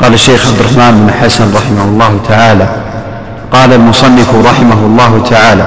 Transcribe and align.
قال 0.00 0.14
الشيخ 0.14 0.46
عبد 0.46 0.60
الرحمن 0.60 1.06
بن 1.06 1.12
حسن 1.12 1.54
رحمه 1.54 1.84
الله 1.84 2.18
تعالى 2.28 2.66
قال 3.52 3.72
المصنف 3.72 4.34
رحمه 4.46 4.86
الله 4.86 5.22
تعالى 5.30 5.66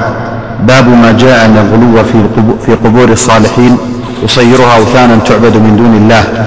باب 0.67 0.87
ما 0.87 1.11
جاء 1.11 1.45
ان 1.45 1.57
الغلو 1.57 2.03
في 2.65 2.75
قبور 2.85 3.09
الصالحين 3.09 3.77
يصيرها 4.23 4.77
اوثانا 4.77 5.17
تعبد 5.25 5.55
من 5.57 5.75
دون 5.77 5.93
الله. 5.97 6.45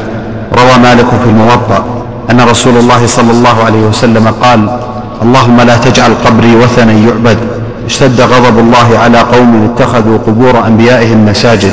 روى 0.59 0.79
مالك 0.83 1.07
في 1.25 1.31
الموطأ 1.31 1.85
أن 2.31 2.41
رسول 2.41 2.77
الله 2.77 3.07
صلى 3.07 3.31
الله 3.31 3.65
عليه 3.65 3.83
وسلم 3.83 4.35
قال 4.43 4.79
اللهم 5.23 5.61
لا 5.61 5.77
تجعل 5.77 6.13
قبري 6.27 6.57
وثنا 6.57 6.93
يعبد 6.93 7.39
اشتد 7.87 8.21
غضب 8.21 8.59
الله 8.59 8.99
على 8.99 9.19
قوم 9.19 9.71
اتخذوا 9.73 10.19
قبور 10.27 10.67
أنبيائهم 10.67 11.27
مساجد. 11.27 11.73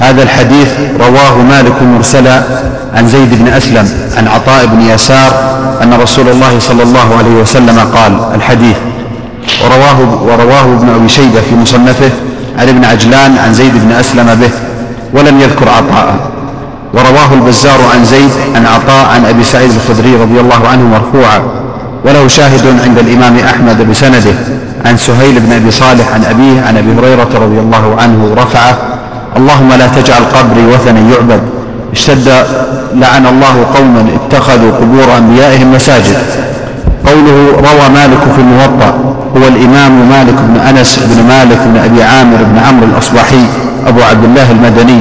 هذا 0.00 0.22
الحديث 0.22 0.68
رواه 1.00 1.36
مالك 1.36 1.82
مرسلا 1.82 2.42
عن 2.94 3.08
زيد 3.08 3.42
بن 3.42 3.48
أسلم 3.48 3.88
عن 4.16 4.28
عطاء 4.28 4.66
بن 4.66 4.80
يسار 4.82 5.56
أن 5.82 5.94
رسول 6.02 6.28
الله 6.28 6.58
صلى 6.58 6.82
الله 6.82 7.16
عليه 7.18 7.40
وسلم 7.42 7.78
قال 7.78 8.34
الحديث. 8.34 8.76
ورواه, 9.64 10.22
ورواه 10.22 10.64
ابن 10.64 10.88
أبي 10.88 11.08
شيبة 11.08 11.40
في 11.40 11.54
مصنفه 11.62 12.10
عن 12.58 12.68
ابن 12.68 12.84
عجلان 12.84 13.38
عن 13.38 13.54
زيد 13.54 13.72
بن 13.74 13.92
أسلم 13.92 14.34
به 14.34 14.50
ولم 15.12 15.40
يذكر 15.40 15.68
عطاء 15.68 16.16
ورواه 16.94 17.34
البزار 17.34 17.78
عن 17.94 18.04
زيد 18.04 18.30
عن 18.54 18.66
عطاء 18.66 19.06
عن 19.14 19.24
أبي 19.24 19.44
سعيد 19.44 19.70
الخدري 19.70 20.14
رضي 20.14 20.40
الله 20.40 20.68
عنه 20.68 20.82
مرفوعا. 20.82 21.40
وله 22.04 22.28
شاهد 22.28 22.80
عند 22.84 22.98
الإمام 22.98 23.38
أحمد 23.38 23.90
بسنده 23.90 24.34
عن 24.84 24.96
سهيل 24.96 25.40
بن 25.40 25.52
أبي 25.52 25.70
صالح 25.70 26.08
عن 26.14 26.24
أبيه 26.24 26.60
عن 26.62 26.76
أبي 26.76 26.92
هريرة 26.98 27.28
رضي 27.34 27.58
الله 27.60 27.96
عنه 27.98 28.34
رفعه 28.36 28.78
اللهم 29.36 29.68
لا 29.72 29.86
تجعل 29.86 30.22
قبري 30.34 30.66
وثنا 30.66 31.00
يعبد. 31.00 31.40
اشتد 31.92 32.28
لعن 32.94 33.26
الله 33.26 33.66
قوما 33.74 34.06
اتخذوا 34.14 34.72
قبور 34.72 35.16
أنبيائهم 35.18 35.72
مساجد. 35.72 36.16
قوله 37.06 37.52
روى 37.56 37.88
مالك 37.94 38.22
في 38.34 38.40
الموطأ 38.40 39.16
هو 39.36 39.48
الإمام 39.48 40.08
مالك 40.08 40.34
بن 40.34 40.56
أنس 40.60 40.98
بن 40.98 41.28
مالك 41.28 41.58
بن 41.66 41.76
أبي 41.76 42.02
عامر 42.02 42.36
بن 42.36 42.58
عمرو 42.58 42.86
الأصبحي 42.86 43.44
أبو 43.86 44.02
عبد 44.02 44.24
الله 44.24 44.50
المدني. 44.50 45.00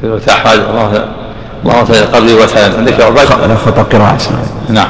في 0.00 0.32
أحمد 0.32 0.52
الله 0.52 1.08
اللهم 1.64 1.84
تجعل 1.84 2.04
قبري 2.04 2.34
وثنا 2.34 2.76
عندك 2.78 2.98
لا 3.48 3.56
خطأ 3.56 3.82
قراءة 3.82 4.18
نعم. 4.70 4.88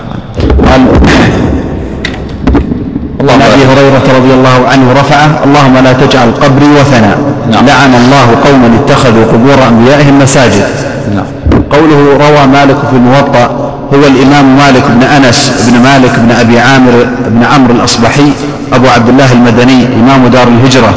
عن 3.32 3.42
أبي 3.42 3.64
هريرة 3.64 4.18
رضي 4.18 4.34
الله 4.34 4.68
عنه 4.68 4.92
رفعه 4.92 5.44
اللهم 5.44 5.74
لا 5.84 5.92
تجعل 5.92 6.30
قبري 6.42 6.66
وثنا 6.80 7.16
نعم. 7.50 7.66
لعن 7.66 7.94
الله 7.94 8.26
قوما 8.44 8.70
اتخذوا 8.80 9.24
قبور 9.24 9.68
أنبيائهم 9.68 10.18
مساجد 10.18 10.66
نعم. 11.14 11.24
قوله 11.70 12.18
روى 12.28 12.46
مالك 12.46 12.76
في 12.90 12.96
الموطأ 12.96 13.68
هو 13.94 14.06
الإمام 14.06 14.56
مالك 14.56 14.84
بن 14.88 15.02
أنس 15.02 15.68
بن 15.68 15.82
مالك 15.82 16.18
بن 16.18 16.30
أبي 16.30 16.58
عامر 16.58 17.06
بن 17.28 17.44
عمرو 17.44 17.74
الأصبحي 17.74 18.32
أبو 18.72 18.86
عبد 18.86 19.08
الله 19.08 19.32
المدني 19.32 19.86
إمام 20.00 20.26
دار 20.26 20.48
الهجرة 20.48 20.94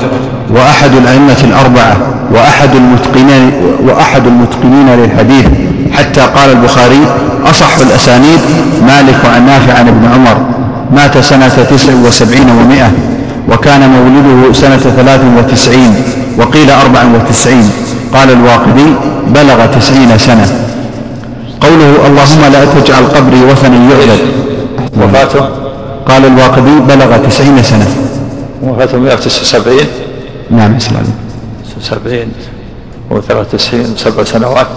وأحد 0.49 0.95
الأئمة 0.95 1.37
الأربعة 1.43 1.97
وأحد 2.31 2.75
المتقنين 2.75 3.51
وأحد 3.87 4.27
المتقنين 4.27 4.89
للحديث 4.89 5.45
حتى 5.91 6.21
قال 6.21 6.51
البخاري 6.51 7.01
أصح 7.45 7.77
الأسانيد 7.77 8.39
مالك 8.87 9.25
عن 9.35 9.45
نافع 9.45 9.73
عن 9.73 9.87
ابن 9.87 10.05
عمر 10.13 10.50
مات 10.91 11.17
سنة 11.17 11.47
تسع 11.71 11.93
وسبعين 12.07 12.49
ومائة 12.49 12.91
وكان 13.49 13.89
مولده 13.89 14.53
سنة 14.53 14.77
ثلاث 14.77 15.21
وتسعين 15.37 15.93
وقيل 16.37 16.71
أربع 16.71 17.03
وتسعين. 17.15 17.69
قال 18.13 18.31
الواقدي 18.31 18.87
بلغ 19.27 19.65
تسعين 19.65 20.17
سنة. 20.17 20.47
قوله 21.61 22.07
اللهم 22.07 22.41
لا 22.53 22.65
تجعل 22.65 23.03
قبري 23.05 23.41
وثنا 23.43 23.77
يعبد 23.91 24.19
وفاته؟ 25.01 25.49
قال 26.05 26.25
الواقدي 26.25 26.75
بلغ 26.89 27.17
تسعين 27.17 27.63
سنة. 27.63 27.87
وفاته 28.63 28.97
179 28.97 29.87
نعم 30.51 30.75
إسلام. 30.75 31.03
70 31.81 32.31
و93 33.11 33.97
سبع 33.97 34.23
سنوات. 34.23 34.67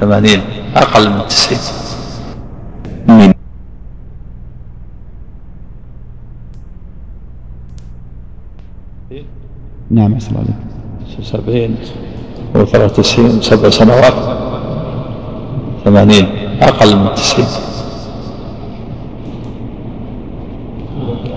80 0.00 0.40
أقل 0.76 1.10
من 1.10 1.20
90 3.08 3.35
نعم 9.96 10.14
اسلام 10.14 10.44
70 11.22 11.76
و93 12.54 13.40
سبع 13.40 13.70
سنوات. 13.70 14.12
80 15.84 16.26
أقل 16.62 16.96
من 16.96 17.08
90 17.14 17.46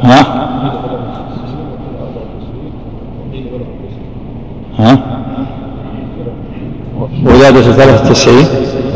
ها؟ 0.03 0.21
ها؟ 4.79 4.99
ولادة 7.25 7.61
93 7.61 8.45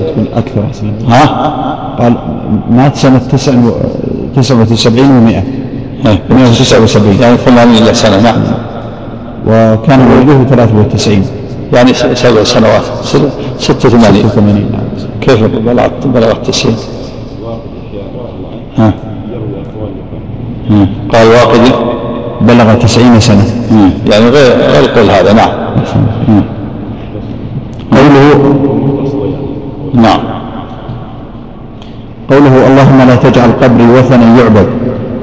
تكون 0.08 0.28
أكثر 0.36 0.66
أحسن 0.66 0.94
ها؟ 1.08 1.26
قال 2.00 2.16
مات 2.70 2.96
سنة 2.96 3.18
79 3.18 5.28
و100 5.28 5.44
179 6.34 7.16
يعني 7.22 7.38
80 7.38 7.94
سنة 7.94 8.22
نعم. 8.22 8.63
وكان 9.48 10.00
ولده 10.12 10.44
93 10.44 11.26
يعني 11.74 11.94
سبع 11.94 12.44
سنوات. 12.44 12.84
86 13.04 14.30
86 14.30 14.72
نعم. 14.72 14.82
كيف 15.22 15.44
بلغت 15.44 16.08
بلغت 16.08 16.48
90 16.48 16.76
ها؟ 18.78 18.94
قال 21.14 21.28
واقدي 21.28 21.72
بلغ 22.42 22.74
90 22.74 23.20
سنة. 23.20 23.46
يعني 24.12 24.30
غير 24.30 24.58
غير 24.58 24.84
القول 24.84 25.10
هذا 25.10 25.34
نعم. 25.34 25.50
قوله 27.92 28.54
نعم. 29.94 30.20
قوله 32.30 32.68
اللهم 32.68 33.02
لا 33.08 33.16
تجعل 33.16 33.52
قبري 33.62 33.84
وثنا 33.84 34.40
يعبد. 34.40 34.68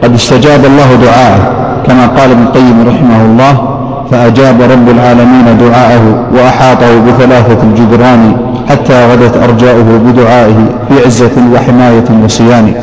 قد 0.02 0.14
استجاب 0.14 0.64
الله 0.64 0.94
دعاءه 0.94 1.52
كما 1.86 2.06
قال 2.06 2.30
ابن 2.30 2.42
القيم 2.42 2.88
رحمه 2.88 3.24
الله 3.24 3.69
فأجاب 4.10 4.62
رب 4.62 4.88
العالمين 4.88 5.58
دعاءه 5.60 6.26
وأحاطه 6.34 7.00
بثلاثة 7.06 7.62
الجدران 7.62 8.36
حتى 8.68 9.12
غدت 9.12 9.36
أرجاؤه 9.36 9.98
بدعائه 10.06 10.56
في 10.88 11.06
عزة 11.06 11.36
وحماية 11.54 12.04
وصيان. 12.24 12.74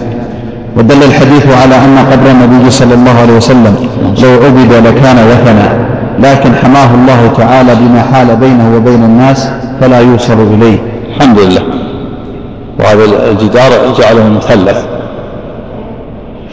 ودل 0.78 1.04
الحديث 1.04 1.46
على 1.62 1.76
أن 1.76 1.98
قبر 2.12 2.32
النبي 2.32 2.70
صلى 2.70 2.94
الله 2.94 3.20
عليه 3.22 3.34
وسلم 3.38 3.76
لو 4.24 4.30
عبد 4.30 4.74
لكان 4.88 5.18
وثنا 5.18 5.88
لكن 6.20 6.56
حماه 6.56 6.96
الله 6.96 7.32
تعالى 7.38 7.76
بما 7.76 8.02
حال 8.02 8.36
بينه 8.36 8.76
وبين 8.76 9.04
الناس 9.04 9.50
فلا 9.82 10.00
يوصل 10.00 10.38
إليه. 10.54 10.78
الحمد 11.16 11.40
لله. 11.40 11.62
وهذا 12.80 13.32
الجدار 13.32 13.72
جعله 14.00 14.30
مثلث 14.30 14.86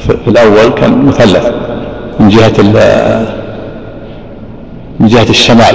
في 0.06 0.28
الأول 0.30 0.68
كان 0.76 1.04
مثلث 1.06 1.46
من 2.20 2.28
جهة 2.28 2.52
من 5.00 5.06
جهة 5.08 5.30
الشمال 5.30 5.74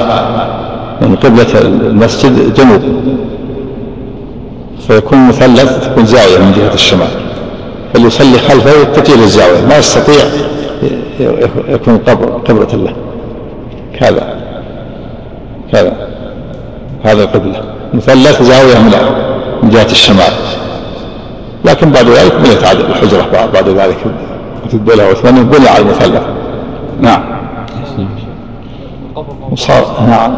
يعني 1.01 1.15
قبلة 1.15 1.61
المسجد 1.61 2.53
جنوب. 2.53 2.81
فيكون 4.87 5.27
مثلث 5.27 5.87
تكون 5.87 6.05
زاوية 6.05 6.37
من 6.39 6.51
جهة 6.51 6.73
الشمال. 6.73 7.07
فاللي 7.93 8.07
يصلي 8.07 8.39
خلفه 8.39 8.71
يتجه 8.71 9.15
للزاوية. 9.15 9.65
ما 9.69 9.77
يستطيع 9.77 10.23
يكون 11.69 11.97
قبرة 12.47 12.67
الله 12.73 12.93
كذا. 13.99 14.33
كذا. 15.71 15.93
هذا 17.03 17.23
القبلة. 17.23 17.61
مثلث 17.93 18.41
زاوية 18.41 18.79
من 18.79 18.93
من 19.63 19.69
جهة 19.69 19.91
الشمال. 19.91 20.33
لكن 21.65 21.91
بعد 21.91 22.07
ذلك 22.07 22.35
بنيت 22.35 22.63
الحجرة 22.63 23.49
بعد 23.53 23.69
ذلك 23.69 23.97
في 24.69 24.73
الدولة 24.73 25.03
العثمانية 25.03 25.41
بني 25.41 25.67
على 25.67 25.79
المثلث. 25.79 26.21
نعم. 27.01 27.28
وصار 29.51 29.83
نعم. 30.07 30.37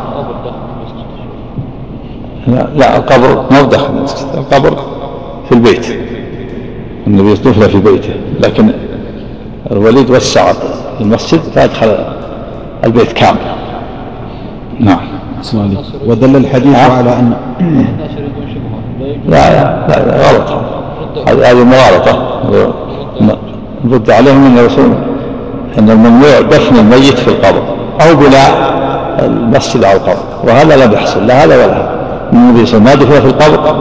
لا, 2.48 2.68
لا 2.76 2.98
القبر 2.98 3.46
ما 3.52 3.62
داخل 3.62 3.98
المسجد 3.98 4.28
القبر 4.38 4.78
في 5.50 5.52
البيت. 5.52 5.86
النبي 7.08 7.34
دفن 7.34 7.68
في 7.68 7.80
بيته. 7.80 8.14
لكن 8.40 8.72
الوليد 9.72 10.10
وسع 10.10 10.52
المسجد 11.02 11.40
فأدخل 11.40 11.98
البيت 12.86 13.12
كامل. 13.12 13.38
نعم. 14.80 15.00
ودل 16.08 16.36
الحديث 16.36 16.76
على 16.76 17.20
أن 17.20 17.34
لا 19.28 19.54
لا, 19.54 19.88
لا 19.88 20.30
غلط. 20.30 20.50
هذه 21.28 21.64
مغالطة. 21.64 22.42
نرد 23.86 24.12
عليهم 24.12 24.46
أن 24.46 24.58
الرسول. 24.58 24.92
أن 25.80 25.90
الممنوع 25.90 26.42
دفن 26.42 26.76
الميت 26.76 27.18
في 27.18 27.28
القبر. 27.28 27.81
أو 28.02 28.16
بناء 28.16 28.72
المسجد 29.20 29.84
أو 29.84 29.92
القبر 29.92 30.24
وهذا 30.44 30.86
لم 30.86 30.92
يحصل 30.92 31.28
لا 31.28 31.44
هذا 31.44 31.56
ولا 31.56 31.78
هذا. 31.78 31.92
النبي 32.34 32.66
صلى 32.66 32.78
الله 32.78 32.90
عليه 32.92 33.02
وسلم 33.02 33.10
ما 33.10 33.20
دفن 33.20 33.22
في 33.22 33.28
القبر 33.28 33.76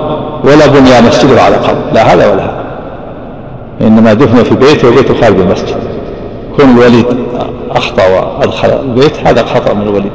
ولا 0.45 0.67
بني 0.67 1.09
مسجد 1.09 1.39
على 1.39 1.57
قبر 1.57 1.79
لا 1.93 2.15
هذا 2.15 2.33
ولا 2.33 2.43
هذا. 2.43 2.61
إنما 3.81 4.15
دفن 4.15 4.43
في 4.43 4.55
بيته 4.55 4.89
وبيته 4.89 5.15
خارج 5.21 5.41
المسجد 5.41 5.77
كون 6.57 6.71
الوليد 6.71 7.07
أخطأ 7.71 8.03
وأدخل 8.07 8.69
البيت 8.69 9.27
هذا 9.27 9.43
خطأ 9.45 9.75
من 9.75 9.83
الوليد. 9.83 10.13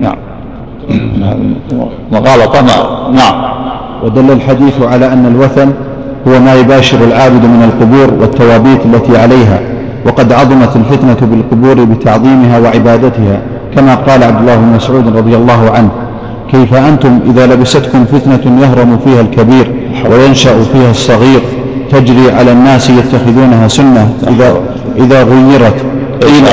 نعم. 0.00 0.16
مغالطة 2.12 2.60
نعم. 3.12 3.44
ودل 4.04 4.30
الحديث 4.30 4.82
على 4.82 5.12
أن 5.12 5.26
الوثن 5.26 5.72
هو 6.28 6.40
ما 6.40 6.54
يباشر 6.54 7.04
العابد 7.04 7.44
من 7.44 7.72
القبور 7.72 8.20
والتوابيت 8.20 8.86
التي 8.86 9.18
عليها. 9.18 9.60
وقد 10.06 10.32
عظمت 10.32 10.76
الفتنة 10.76 11.28
بالقبور 11.30 11.84
بتعظيمها 11.84 12.58
وعبادتها 12.58 13.40
كما 13.76 13.94
قال 13.94 14.24
عبد 14.24 14.40
الله 14.40 14.56
بن 14.56 14.76
مسعود 14.76 15.16
رضي 15.16 15.36
الله 15.36 15.70
عنه 15.70 15.90
كيف 16.52 16.74
أنتم 16.74 17.20
إذا 17.30 17.46
لبستكم 17.46 18.04
فتنة 18.04 18.60
يهرم 18.62 18.98
فيها 19.04 19.20
الكبير 19.20 19.72
وينشأ 20.10 20.62
فيها 20.62 20.90
الصغير 20.90 21.40
تجري 21.90 22.30
على 22.30 22.52
الناس 22.52 22.90
يتخذونها 22.90 23.68
سنة 23.68 24.14
إذا 24.28 24.60
إذا 24.96 25.22
غيرت 25.22 25.74
قيل 26.22 26.44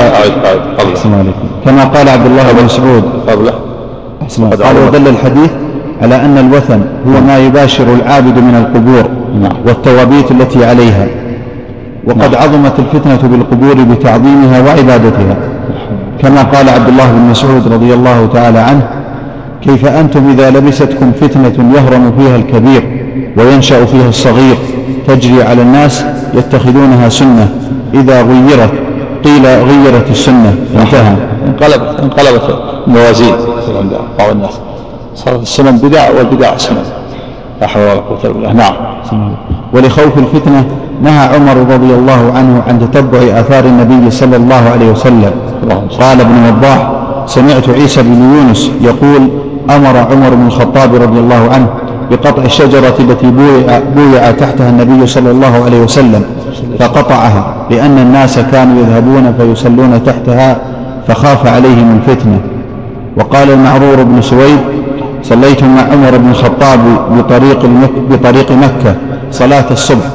كما 1.66 1.84
قال 1.84 2.10
عبد 2.10 2.25
الله 2.25 2.52
بن 2.52 2.66
مسعود. 2.66 3.04
قبله. 3.28 3.54
قال 4.63 4.78
ودل 4.88 5.07
الحديث 5.07 5.52
على 6.02 6.16
أن 6.16 6.38
الوثن 6.38 6.81
هو 7.07 7.22
ما 7.28 7.38
يباشر 7.38 7.94
العابد 7.94 8.38
من 8.38 8.56
القبور 8.56 9.10
نعم. 9.42 9.52
والتوابيت 9.68 10.31
التي 10.31 10.66
عليها. 10.66 11.07
وقد 12.10 12.32
نعم. 12.32 12.44
عظمت 12.44 12.80
الفتنة 12.80 13.30
بالقبور 13.30 13.74
بتعظيمها 13.74 14.60
وعبادتها. 14.62 15.38
كما 16.22 16.44
قال 16.44 16.70
عبد 16.70 16.88
الله 16.88 17.12
بن 17.12 17.22
مسعود 17.32 17.74
رضي 17.74 17.94
الله 17.94 18.30
تعالى 18.34 18.60
عنه 18.60 18.90
كيف 19.62 19.86
أنتم 19.86 20.30
إذا 20.30 20.50
لبستكم 20.50 21.12
فتنة 21.12 21.74
يهرم 21.76 22.14
فيها 22.18 22.36
الكبير 22.36 23.06
وينشأ 23.38 23.86
فيها 23.86 24.10
الصغير 24.10 24.58
تجري 25.08 25.44
على 25.44 25.62
الناس 25.62 26.06
يتخذونها 26.34 27.10
سنة. 27.10 27.50
إذا 27.94 28.22
غيرت 28.22 28.72
قيل 29.24 29.46
غيرت 29.46 30.10
السنة. 30.12 30.56
انتهى. 30.76 31.16
انقلبت 31.48 32.00
انقلبت 32.00 32.60
الموازين 32.88 33.34
عند 33.80 33.92
بعض 34.20 34.30
الناس. 34.30 34.60
صارت 35.16 35.42
السنن 35.42 35.78
بدع 35.78 36.10
والبدع 36.10 36.58
سنن 36.58 36.84
لا 37.62 37.68
حول 37.68 37.82
ولا 37.82 37.94
قوة 37.94 38.20
إلا 38.24 38.34
بالله. 38.34 38.54
نعم. 38.54 38.76
ولخوف 39.74 40.18
الفتنة 40.18 40.66
نهى 41.04 41.36
عمر 41.36 41.57
رضي 41.74 41.94
الله 41.94 42.34
عنه 42.36 42.62
عن 42.68 42.80
تتبع 42.80 43.19
آثار 43.19 43.66
النبي 43.66 44.12
صلى 44.12 44.36
الله 44.36 44.69
عليه 44.74 44.92
وسلم. 44.92 45.31
قال 46.00 46.22
ابن 46.22 46.36
وضاح 46.48 46.92
سمعت 47.25 47.69
عيسى 47.69 48.01
بن 48.04 48.36
يونس 48.36 48.72
يقول 48.81 49.30
أمر 49.69 49.98
عمر 49.98 50.30
بن 50.36 50.48
الخطاب 50.48 50.96
رضي 50.96 51.19
الله 51.19 51.50
عنه 51.54 51.68
بقطع 52.12 52.44
الشجرة 52.44 52.94
التي 53.00 53.31
بويع, 53.31 53.80
بويع 53.96 54.31
تحتها 54.31 54.69
النبي 54.69 55.07
صلى 55.07 55.31
الله 55.31 55.66
عليه 55.66 55.81
وسلم 55.81 56.24
فقطعها 56.80 57.54
لأن 57.72 57.98
الناس 57.98 58.40
كانوا 58.40 58.81
يذهبون 58.81 59.34
فيصلون 59.38 60.04
تحتها 60.04 60.57
فخاف 61.07 61.48
عليهم 61.48 62.00
الفتنة. 62.00 62.40
وقال 63.18 63.52
المعرور 63.52 64.04
بن 64.04 64.22
سويد 64.22 64.60
صليت 65.24 65.63
مع 65.63 65.81
عمر 65.81 66.18
بن 66.18 66.30
الخطاب 66.30 66.80
بطريق, 67.18 67.66
بطريق 68.12 68.52
مكة 68.52 68.95
صلاة 69.31 69.66
الصبح. 69.72 70.06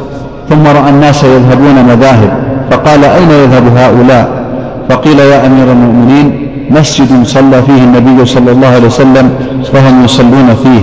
ثم 0.48 0.66
رأى 0.66 0.90
الناس 0.90 1.24
يذهبون 1.24 1.84
مذاهب 1.84 2.32
فقال 2.70 3.04
أين 3.04 3.30
يذهب 3.30 3.76
هؤلاء؟ 3.76 4.44
فقيل 4.88 5.18
يا 5.18 5.46
أمير 5.46 5.72
المؤمنين 5.72 6.48
مسجد 6.70 7.26
صلى 7.26 7.62
فيه 7.62 7.84
النبي 7.84 8.26
صلى 8.26 8.52
الله 8.52 8.68
عليه 8.68 8.86
وسلم 8.86 9.30
فهم 9.72 10.04
يصلون 10.04 10.54
فيه. 10.62 10.80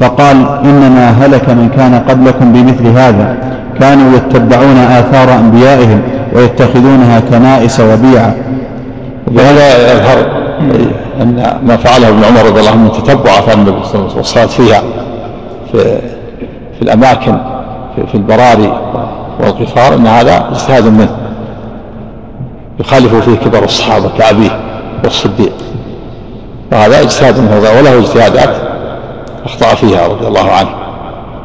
فقال 0.00 0.36
إنما 0.64 1.10
هلك 1.10 1.48
من 1.50 1.68
كان 1.76 1.94
قبلكم 2.08 2.52
بمثل 2.52 2.86
هذا. 2.86 3.36
كانوا 3.80 4.16
يتبعون 4.16 4.76
آثار 4.76 5.38
أنبيائهم 5.38 6.00
ويتخذونها 6.34 7.20
كنائس 7.30 7.80
وبيعا. 7.80 8.34
وهذا 9.34 9.92
يظهر 9.92 10.26
أن 11.22 11.58
ما 11.66 11.76
فعله 11.76 12.08
ابن 12.08 12.24
عمر 12.24 12.46
رضي 12.46 12.60
الله 12.60 12.70
عنه 12.70 12.88
تتبع 12.88 13.30
آثار 13.30 13.54
النبي 13.54 13.70
صلى 13.70 13.94
الله 13.94 13.94
عليه 13.94 14.04
وسلم 14.06 14.16
والصلاة 14.16 14.46
فيها 14.46 14.82
في, 15.72 15.78
في 16.76 16.82
الأماكن. 16.82 17.51
في, 17.96 18.14
البراري 18.14 18.80
والقفار 19.40 19.94
أن 19.94 20.06
هذا 20.06 20.48
إجتهاد 20.52 20.84
منه. 20.84 21.16
يخالف 22.80 23.14
فيه 23.14 23.36
كبار 23.36 23.64
الصحابة 23.64 24.10
كأبيه 24.18 24.60
والصديق. 25.04 25.52
وهذا 26.72 27.00
إجتهاد 27.00 27.38
منه 27.38 27.58
وله 27.58 27.98
اجتهادات 27.98 28.56
أخطأ 29.44 29.74
فيها 29.74 30.08
رضي 30.08 30.26
الله 30.26 30.50
عنه. 30.50 30.74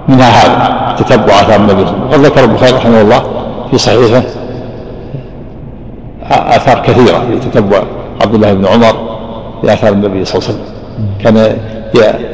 منها 0.07 0.29
هذا 0.29 0.95
تتبع 0.95 1.33
آثار 1.33 1.55
النبي 1.55 1.81
وقد 1.81 2.19
ذكر 2.25 2.43
البخاري 2.43 2.71
رحمه 2.71 3.01
الله 3.01 3.23
في 3.71 3.77
صحيحه 3.77 4.23
آثار 6.31 6.79
كثيرة 6.79 7.23
لتتبع 7.31 7.83
عبد 8.21 8.35
الله 8.35 8.53
بن 8.53 8.65
عمر 8.65 8.95
بآثار 9.63 9.93
النبي 9.93 10.25
صلى 10.25 10.39
الله 10.39 10.49
عليه 10.49 10.59
وسلم. 10.59 10.77
كان 11.23 11.57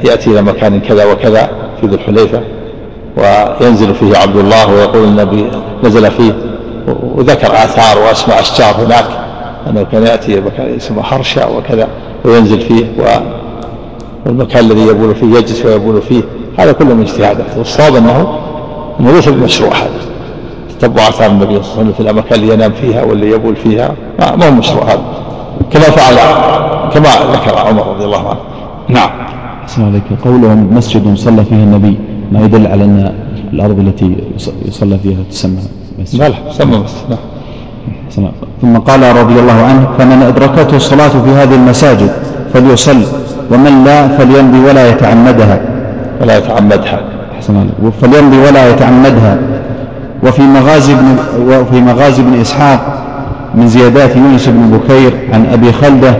يأتي 0.06 0.30
إلى 0.30 0.42
مكان 0.42 0.80
كذا 0.80 1.06
وكذا 1.06 1.50
في 1.82 1.88
ذو 1.88 1.96
الحليفة. 1.96 2.42
وينزل 3.18 3.96
فيه 3.96 4.18
عبد 4.18 4.36
الله 4.36 4.74
ويقول 4.74 5.04
النبي 5.04 5.52
نزل 5.84 6.12
فيه 6.12 6.34
وذكر 7.16 7.48
آثار 7.48 8.00
وأسماء 8.04 8.40
أشجار 8.40 8.76
هناك 8.86 9.06
أنه 9.70 9.86
كان 9.92 10.04
يأتي 10.04 10.42
مكان 10.42 10.76
اسمه 10.76 11.04
حرشة 11.04 11.58
وكذا 11.58 11.88
وينزل 12.26 12.62
فيه 12.62 12.86
والمكان 14.26 14.66
الذي 14.66 14.82
يبول 14.82 15.16
فيه 15.16 15.38
يجلس 15.38 15.66
ويبول 15.66 16.02
فيه 16.02 16.22
هذا 16.58 16.72
كله 16.72 16.94
من 16.94 17.02
اجتهادات 17.02 17.58
والصواب 17.58 17.96
أنه 17.96 18.40
أنه 19.00 19.12
ليس 19.12 19.30
بمشروع 19.30 19.72
هذا. 19.72 20.14
تتبع 20.80 21.08
آثار 21.10 21.32
النبي 21.32 21.46
صلى 21.46 21.62
الله 21.62 21.72
عليه 21.72 21.82
وسلم 21.82 21.94
في 21.94 22.00
الأماكن 22.00 22.36
اللي 22.36 22.54
ينام 22.54 22.72
فيها 22.72 23.04
واللي 23.04 23.30
يبول 23.30 23.56
فيها 23.56 23.94
ما 24.20 24.48
هو 24.48 24.52
مشروع 24.52 24.84
هذا. 24.84 25.04
كما 25.72 25.84
فعل 25.84 26.16
كما 26.94 27.10
ذكر 27.34 27.58
عمر 27.58 27.88
رضي 27.88 28.06
الله 28.06 28.30
عنه. 28.30 28.40
نعم. 28.88 29.10
أحسن 29.64 29.86
عليك 29.86 30.04
قولهم 30.26 30.74
مسجد 30.74 31.18
صلى 31.18 31.46
فيه 31.46 31.56
النبي. 31.56 32.00
ما 32.34 32.46
يدل 32.46 32.68
على 32.68 32.84
أن 32.84 33.12
الأرض 33.54 33.80
التي 33.80 34.16
يصلى 34.66 34.98
فيها 35.04 35.18
تسمى 35.32 35.58
مسجد. 36.00 36.20
لا 36.20 36.30
لا 36.30 36.36
تسمى 36.50 36.78
مسجد 36.78 37.10
نعم. 37.10 38.32
ثم 38.62 38.78
قال 38.78 39.16
رضي 39.18 39.40
الله 39.40 39.54
عنه 39.54 39.88
فمن 39.98 40.22
أدركته 40.22 40.76
الصلاة 40.76 41.08
في 41.08 41.30
هذه 41.30 41.56
المساجد 41.56 42.12
فليصل 42.54 42.98
ومن 43.52 43.84
لا 43.86 44.08
فليمضي 44.08 44.60
ولا 44.60 44.90
يتعمدها. 44.90 45.62
ولا 46.22 46.38
يتعمدها. 46.38 47.02
أحسن 47.36 47.70
فليمضي 48.02 48.38
ولا 48.38 48.70
يتعمدها. 48.70 49.38
وفي 50.24 50.42
مغازي 50.42 50.94
بن 50.94 51.18
وفي 51.48 51.82
مغازي 51.82 52.24
بن 52.24 52.42
إسحاق 52.42 53.04
من 53.56 53.68
زيادات 53.68 54.16
يونس 54.16 54.50
بن 54.50 54.78
بكير 54.78 55.14
عن 55.34 55.46
أبي 55.46 55.72
خلدة 55.72 56.18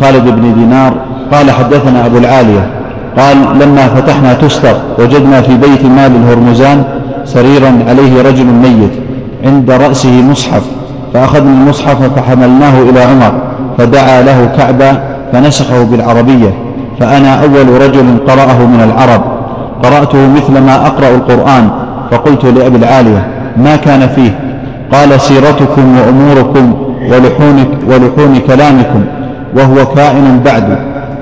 خالد 0.00 0.24
بن 0.28 0.54
دينار 0.54 0.94
قال 1.32 1.50
حدثنا 1.50 2.06
أبو 2.06 2.18
العالية. 2.18 2.75
قال 3.18 3.36
لما 3.60 3.86
فتحنا 3.88 4.34
تستر 4.34 4.76
وجدنا 4.98 5.40
في 5.40 5.56
بيت 5.56 5.84
مال 5.84 6.16
الهرمزان 6.16 6.84
سريرا 7.24 7.78
عليه 7.88 8.22
رجل 8.22 8.44
ميت 8.44 8.92
عند 9.44 9.70
رأسه 9.70 10.22
مصحف 10.30 10.62
فأخذنا 11.14 11.50
المصحف 11.50 12.02
فحملناه 12.02 12.82
إلى 12.82 13.00
عمر 13.00 13.32
فدعا 13.78 14.22
له 14.22 14.52
كعبا 14.56 15.00
فنسخه 15.32 15.82
بالعربية 15.82 16.54
فأنا 17.00 17.42
أول 17.42 17.82
رجل 17.82 18.18
قرأه 18.28 18.66
من 18.66 18.80
العرب. 18.84 19.22
قرأته 19.82 20.18
مثل 20.36 20.52
ما 20.60 20.86
أقرأ 20.86 21.08
القرآن 21.08 21.70
فقلت 22.10 22.44
لأبي 22.44 22.76
العالية 22.76 23.26
ما 23.56 23.76
كان 23.76 24.08
فيه؟ 24.08 24.38
قال 24.92 25.20
سيرتكم 25.20 25.96
وأموركم 25.98 26.74
ولحون, 27.10 27.64
ولحون 27.88 28.38
كلامكم 28.46 29.04
وهو 29.56 29.86
كائن 29.86 30.40
بعد. 30.44 30.78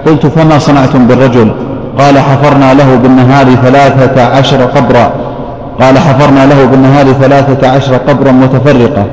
قلت 0.07 0.27
فما 0.27 0.59
صنعتم 0.59 1.07
بالرجل؟ 1.07 1.53
قال 1.99 2.19
حفرنا 2.19 2.75
له 2.75 2.97
بالنهار 3.03 3.47
ثلاثة 3.55 4.17
عشر 4.37 4.57
قبرا. 4.57 5.07
قال 5.81 5.99
حفرنا 5.99 6.47
له 6.47 6.65
بالنهار 6.65 7.07
ثلاثة 7.13 7.69
عشر 7.69 7.95
قبرا 7.97 8.33
متفرقة. 8.33 9.05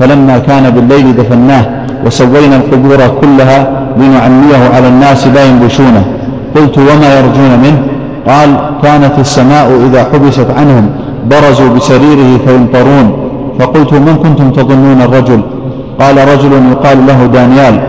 فلما 0.00 0.38
كان 0.38 0.70
بالليل 0.70 1.16
دفناه 1.16 1.64
وسوينا 2.06 2.56
القبور 2.56 3.00
كلها 3.20 3.70
لنعميه 3.96 4.62
على 4.74 4.88
الناس 4.88 5.26
لا 5.26 5.44
ينبشونه. 5.44 6.04
قلت 6.56 6.78
وما 6.78 7.18
يرجون 7.18 7.52
منه؟ 7.64 7.82
قال 8.26 8.50
كانت 8.82 9.18
السماء 9.18 9.68
إذا 9.86 10.04
حبست 10.12 10.46
عنهم 10.58 10.90
برزوا 11.30 11.68
بسريره 11.76 12.30
فيمطرون. 12.46 13.06
فقلت 13.58 13.92
من 13.92 14.14
كنتم 14.22 14.50
تظنون 14.50 15.02
الرجل؟ 15.02 15.40
قال 16.00 16.16
رجل 16.32 16.52
يقال 16.72 17.06
له 17.06 17.26
دانيال. 17.26 17.80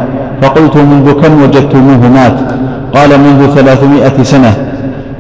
فقلت 0.42 0.78
منذ 0.78 1.12
كم 1.22 1.44
وجدتموه 1.44 2.10
مات؟ 2.18 2.38
قال 2.94 3.20
منذ 3.20 3.56
ثلاثمائة 3.56 4.24
سنة. 4.24 4.72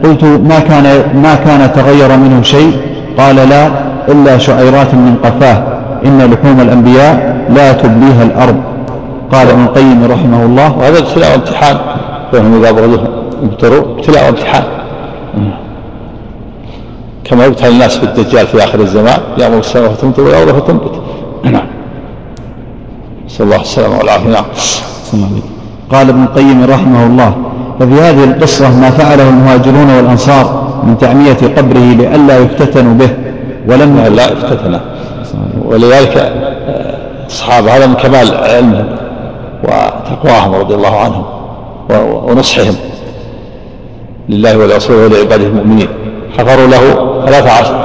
قلت 0.04 0.24
ما 0.24 0.60
كان, 0.60 0.84
ما 1.22 1.36
كان 1.36 1.74
تغير 1.74 2.18
منه 2.18 2.42
شيء؟ 2.42 2.78
قال 3.18 3.36
لا 3.36 3.68
إلا 4.08 4.38
شعيرات 4.38 4.94
من 4.94 5.16
قفاه. 5.24 5.64
إن 6.06 6.34
لحوم 6.34 6.62
الأنبياء 6.62 7.46
لا 7.50 7.74
تبليها 7.74 8.24
الأرض. 8.24 8.62
قال 9.32 9.50
ابن 9.50 9.64
القيم 9.64 10.04
رحمه 10.12 10.46
الله. 10.46 10.78
وهذا 10.78 11.00
ابتلاء 11.00 11.32
وامتحان. 11.32 11.78
فهم 12.32 12.60
إذا 12.60 12.72
بغضوه 12.72 13.08
يبتروا. 13.44 13.96
ابتلاء 13.96 14.26
وامتحان. 14.26 14.64
كما 17.24 17.46
يبتلى 17.46 17.70
الناس 17.70 17.98
في 17.98 18.04
الدجال 18.04 18.48
في 18.48 18.64
آخر 18.64 18.80
الزمان. 18.80 19.20
يأمر 19.38 19.58
السماء 19.58 19.90
فتمطر 19.90 20.22
والأرض 20.22 20.62
فتنبت 20.62 21.02
نعم. 21.44 21.66
نسأل 23.26 23.46
الله 23.46 23.62
السلامة 23.62 23.98
والعافية. 23.98 24.30
نعم. 24.30 24.44
قال 25.92 26.10
ابن 26.10 26.24
القيم 26.24 26.64
رحمه 26.64 27.06
الله. 27.06 27.34
ففي 27.80 27.94
هذه 27.94 28.24
القصة 28.24 28.80
ما 28.80 28.90
فعله 28.90 29.30
المهاجرون 29.30 29.96
والأنصار 29.98 30.80
من 30.84 30.98
تعمية 30.98 31.38
قبره 31.58 31.80
لئلا 31.80 32.38
يفتتنوا 32.38 32.94
به 32.94 33.10
ولم 33.68 33.98
لا 34.16 34.32
يفتتن 34.32 34.80
ولذلك 35.66 36.34
الصحابة 37.28 37.78
هذا 37.78 37.88
من 37.88 37.94
كمال 37.94 38.38
علمهم 38.38 38.86
وتقواهم 39.64 40.56
رضي 40.56 40.76
الله 40.76 41.00
عنهم 41.00 41.24
ونصحهم 42.30 42.76
لله 44.30 44.58
ولرسوله 44.58 45.06
ولعباده 45.06 45.48
المؤمنين. 45.48 45.88
حفروا 46.38 46.68
له 46.68 46.82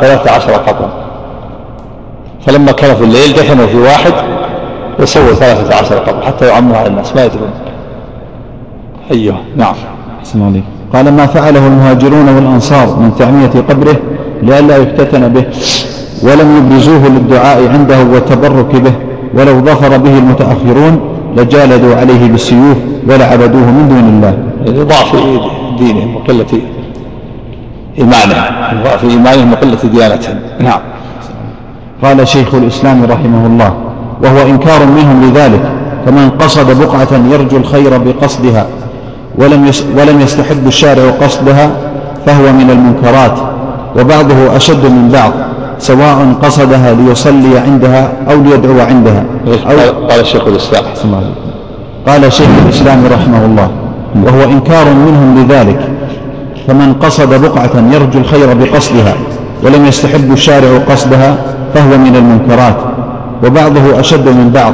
ثلاثة 0.00 0.30
عشر, 0.30 0.52
قبرا 0.52 0.90
فلما 2.46 2.72
كانوا 2.72 2.94
في 2.94 3.04
الليل 3.04 3.32
دفنوا 3.32 3.66
في 3.66 3.76
واحد 3.76 4.12
وسووا 4.98 5.32
ثلاثة 5.34 5.74
عشر 5.76 5.98
قبر 5.98 6.22
حتى 6.26 6.46
يعموا 6.46 6.76
على 6.76 6.88
الناس 6.88 7.16
ما 7.16 7.24
يدرون. 7.24 7.50
أيوه 9.10 9.36
نعم. 9.56 9.74
قال 10.92 11.12
ما 11.12 11.26
فعله 11.26 11.66
المهاجرون 11.66 12.28
والأنصار 12.28 12.86
من 12.86 13.12
تعمية 13.18 13.64
قبره 13.68 13.96
لئلا 14.42 14.76
يفتتن 14.76 15.28
به 15.28 15.44
ولم 16.22 16.56
يبرزوه 16.56 17.08
للدعاء 17.08 17.68
عنده 17.68 18.04
والتبرك 18.04 18.76
به 18.76 18.92
ولو 19.34 19.60
ظفر 19.60 19.96
به 19.96 20.18
المتأخرون 20.18 21.00
لجالدوا 21.36 21.96
عليه 21.96 22.28
بالسيوف 22.28 22.76
ولعبدوه 23.08 23.70
من 23.70 23.88
دون 23.88 24.08
الله. 24.08 24.34
لضعف 24.80 25.16
دينهم 25.78 26.16
وقلة 26.16 26.60
إيمانهم. 27.98 28.44
لضعف 28.80 29.04
إيمانهم 29.04 29.52
وقلة 29.52 29.78
ديانتهم. 29.92 30.36
نعم. 30.60 30.80
قال 32.02 32.28
شيخ 32.28 32.54
الإسلام 32.54 33.04
رحمه 33.04 33.46
الله 33.46 33.74
وهو 34.22 34.48
إنكار 34.48 34.86
منهم 34.86 35.30
لذلك 35.30 35.72
فمن 36.06 36.30
قصد 36.30 36.80
بقعة 36.80 37.08
يرجو 37.32 37.56
الخير 37.56 37.98
بقصدها. 37.98 38.66
ولم 39.38 39.70
ولم 39.98 40.20
يستحب 40.20 40.66
الشارع 40.66 41.10
قصدها 41.22 41.70
فهو 42.26 42.52
من 42.52 42.70
المنكرات 42.70 43.38
وبعضه 43.98 44.56
أشد 44.56 44.84
من 44.86 45.08
بعض 45.12 45.32
سواء 45.78 46.34
قصدها 46.42 46.94
ليصلي 46.94 47.58
عندها 47.58 48.12
أو 48.30 48.42
ليدعو 48.42 48.80
عندها. 48.80 49.24
أو 49.48 50.06
قال 50.08 50.26
شيخ 50.26 50.46
الإسلام. 50.46 50.84
قال 52.06 52.32
شيخ 52.32 52.48
الإسلام 52.64 53.06
رحمه 53.12 53.44
الله 53.44 53.70
وهو 54.24 54.50
إنكار 54.50 54.84
منهم 54.94 55.44
لذلك 55.44 55.88
فمن 56.68 56.92
قصد 56.94 57.42
بقعة 57.42 57.70
يرجو 57.92 58.18
الخير 58.18 58.54
بقصدها 58.54 59.14
ولم 59.62 59.86
يستحب 59.86 60.32
الشارع 60.32 60.78
قصدها 60.88 61.36
فهو 61.74 61.98
من 61.98 62.16
المنكرات 62.16 62.76
وبعضه 63.44 64.00
أشد 64.00 64.28
من 64.28 64.50
بعض 64.54 64.72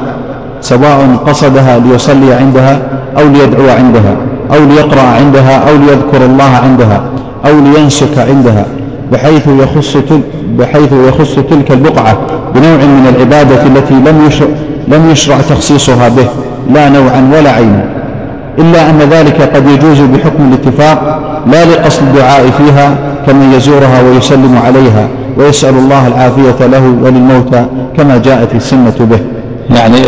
سواء 0.61 1.17
قصدها 1.27 1.79
ليصلي 1.79 2.33
عندها 2.35 2.79
أو 3.19 3.29
ليدعو 3.29 3.69
عندها. 3.69 4.17
أو 4.55 4.65
ليقرأ 4.65 5.03
عندها 5.03 5.71
أو 5.71 5.77
ليذكر 5.77 6.25
الله 6.27 6.57
عندها 6.65 7.03
أو 7.47 7.53
لينسك 7.75 8.19
عندها 8.19 8.67
بحيث 9.13 9.49
يخص 9.49 9.97
بحيث 10.59 10.93
يخص 11.09 11.35
تلك 11.35 11.71
البقعة 11.71 12.17
بنوع 12.55 12.77
من 12.77 13.15
العبادة 13.17 13.63
التي 13.63 13.95
لم 13.95 14.27
يشرع, 14.27 14.49
لم 14.89 15.11
يشرع 15.11 15.37
تخصيصها 15.41 16.09
به 16.09 16.27
لا 16.75 16.89
نوعا 16.89 17.31
ولا 17.39 17.51
عينا. 17.51 17.85
إلا 18.59 18.91
أن 18.91 18.99
ذلك 18.99 19.57
قد 19.57 19.69
يجوز 19.69 20.01
بحكم 20.01 20.53
الاتفاق 20.53 21.21
لا 21.47 21.65
لقصد 21.65 22.03
الدعاء 22.03 22.51
فيها 22.51 22.97
كمن 23.27 23.53
يزورها 23.53 24.03
ويسلم 24.03 24.59
عليها 24.67 25.09
ويسأل 25.37 25.75
الله 25.75 26.07
العافية 26.07 26.67
له 26.67 26.95
وللموتى 27.03 27.67
كما 27.97 28.19
جاءت 28.19 28.55
السنة 28.55 28.95
به. 29.01 29.21
يعني 29.77 29.99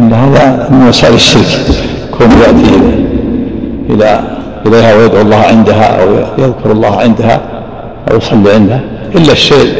أن 0.00 0.12
هذا 0.12 0.68
من 0.70 0.88
وسائل 0.88 1.14
الشرك 1.14 1.60
كون 2.18 2.30
يأتي 2.30 3.07
إلى 3.88 4.20
إليها 4.66 4.94
ويدعو 4.94 5.20
الله 5.22 5.36
عندها 5.36 6.02
أو 6.02 6.08
يذكر 6.38 6.72
الله 6.72 6.96
عندها 7.00 7.40
أو 8.10 8.16
يصلي 8.16 8.52
عندها 8.52 8.80
إلا 9.14 9.32
الشيء 9.32 9.72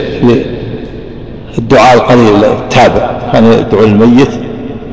الدعاء 1.58 1.94
القليل 1.94 2.44
التابع. 2.44 3.10
كان 3.32 3.44
يدعو 3.44 3.84
للميت 3.84 4.28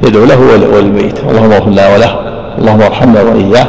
يدعو 0.03 0.25
له 0.25 0.39
وللميت 0.73 1.19
اللهم 1.19 1.51
اغفر 1.51 1.69
لنا 1.69 1.93
وله 1.95 2.19
اللهم 2.57 2.81
ارحمنا 2.81 3.21
وإياه. 3.21 3.67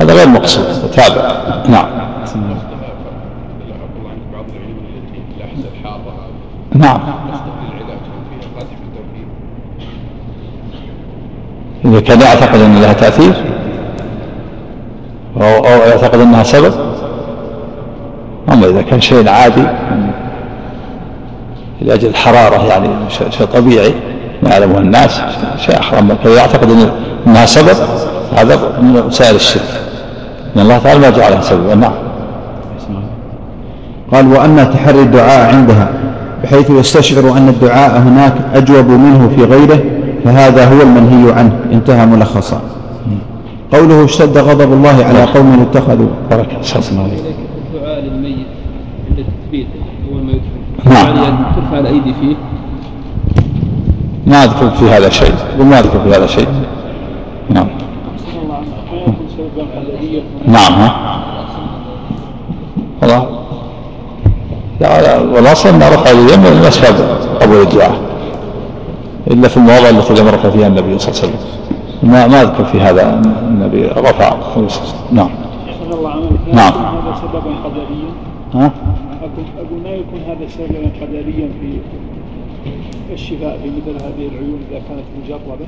هذا 0.00 0.14
غير 0.14 0.28
مقصود 0.28 0.90
تابع. 0.96 1.32
نعم. 1.68 1.86
نعم. 6.74 7.00
إذا 11.84 12.00
كان 12.00 12.20
يعتقد 12.20 12.60
أن 12.60 12.80
لها 12.80 12.92
تأثير. 12.92 13.51
أو 15.46 15.88
يعتقد 15.88 16.20
أنها 16.20 16.42
سبب. 16.42 16.72
أما 18.52 18.66
إذا 18.66 18.82
كان 18.82 19.00
شيء 19.00 19.28
عادي 19.28 19.64
لأجل 21.82 22.08
الحرارة 22.08 22.66
يعني 22.66 22.88
شيء 23.08 23.46
طبيعي 23.46 23.94
ما 24.42 24.50
يعلمه 24.50 24.78
الناس 24.78 25.20
شيء 25.56 25.78
آخر 25.78 25.98
أما 25.98 26.16
يعتقد 26.24 26.90
أنها 27.26 27.46
سبب 27.46 27.76
هذا 28.36 28.58
من 28.82 29.02
وسائل 29.06 29.34
الشرك. 29.34 29.62
إن 30.56 30.60
الله 30.60 30.78
تعالى 30.78 30.98
ما 31.00 31.10
جعلها 31.10 31.40
سببا 31.40 31.74
نعم. 31.74 31.92
قال 34.12 34.32
وأما 34.32 34.64
تحري 34.64 35.00
الدعاء 35.02 35.54
عندها 35.54 35.88
بحيث 36.42 36.70
يستشعر 36.70 37.36
أن 37.36 37.48
الدعاء 37.48 37.98
هناك 37.98 38.34
أجوب 38.54 38.88
منه 38.88 39.30
في 39.36 39.44
غيره 39.44 39.80
فهذا 40.24 40.64
هو 40.64 40.82
المنهي 40.82 41.32
عنه. 41.32 41.52
انتهى 41.72 42.06
ملخصا. 42.06 42.60
قوله 43.72 44.04
اشتد 44.04 44.38
غضب 44.38 44.72
الله 44.72 45.04
على 45.04 45.24
قوم 45.24 45.66
اتخذوا. 45.70 46.08
بركة. 46.30 46.56
الدعاء 46.60 48.00
للميت 48.00 48.46
عند 49.10 49.24
تثبيته 49.44 49.68
أول 50.12 50.22
ما 50.24 50.32
يدفن 50.32 50.92
نعم. 50.92 51.16
يعني 51.16 51.36
ترفع 51.56 51.78
الأيدي 51.78 52.14
فيه. 52.20 52.36
ما 54.26 54.44
أذكر 54.44 54.70
في 54.70 54.84
هذا 54.84 55.08
شيء. 55.08 55.34
وما 55.60 55.78
أذكر 55.78 56.00
في 56.00 56.10
هذا 56.16 56.26
شيء. 56.26 56.48
نعم. 57.50 57.66
نعم 60.46 60.72
ها. 60.72 61.22
والله. 63.02 63.26
لا 64.80 65.20
والأصل 65.20 65.68
أن 65.68 65.82
رفع 65.82 66.10
اليد 66.10 66.38
من 66.38 66.64
أسباب 66.68 67.18
قبول 67.40 67.62
الدعاء 67.62 68.00
إلا 69.30 69.48
في 69.48 69.56
المواضع 69.56 69.88
التي 69.88 70.14
لم 70.14 70.26
يرفع 70.26 70.50
فيها 70.50 70.66
النبي 70.66 70.98
صلى 70.98 71.08
الله 71.08 71.22
عليه 71.22 71.28
وسلم. 71.28 71.61
ما 72.02 72.26
ما 72.26 72.42
أذكر 72.42 72.64
في 72.64 72.80
هذا 72.80 73.22
النبي 73.42 73.86
رفع. 73.86 74.36
نعم. 75.12 75.30
نعم. 76.52 76.72
هذا 76.72 77.14
سببا 77.20 77.54
قدريا؟ 77.64 78.10
ها؟ 78.54 78.70
أقول 79.58 79.82
ما 79.84 79.90
يكون 79.90 80.20
هذا 80.28 80.48
سببا 80.48 80.90
قدريا 81.00 81.48
في 81.60 81.78
الشفاء 83.12 83.58
في 83.62 83.68
مثل 83.68 84.04
هذه 84.04 84.28
العيون 84.28 84.60
إذا 84.70 84.80
كانت 84.88 85.04
مجربة؟ 85.24 85.66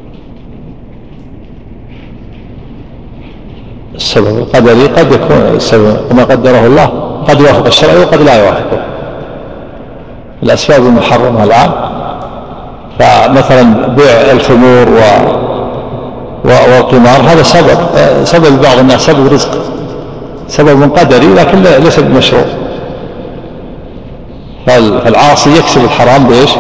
السبب 3.95 4.39
القدري 4.39 4.87
قد 4.87 5.13
يكون 5.13 5.37
السبب 5.37 5.97
وما 6.11 6.25
قدره 6.25 6.67
الله. 6.67 6.87
قد 7.29 7.41
يوافق 7.41 7.67
الشرع 7.67 7.99
وقد 7.99 8.21
لا 8.21 8.45
يوافقه 8.45 8.85
الأسباب 10.43 10.87
المحرمة 10.87 11.45
الآن. 11.45 11.71
فمثلا 12.99 13.87
بيع 13.87 14.33
الخمور 14.33 14.89
و 14.89 15.01
والقمار 16.45 17.21
هذا 17.21 17.43
سبب 17.43 17.79
سبب 18.25 18.63
بعض 18.63 18.79
الناس 18.79 19.07
سبب 19.07 19.33
رزق 19.33 19.51
سبب 20.49 20.93
قدري 20.99 21.35
لكن 21.35 21.63
ليس 21.63 22.01
بمشروع. 22.01 22.45
فالعاصي 24.67 25.51
يكسب 25.51 25.85
الحرام 25.85 26.25
بإيش؟ 26.25 26.51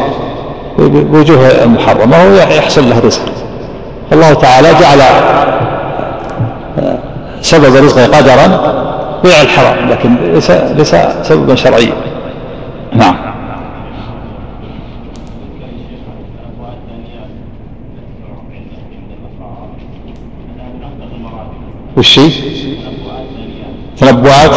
بوجوه 0.79 1.49
المحرمة 1.49 2.17
وهو 2.17 2.35
يحصل 2.35 2.91
له 2.91 3.00
رزق. 3.05 3.23
الله 4.12 4.35
تعالى 4.35 4.69
جعل 4.81 5.03
سبب 7.43 7.76
رزقه 7.76 8.17
قدرا 8.17 8.75
بيع 9.25 9.41
الحرام 9.41 9.88
لكن 9.91 10.17
ليس 10.35 10.50
ليس 10.50 10.97
سببا 11.23 11.55
شرعيا. 11.55 11.93
نعم. 12.93 13.34
وش 21.96 22.20
تنبؤات. 23.96 24.54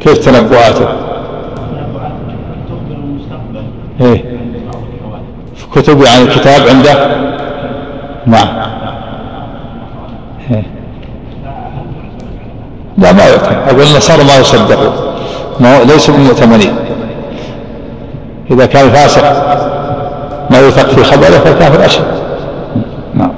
كيف 0.00 0.18
تنبؤاته؟ 0.18 0.88
إيه. 4.00 4.24
في 5.56 5.66
كتب 5.74 6.02
يعني 6.02 6.22
الكتاب 6.22 6.68
عنده؟ 6.68 7.16
نعم. 8.26 8.48
إيه. 10.50 10.62
لا 12.98 13.12
ما 13.12 13.22
يعتمد 13.22 13.56
أقول 13.68 13.82
النصارى 13.82 14.24
ما 14.24 14.36
يصدقون 14.36 14.92
ليسوا 15.86 16.14
من 16.14 16.20
المؤتمنين 16.20 16.74
إذا 18.50 18.66
كان 18.66 18.90
فاسق. 18.90 19.75
ما 20.50 20.60
يثق 20.60 20.88
في 20.88 21.04
خبره 21.04 21.38
فالكافر 21.44 21.84
أشد. 21.84 22.04
نعم. 23.14 23.30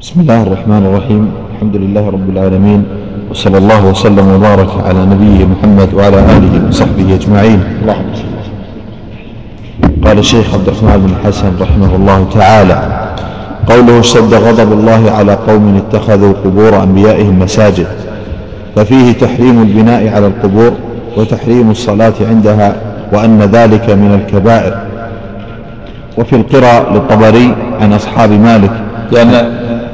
بسم 0.00 0.20
الله 0.20 0.42
الرحمن 0.42 0.86
الرحيم. 0.86 1.30
الحمد 1.54 1.76
لله 1.76 2.08
رب 2.10 2.30
العالمين 2.30 2.84
وصلى 3.30 3.58
الله 3.58 3.86
وسلم 3.86 4.28
وبارك 4.28 4.68
على 4.86 5.06
نبيه 5.06 5.44
محمد 5.44 5.94
وعلى 5.94 6.18
آله 6.18 6.68
وصحبه 6.68 7.14
أجمعين. 7.14 7.60
اللهم 7.82 8.06
قال 10.04 10.18
الشيخ 10.18 10.54
عبد 10.54 10.68
الرحمن 10.68 10.96
بن 11.06 11.10
الحسن 11.14 11.52
رحمه 11.60 11.96
الله 11.96 12.26
تعالى 12.34 13.08
قوله 13.68 14.00
اشتد 14.00 14.34
غضب 14.34 14.72
الله 14.72 15.10
على 15.10 15.34
قوم 15.34 15.76
اتخذوا 15.76 16.32
قبور 16.44 16.82
أنبيائهم 16.82 17.38
مساجد 17.38 17.86
ففيه 18.76 19.12
تحريم 19.12 19.62
البناء 19.62 20.08
على 20.08 20.26
القبور 20.26 20.72
وتحريم 21.16 21.70
الصلاة 21.70 22.14
عندها. 22.28 22.91
وأن 23.12 23.42
ذلك 23.42 23.90
من 23.90 24.14
الكبائر. 24.14 24.74
وفي 26.18 26.36
القرى 26.36 26.86
للطبري 26.94 27.54
عن 27.80 27.92
أصحاب 27.92 28.30
مالك. 28.30 28.72
لأن 29.12 29.28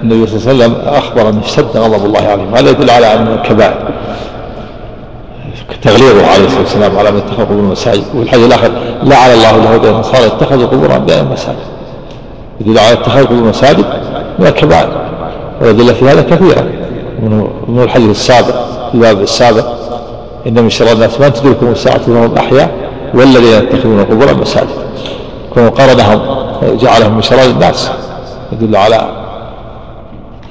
النبي 0.02 0.26
صلى 0.26 0.52
الله 0.52 0.64
عليه 0.64 0.74
وسلم 0.74 0.88
أخبر 0.94 1.28
أن 1.28 1.38
اشتد 1.38 1.76
غضب 1.76 2.04
الله 2.06 2.20
عليهم 2.20 2.54
هذا 2.54 2.70
يدل 2.70 2.90
على 2.90 3.14
أن 3.14 3.26
الكبائر. 3.26 3.88
تغليظه 5.82 6.26
عليه 6.26 6.44
الصلاة 6.44 6.60
والسلام 6.60 6.98
على 6.98 7.10
من 7.10 7.16
اتخذ 7.16 7.44
قبور 7.44 7.58
المساجد 7.58 8.04
والحديث 8.14 8.46
الآخر 8.46 8.70
لعن 9.02 9.30
الله 9.30 9.50
اليهود 9.50 9.86
والنصارى 9.86 10.26
اتخذوا 10.26 10.66
قبور 10.66 10.96
أنبيائهم 10.96 11.32
مساجد 11.32 11.56
يدل 12.60 12.78
على 12.78 12.92
اتخاذ 12.92 13.24
قبور 13.24 13.38
المساجد 13.38 13.84
من 14.38 14.46
الكبائر. 14.46 14.88
والأدلة 15.60 15.92
في 15.92 16.08
هذا 16.08 16.22
كثيرة. 16.22 16.64
من 17.68 17.82
الحديث 17.82 18.10
السابق 18.10 18.54
في 18.90 18.94
الباب 18.94 19.20
السابق 19.20 19.66
إن 20.46 20.62
من 20.62 20.70
شر 20.70 20.92
الناس 20.92 21.20
من 21.20 21.32
تدركهم 21.32 21.72
الساعة 21.72 22.00
وهم 22.08 22.36
أحياء. 22.36 22.70
والذين 23.14 23.62
يتخذون 23.62 24.04
قبور 24.04 24.40
مساجد 24.40 24.68
كون 25.54 25.68
قارنهم 25.68 26.20
جعلهم 26.62 27.14
من 27.14 27.22
شرار 27.22 27.50
الناس 27.50 27.90
يدل 28.52 28.76
على 28.76 29.10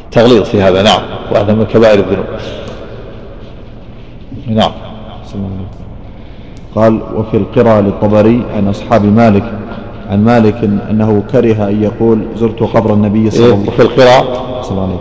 التغليظ 0.06 0.44
في 0.44 0.62
هذا 0.62 0.82
نعم. 0.82 1.02
وهذا 1.32 1.54
من 1.54 1.66
كبائر 1.66 2.00
الذنوب. 2.00 2.26
نعم. 4.48 4.72
قال 6.76 7.02
وفي 7.16 7.38
القرى 7.38 7.82
للطبري 7.82 8.44
عن 8.56 8.68
أصحاب 8.68 9.06
مالك 9.06 9.44
عن 10.10 10.26
مالك 10.26 10.56
أنه 10.90 11.24
كره 11.32 11.68
أن 11.68 11.84
يقول 11.84 12.26
زرت 12.36 12.64
قبر 12.64 12.94
النبي 12.94 13.30
صلى 13.30 13.46
الله 13.46 13.56
عليه 13.56 13.64
وسلم. 13.64 13.74
وفي 13.74 13.82
القراء 13.82 14.26
وسلم 14.60 14.98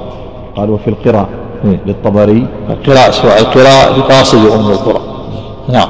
قال 0.57 0.71
وفي 0.71 0.89
القراء 0.89 1.29
إيه. 1.65 1.81
للطبري. 1.87 2.47
القراء 2.71 3.11
سواء 3.11 3.41
القراء 3.41 3.99
لقاصد 3.99 4.47
أم 4.47 4.71
القرى. 4.71 5.01
نعم. 5.69 5.89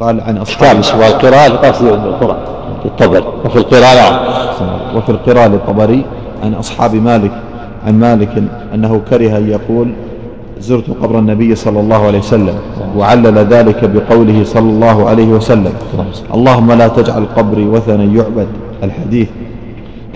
قال 0.00 0.20
عن 0.20 0.36
أصحاب 0.36 0.78
اسمه 0.78 1.06
القراء 1.08 1.52
لقاصد 1.52 1.86
أم 1.86 2.04
القرى 2.04 2.36
للطبري 2.84 3.24
وفي 3.44 3.56
القراء 3.56 3.94
نعم 3.96 4.96
وفي 4.96 5.08
القراء 5.08 5.48
للطبري 5.48 6.04
عن 6.44 6.54
أصحاب 6.54 6.94
مالك 6.94 7.30
عن 7.86 8.00
مالك 8.00 8.42
أنه 8.74 9.00
كره 9.10 9.36
أن 9.36 9.48
يقول 9.50 9.92
زرت 10.60 10.84
قبر 11.02 11.18
النبي 11.18 11.54
صلى 11.54 11.80
الله 11.80 12.06
عليه 12.06 12.18
وسلم 12.18 12.54
وعلل 12.96 13.38
ذلك 13.38 13.84
بقوله 13.84 14.44
صلى 14.44 14.70
الله 14.70 15.08
عليه 15.08 15.26
وسلم. 15.26 15.72
اللهم 16.34 16.72
لا 16.72 16.88
تجعل 16.88 17.24
قبري 17.36 17.66
وثنا 17.66 18.04
يعبد. 18.04 18.46
الحديث. 18.82 19.28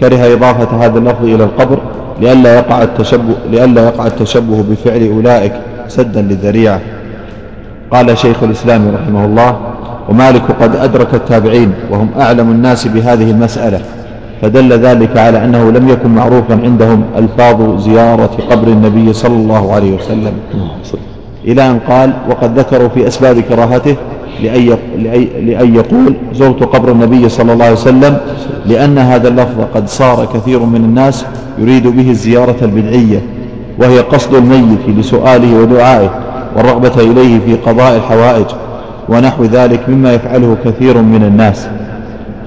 كره 0.00 0.34
إضافة 0.34 0.86
هذا 0.86 0.98
اللفظ 0.98 1.24
إلى 1.24 1.44
القبر 1.44 1.78
لئلا 2.20 2.54
يقع 2.54 2.82
التشبه 2.82 3.34
لئلا 3.50 3.84
يقع 3.84 4.06
التشبه 4.06 4.62
بفعل 4.70 5.10
أولئك 5.12 5.52
سدا 5.88 6.22
للذريعة 6.22 6.80
قال 7.90 8.18
شيخ 8.18 8.42
الإسلام 8.42 8.94
رحمه 8.94 9.24
الله 9.24 9.56
ومالك 10.08 10.42
قد 10.60 10.76
أدرك 10.76 11.14
التابعين 11.14 11.72
وهم 11.90 12.08
أعلم 12.20 12.50
الناس 12.50 12.86
بهذه 12.88 13.30
المسألة 13.30 13.80
فدل 14.42 14.72
ذلك 14.72 15.16
على 15.18 15.44
أنه 15.44 15.70
لم 15.70 15.88
يكن 15.88 16.14
معروفا 16.14 16.54
عندهم 16.64 17.02
ألفاظ 17.18 17.80
زيارة 17.80 18.30
قبر 18.50 18.68
النبي 18.68 19.12
صلى 19.12 19.36
الله 19.36 19.72
عليه 19.72 19.92
وسلم. 19.96 20.32
إلى 21.44 21.66
أن 21.70 21.78
قال 21.88 22.12
وقد 22.30 22.58
ذكروا 22.58 22.88
في 22.88 23.06
أسباب 23.08 23.40
كراهته 23.40 23.96
لأن 24.42 24.76
لأن 25.46 25.74
يقول 25.74 26.14
زرت 26.34 26.62
قبر 26.62 26.92
النبي 26.92 27.28
صلى 27.28 27.52
الله 27.52 27.64
عليه 27.64 27.74
وسلم 27.76 28.16
لأن 28.66 28.98
هذا 28.98 29.28
اللفظ 29.28 29.60
قد 29.74 29.88
صار 29.88 30.28
كثير 30.34 30.58
من 30.60 30.76
الناس 30.76 31.24
يريد 31.58 31.86
به 31.86 32.10
الزيارة 32.10 32.56
البدعية 32.62 33.22
وهي 33.78 33.98
قصد 33.98 34.34
الميت 34.34 34.88
لسؤاله 34.88 35.58
ودعائه 35.58 36.10
والرغبة 36.56 36.92
إليه 37.00 37.40
في 37.46 37.54
قضاء 37.54 37.96
الحوائج. 37.96 38.46
ونحو 39.08 39.44
ذلك 39.44 39.88
مما 39.88 40.12
يفعله 40.12 40.56
كثير 40.64 41.02
من 41.02 41.22
الناس 41.22 41.68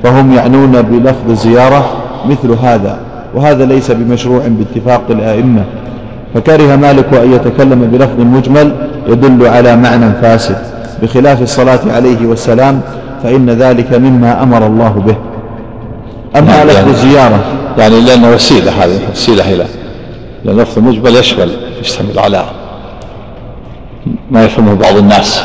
فهم 0.03 0.33
يعنون 0.33 0.81
بلفظ 0.81 1.29
الزيارة 1.29 1.85
مثل 2.25 2.51
هذا 2.51 2.99
وهذا 3.35 3.65
ليس 3.65 3.91
بمشروع 3.91 4.41
باتفاق 4.47 5.01
الآئمة 5.09 5.63
فكره 6.33 6.75
مالك 6.75 7.13
أن 7.13 7.33
يتكلم 7.33 7.89
بلفظ 7.91 8.19
مجمل 8.19 8.71
يدل 9.07 9.47
على 9.47 9.75
معنى 9.75 10.11
فاسد 10.21 10.57
بخلاف 11.03 11.41
الصلاة 11.41 11.79
عليه 11.95 12.27
والسلام 12.27 12.81
فإن 13.23 13.49
ذلك 13.49 13.93
مما 13.93 14.43
أمر 14.43 14.67
الله 14.67 14.89
به. 14.89 15.15
أما 16.39 16.55
يعني 16.55 16.69
لفظ 16.69 16.87
الزيارة 16.87 17.39
يعني 17.77 18.01
لأنه 18.01 18.31
وسيلة 18.31 18.71
هذه 18.83 18.99
وسيلة 19.11 19.53
إلى 19.53 19.65
لأن 20.45 20.57
لفظ 20.57 20.79
مجمل 20.79 21.15
يشمل 21.15 21.51
يشتمل 21.81 22.19
على 22.19 22.43
ما 24.31 24.43
يفهمه 24.45 24.73
بعض 24.73 24.97
الناس. 24.97 25.43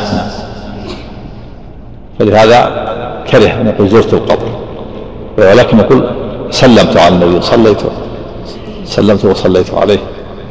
فلهذا 2.19 2.83
كره 3.31 3.61
أن 3.61 3.67
يقول 3.67 3.87
زرت 3.87 4.13
القبر. 4.13 4.47
ولكن 5.37 5.79
يقول 5.79 6.09
سلمت 6.49 6.97
على 6.97 7.15
النبي 7.15 7.41
صليت. 7.41 7.81
سلمت 8.85 9.25
وصليت 9.25 9.73
عليه. 9.73 9.99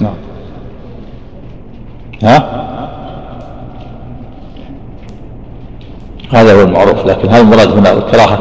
نعم. 0.00 0.14
ها؟ 2.22 2.62
هذا 6.30 6.54
هو 6.54 6.60
المعروف. 6.60 7.06
لكن 7.06 7.28
هل 7.28 7.40
المراد 7.40 7.72
هنا 7.72 7.92
الكراهة 7.92 8.38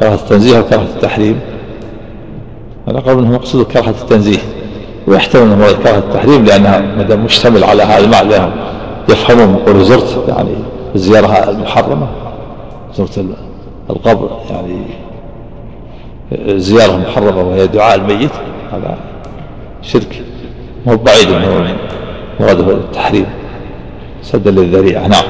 كراهة 0.00 0.14
التنزيه 0.14 0.58
وكراهة 0.58 0.82
التحريم. 0.82 1.40
هذا 2.88 3.00
قول 3.00 3.18
إنه 3.18 3.32
مقصود 3.32 3.66
كراهة 3.66 3.90
التنزيه. 3.90 4.38
ويحتمل 5.06 5.42
إنه 5.42 5.56
مراد 5.56 5.74
كراهة 5.74 5.98
التحريم 5.98 6.44
لانها 6.44 6.80
ما 6.80 7.02
دام 7.02 7.24
مشتمل 7.24 7.64
على 7.64 7.82
هذا 7.82 8.04
المعنى 8.04 8.52
يفهمون 9.08 9.56
قول 9.56 9.84
زرت 9.84 10.24
يعني 10.28 10.54
الزيارة 10.94 11.50
المحرمة. 11.50 12.06
زرت 12.94 13.24
القبر 13.90 14.30
يعني 14.50 14.80
زيارة 16.58 16.96
محرمة 16.96 17.42
وهي 17.42 17.66
دعاء 17.66 17.94
الميت 17.94 18.30
هذا 18.72 18.96
شرك. 19.82 20.22
مو 20.86 20.96
بعيد 20.96 21.28
من 21.28 21.74
مراده 22.40 22.72
التحريم. 22.72 23.26
سدا 24.22 24.50
للذريعة. 24.50 25.06
نعم. 25.06 25.24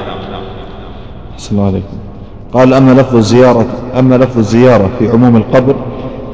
الله 1.51 1.65
عليكم. 1.65 1.97
قال 2.53 2.73
أما 2.73 3.01
لفظ 3.01 3.15
الزيارة 3.15 3.65
أما 3.99 4.15
لفظ 4.15 4.37
الزيارة 4.37 4.89
في 4.99 5.09
عموم 5.09 5.35
القبر 5.35 5.75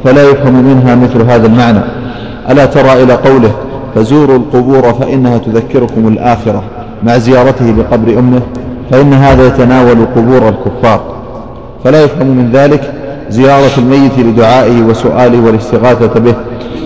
فلا 0.03 0.29
يفهم 0.29 0.53
منها 0.53 0.95
مثل 0.95 1.21
هذا 1.21 1.47
المعنى. 1.47 1.81
ألا 2.49 2.65
ترى 2.65 3.03
إلى 3.03 3.13
قوله 3.13 3.51
فزوروا 3.95 4.37
القبور 4.37 4.93
فإنها 4.93 5.37
تذكركم 5.37 6.07
الآخرة 6.07 6.63
مع 7.03 7.17
زيارته 7.17 7.71
بقبر 7.71 8.19
أمه 8.19 8.41
فإن 8.91 9.13
هذا 9.13 9.47
يتناول 9.47 10.05
قبور 10.15 10.49
الكفار. 10.49 11.14
فلا 11.85 12.03
يفهم 12.03 12.27
من 12.27 12.51
ذلك 12.53 12.93
زيارة 13.29 13.71
الميت 13.77 14.19
لدعائه 14.19 14.81
وسؤاله 14.81 15.45
والاستغاثة 15.45 16.19
به 16.19 16.35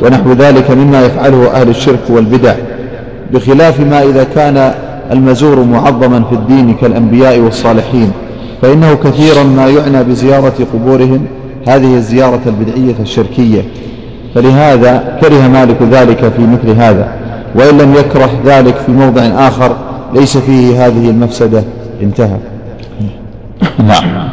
ونحو 0.02 0.32
ذلك 0.32 0.72
مما 0.72 1.06
يفعله 1.06 1.48
أهل 1.62 1.70
الشرك 1.70 2.00
والبدع 2.10 2.54
بخلاف 3.34 3.80
ما 3.80 4.04
إذا 4.04 4.24
كان 4.24 4.74
المزور 5.12 5.64
معظما 5.64 6.24
في 6.24 6.36
الدين 6.36 6.74
كالأنبياء 6.74 7.40
والصالحين 7.40 8.12
فإنه 8.62 8.94
كثيرا 8.94 9.44
ما 9.44 9.68
يعنى 9.68 10.04
بزيارة 10.04 10.54
قبورهم 10.74 11.26
هذه 11.68 11.96
الزيارة 11.96 12.42
البدعية 12.46 12.96
الشركية. 13.00 13.62
فلهذا 14.36 15.18
كره 15.22 15.48
مالك 15.48 15.78
ذلك 15.92 16.20
في 16.38 16.42
مثل 16.42 16.70
هذا 16.80 17.08
وإن 17.56 17.78
لم 17.78 17.94
يكره 17.94 18.30
ذلك 18.46 18.76
في 18.76 18.92
موضع 18.92 19.22
آخر 19.22 19.76
ليس 20.14 20.38
فيه 20.38 20.88
هذه 20.88 21.10
المفسدة. 21.10 21.64
انتهى. 22.02 22.38
نعم 23.88 24.30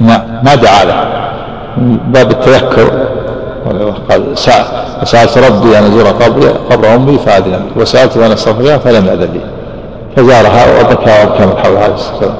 ها 0.00 0.33
ما 0.44 0.54
دعا 0.54 0.84
له 0.84 1.04
باب 2.06 2.30
التذكر. 2.30 3.06
قال 4.10 4.38
سألت 5.08 5.38
ربي 5.38 5.78
أن 5.78 5.84
أزور 5.84 6.06
قبر 6.06 6.48
قبر 6.70 6.94
أمي 6.94 7.18
فأذن. 7.18 7.70
وسألت 7.76 8.16
أن 8.16 8.32
أستغفرها 8.32 8.78
فلم 8.78 9.06
يأذن 9.06 9.32
لي. 9.32 9.40
فزارها 10.16 10.80
وبكى 10.80 11.22
وبكى 11.22 11.46
من 11.46 11.56
حولها 11.56 11.82
عليه 11.82 11.94
الصلاة 11.94 12.14
والسلام. 12.14 12.36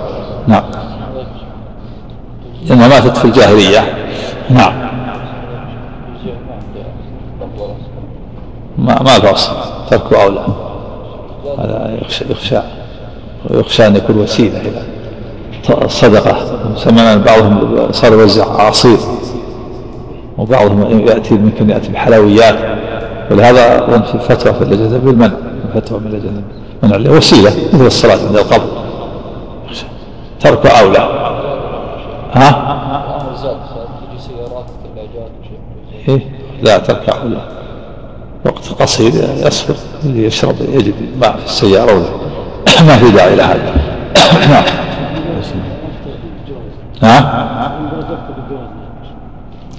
نعم. 0.47 0.62
لأنها 2.67 2.88
ماتت 2.88 3.17
في 3.17 3.25
الجاهلية. 3.25 3.95
نعم. 4.51 4.73
ما 8.79 9.03
ما 9.03 9.19
له 9.19 9.31
أصل 9.33 9.53
ترك 9.90 10.12
أولى 10.12 10.47
هذا 11.59 11.99
يخشى 12.03 12.25
يخشى 12.31 12.59
ويخشى 13.51 13.87
أن 13.87 13.97
يكون 13.97 14.19
وسيلة 14.19 14.61
إلى 14.61 14.83
الصدقة 15.70 16.37
سمعنا 16.77 17.16
بعضهم 17.16 17.88
صار 17.92 18.12
يوزع 18.12 18.62
عصير 18.62 18.98
وبعضهم 20.38 21.00
يأتي 21.09 21.35
ممكن 21.35 21.70
يأتي 21.70 21.88
بحلويات. 21.92 22.59
ولهذا 23.31 23.87
في 24.12 24.18
فتوى 24.18 24.55
في 24.55 24.62
اللجنة 24.62 24.98
بالمنع 24.98 25.35
فتوى 25.74 26.00
من 26.00 26.07
اللجنة 26.07 26.42
منع 26.83 27.11
وسيلة 27.16 27.53
مثل 27.72 27.87
الصلاة 27.87 28.18
عند 28.27 28.37
القبر. 28.37 28.66
ترك 30.40 30.66
أولى. 30.66 31.09
ها؟ 32.33 32.74
إيه؟ 36.09 36.20
لا 36.62 36.79
ترك 36.79 37.09
أولى. 37.09 37.40
وقت 38.44 38.83
قصير 38.83 39.12
يصبر 39.46 39.74
يشرب 40.05 40.55
يجد 40.61 40.94
ماء 41.20 41.37
في 41.37 41.46
السيارة 41.46 41.92
ولا 41.92 42.07
ما 42.87 42.96
في 42.96 43.11
داعي 43.11 43.35
إلى 43.35 43.42
هذا 43.42 43.74
نعم. 44.50 44.64
ها؟ 47.02 47.70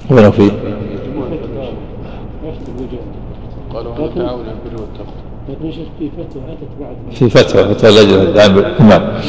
وين 0.09 0.31
في؟ 0.31 0.51
قالوا 3.73 3.95
تعاون 3.95 4.45
البر 4.45 4.81
والتقوى. 4.81 5.15
لكن 5.49 5.71
شيخ 5.71 5.87
في 5.99 6.09
فتوى 6.09 6.43
اتت 6.43 6.69
بعد 6.79 6.95
في 7.13 7.29
فتوى 7.29 7.75
فتوى 7.75 7.89
اللجنه 7.89 8.21
الدائمه 8.21 8.53
بالامام 8.55 9.21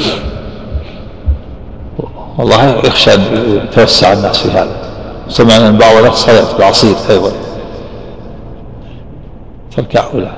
والله 2.39 2.77
يخشى 2.77 3.15
أن 3.15 3.21
يتوسع 3.65 4.13
الناس 4.13 4.39
في 4.39 4.51
هذا. 4.51 4.77
سمعنا 5.29 5.69
أن 5.69 5.79
بعض 5.79 5.97
الناس 5.97 6.15
صلت 6.15 6.57
بعصير 6.59 6.95
أيضا. 7.11 7.33
تركع 9.77 10.05
ولا 10.15 10.31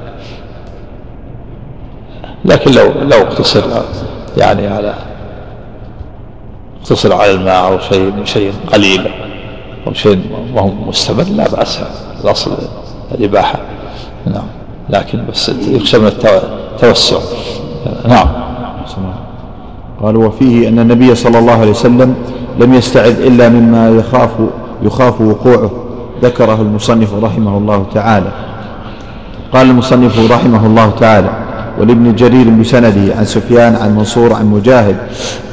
لكن 2.44 2.70
لو 2.70 2.92
لو 3.02 3.18
اقتصر 3.18 3.62
يعني 4.36 4.66
على 4.66 4.94
اقتصر 6.88 7.14
على 7.14 7.30
الماء 7.30 7.66
أو 7.66 7.78
شيء 7.78 8.12
شيء 8.24 8.52
قليل 8.72 9.10
أو 9.86 9.92
شيء 9.92 10.20
ما 10.54 10.60
هو 10.60 10.68
مستمر 10.68 11.22
لا 11.22 11.48
بأس 11.48 11.80
الاصل 12.24 12.50
الإباحة. 13.14 13.58
نعم. 14.26 14.46
لكن 14.90 15.24
بس 15.30 15.48
يخشى 15.48 15.98
من 15.98 16.06
التوسع. 16.74 17.18
نعم. 18.08 18.28
قال 20.02 20.16
وفيه 20.16 20.68
أن 20.68 20.78
النبي 20.78 21.14
صلى 21.14 21.38
الله 21.38 21.52
عليه 21.52 21.70
وسلم 21.70 22.14
لم 22.60 22.74
يستعذ 22.74 23.20
إلا 23.20 23.48
مما 23.48 23.90
يخاف 23.90 24.30
يخاف 24.82 25.20
وقوعه. 25.20 25.70
ذكره 26.22 26.54
المصنف 26.54 27.14
رحمه 27.24 27.58
الله 27.58 27.86
تعالى. 27.94 28.32
قال 29.52 29.70
المصنف 29.70 30.32
رحمه 30.32 30.66
الله 30.66 30.90
تعالى 31.00 31.47
ولابن 31.80 32.14
جرير 32.14 32.50
بسنده 32.50 33.14
عن 33.18 33.24
سفيان 33.24 33.76
عن 33.76 33.96
منصور 33.96 34.32
عن 34.32 34.46
مجاهد 34.46 34.96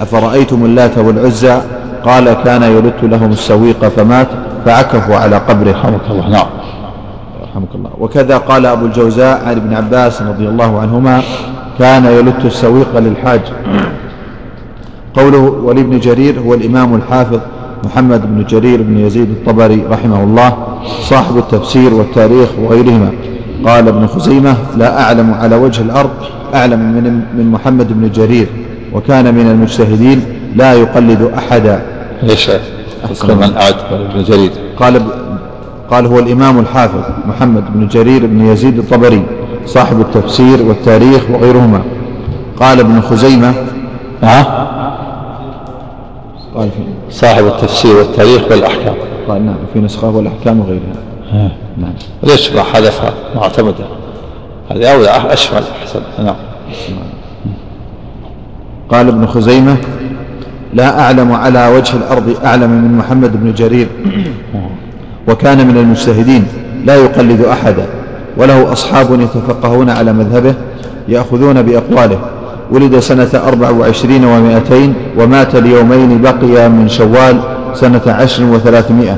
أفرأيتم 0.01 0.65
اللات 0.65 0.97
والعزى؟ 0.97 1.61
قال 2.05 2.33
كان 2.33 2.63
يلت 2.63 3.03
لهم 3.03 3.31
السويق 3.31 3.87
فمات 3.87 4.27
فعكفوا 4.65 5.15
على 5.15 5.37
قبره. 5.37 5.71
رحمك 5.71 6.01
الله. 6.09 6.29
نعم. 6.29 6.45
رحمك 7.43 7.75
الله. 7.75 7.89
وكذا 7.99 8.37
قال 8.37 8.65
أبو 8.65 8.85
الجوزاء 8.85 9.45
عن 9.45 9.55
ابن 9.55 9.73
عباس 9.73 10.21
رضي 10.21 10.47
الله 10.47 10.79
عنهما 10.79 11.21
كان 11.79 12.05
يلت 12.05 12.45
السويق 12.45 12.97
للحاج. 12.97 13.41
قوله 15.13 15.39
ولابن 15.39 15.99
جرير 15.99 16.39
هو 16.39 16.53
الإمام 16.53 16.95
الحافظ 16.95 17.39
محمد 17.83 18.21
بن 18.21 18.45
جرير 18.49 18.81
بن 18.81 18.97
يزيد 18.97 19.29
الطبري 19.29 19.85
رحمه 19.91 20.23
الله 20.23 20.57
صاحب 21.01 21.37
التفسير 21.37 21.93
والتاريخ 21.93 22.49
وغيرهما. 22.61 23.09
قال 23.65 23.87
ابن 23.87 24.07
خزيمة 24.07 24.55
لا 24.77 25.01
أعلم 25.01 25.33
على 25.33 25.55
وجه 25.55 25.81
الأرض 25.81 26.09
أعلم 26.53 26.79
من, 26.79 27.21
من 27.37 27.51
محمد 27.51 27.87
بن 27.93 28.11
جرير 28.11 28.47
وكان 28.93 29.35
من 29.35 29.47
المجتهدين 29.51 30.21
لا 30.55 30.73
يقلد 30.73 31.31
أحدا. 31.37 31.81
ليش 32.23 32.49
من 33.23 33.53
أعد 33.57 33.75
ابن 33.91 34.23
جرير. 34.23 34.51
قال 34.79 35.01
قال 35.91 36.05
هو 36.05 36.19
الإمام 36.19 36.59
الحافظ 36.59 36.99
محمد 37.27 37.63
بن 37.73 37.87
جرير 37.87 38.25
بن 38.25 38.45
يزيد 38.45 38.79
الطبري 38.79 39.23
صاحب 39.65 40.01
التفسير 40.01 40.61
والتاريخ 40.63 41.21
وغيرهما. 41.29 41.81
قال 42.59 42.79
ابن 42.79 43.01
خزيمة 43.01 43.53
ها؟ 44.23 44.67
قال 46.55 46.69
صاحب 47.09 47.45
التفسير 47.45 47.95
والتاريخ 47.95 48.41
والأحكام. 48.51 48.95
قال 49.27 49.45
نعم 49.45 49.55
في 49.73 49.79
نسخة 49.79 50.09
والأحكام 50.09 50.59
وغيرها. 50.59 51.14
ليش 52.23 52.51
ما 52.51 52.63
حذفها 52.63 53.13
معتمدة 53.35 53.85
هذه 54.71 54.93
أولى 54.93 55.09
أشمل 55.09 55.63
أحسن. 55.81 55.99
نعم. 56.23 56.35
قال 58.89 59.07
ابن 59.07 59.25
خزيمة 59.27 59.77
لا 60.73 60.99
أعلم 60.99 61.31
على 61.31 61.67
وجه 61.67 61.95
الأرض 61.97 62.37
أعلم 62.45 62.69
من 62.69 62.97
محمد 62.97 63.43
بن 63.43 63.53
جرير. 63.53 63.87
وكان 65.27 65.67
من 65.67 65.77
المجتهدين 65.77 66.47
لا 66.85 66.95
يقلد 66.95 67.41
أحدا 67.41 67.85
وله 68.37 68.71
أصحاب 68.71 69.21
يتفقهون 69.21 69.89
على 69.89 70.13
مذهبه 70.13 70.53
يأخذون 71.07 71.61
بأقواله. 71.61 72.19
ولد 72.71 72.99
سنة 72.99 73.29
أربع 73.47 73.69
وعشرين 73.69 74.25
ومائتين 74.25 74.93
ومات 75.17 75.55
ليومين 75.55 76.21
بقي 76.21 76.69
من 76.69 76.89
شوال 76.89 77.39
سنة 77.73 78.01
عشر 78.07 78.43
وثلاثمائة. 78.43 79.17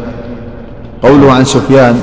قوله 1.03 1.31
عن 1.31 1.43
سفيان 1.43 1.95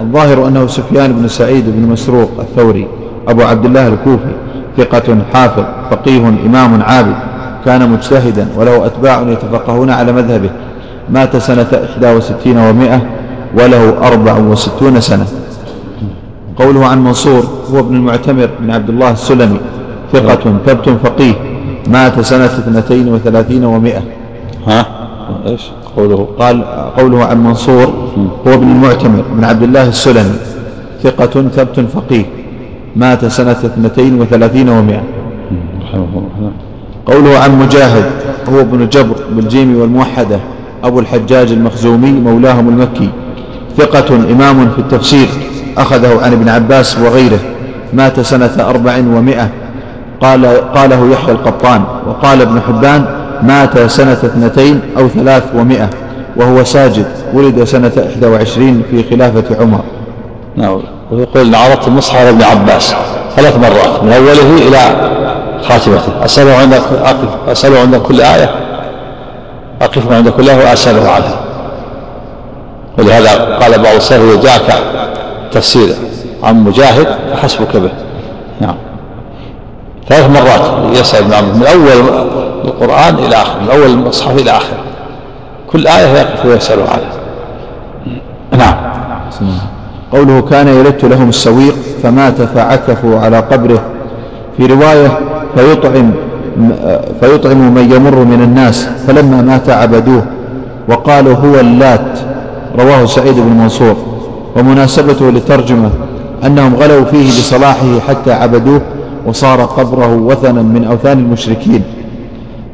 الظاهر 0.00 0.48
أنه 0.48 0.66
سفيان 0.66 1.12
بن 1.12 1.28
سعيد 1.28 1.64
بن 1.66 1.92
مسروق 1.92 2.30
الثوري 2.38 2.88
أبو 3.28 3.42
عبد 3.42 3.64
الله 3.64 3.88
الكوفي 3.88 4.32
ثقة 4.76 5.18
حافظ 5.34 5.64
فقيه 5.90 6.28
إمام 6.28 6.82
عابد 6.82 7.16
كان 7.64 7.90
مجتهدا 7.90 8.48
وله 8.56 8.86
أتباع 8.86 9.22
يتفقهون 9.22 9.90
على 9.90 10.12
مذهبه. 10.12 10.50
مات 11.10 11.36
سنة 11.36 11.66
61 11.72 12.56
ومائة 12.58 13.02
وله 13.58 14.06
أربع 14.06 14.38
وستون 14.38 15.00
سنة. 15.00 15.26
قوله 16.56 16.86
عن 16.86 17.04
منصور 17.04 17.44
هو 17.72 17.78
ابن 17.78 17.96
المعتمر 17.96 18.48
بن 18.60 18.70
عبد 18.70 18.88
الله 18.88 19.10
السلمي 19.10 19.60
ثقة 20.12 20.54
ثبت 20.66 20.88
فقيه. 20.88 21.34
مات 21.86 22.20
سنة 22.20 22.44
اثنتين 22.44 23.08
وثلاثين 23.08 23.64
ومائة. 23.64 24.02
ها؟ 24.66 24.86
إيش؟ 25.46 25.70
قوله 25.96 26.28
قال 26.38 26.64
قوله 26.96 27.24
عن 27.24 27.44
منصور 27.44 27.92
هو 28.46 28.54
ابن 28.54 28.70
المعتمر 28.70 29.22
بن 29.32 29.44
عبد 29.44 29.62
الله 29.62 29.88
السلمي 29.88 30.36
ثقة 31.02 31.48
ثبت 31.48 31.80
فقيه 31.80 32.24
مات 32.96 33.24
سنة 33.24 33.50
اثنتين 33.50 34.20
وثلاثين 34.20 34.68
ومائة. 34.68 35.02
قوله 37.06 37.38
عن 37.38 37.58
مجاهد 37.58 38.04
هو 38.52 38.60
ابن 38.60 38.88
جبر 38.88 39.16
بالجيم 39.30 39.80
والموحدة 39.80 40.38
أبو 40.84 41.00
الحجاج 41.00 41.52
المخزومي 41.52 42.12
مولاهم 42.12 42.68
المكي 42.68 43.08
ثقة 43.76 44.14
إمام 44.16 44.68
في 44.70 44.78
التفسير 44.78 45.28
أخذه 45.78 46.24
عن 46.24 46.32
ابن 46.32 46.48
عباس 46.48 46.98
وغيره 46.98 47.38
مات 47.92 48.20
سنة 48.20 48.56
أربع 48.60 48.98
ومائة. 48.98 49.48
قال 50.20 50.46
قاله 50.46 51.12
يحيى 51.12 51.32
القطان 51.32 51.82
وقال 52.06 52.40
ابن 52.40 52.60
حبان 52.60 53.04
مات 53.42 53.78
سنة 53.78 54.12
اثنتين 54.12 54.80
أو 54.98 55.08
ثلاث 55.08 55.42
ومائة 55.54 55.90
وهو 56.36 56.64
ساجد 56.64 57.06
ولد 57.34 57.64
سنة 57.64 57.92
إحدى 58.12 58.26
وعشرين 58.26 58.82
في 58.90 59.10
خلافة 59.10 59.56
عمر. 59.60 59.80
نعم. 60.56 60.82
ويقول 61.10 61.54
عرضت 61.54 61.88
المصحف 61.88 62.26
ابن 62.26 62.42
عباس 62.42 62.94
ثلاث 63.36 63.58
مرات 63.58 64.02
من 64.02 64.12
أوله 64.12 64.68
إلى 64.68 65.10
خاتمته. 65.68 66.24
أسأله 66.24 66.56
عند 66.56 66.74
أقف 66.74 67.48
أسأله 67.48 67.80
عند 67.80 67.96
كل 67.96 68.20
آية 68.20 68.50
أقف 69.82 70.12
عند 70.12 70.28
كل 70.28 70.50
آية 70.50 70.68
وأسأله 70.68 71.10
عنها. 71.10 71.40
ولهذا 72.98 73.56
قال 73.60 73.82
بعض 73.82 73.94
السلف 73.94 74.42
جاءك 74.42 74.74
تفسير 75.52 75.94
عن 76.42 76.64
مجاهد 76.64 77.06
فحسبك 77.32 77.76
به. 77.76 77.90
نعم. 78.60 78.74
ثلاث 80.08 80.30
مرات 80.30 80.96
يسأل 80.96 81.24
من 81.24 81.66
أول 81.66 82.20
القرآن 82.64 83.14
إلى 83.14 83.36
آخر 83.36 83.60
من 83.60 83.70
أول 83.70 83.90
المصحف 83.90 84.38
إلى 84.38 84.50
آخر. 84.50 84.76
كل 85.72 85.86
آية 85.86 86.06
يقف 86.06 86.46
ويسأل 86.46 86.78
عنها 86.80 87.10
نعم. 88.58 88.74
قوله 90.12 90.42
كان 90.42 90.68
يلت 90.68 91.04
لهم 91.04 91.28
السويق 91.28 91.74
فمات 92.02 92.42
فعكفوا 92.42 93.18
على 93.18 93.38
قبره. 93.38 93.82
في 94.56 94.66
رواية 94.66 95.18
فيطعم 95.56 96.10
فيطعم 97.20 97.74
من 97.74 97.92
يمر 97.92 98.14
من 98.14 98.42
الناس 98.42 98.88
فلما 99.06 99.42
مات 99.42 99.70
عبدوه 99.70 100.22
وقالوا 100.88 101.34
هو 101.34 101.60
اللات. 101.60 102.18
رواه 102.78 103.04
سعيد 103.06 103.34
بن 103.34 103.52
منصور. 103.62 103.96
ومناسبته 104.56 105.30
للترجمة 105.30 105.90
أنهم 106.46 106.74
غلوا 106.74 107.04
فيه 107.04 107.28
لصلاحه 107.28 108.00
حتى 108.08 108.32
عبدوه 108.32 108.80
وصار 109.26 109.60
قبره 109.64 110.14
وثنا 110.14 110.62
من 110.62 110.84
أوثان 110.84 111.18
المشركين. 111.18 111.82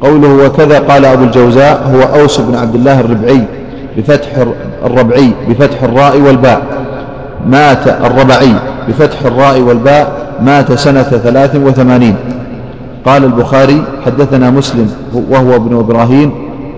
قوله 0.01 0.45
وكذا 0.45 0.79
قال 0.79 1.05
أبو 1.05 1.23
الجوزاء 1.23 1.91
هو 1.93 2.21
أوس 2.21 2.39
بن 2.39 2.55
عبد 2.55 2.75
الله 2.75 2.99
الربعي 2.99 3.43
بفتح 3.97 4.29
الربعي 4.85 5.31
بفتح 5.49 5.83
الراء 5.83 6.21
والباء. 6.21 6.61
مات 7.47 7.87
الربعي 7.87 8.53
بفتح 8.89 9.21
الراء 9.25 9.59
والباء 9.61 10.11
مات 10.41 10.73
سنة 10.73 11.03
ثلاث 11.03 11.55
وثمانين. 11.55 12.15
قال 13.05 13.23
البخاري 13.23 13.83
حدثنا 14.05 14.49
مسلم 14.49 14.91
وهو 15.29 15.55
ابن 15.55 15.79
إبراهيم. 15.79 16.31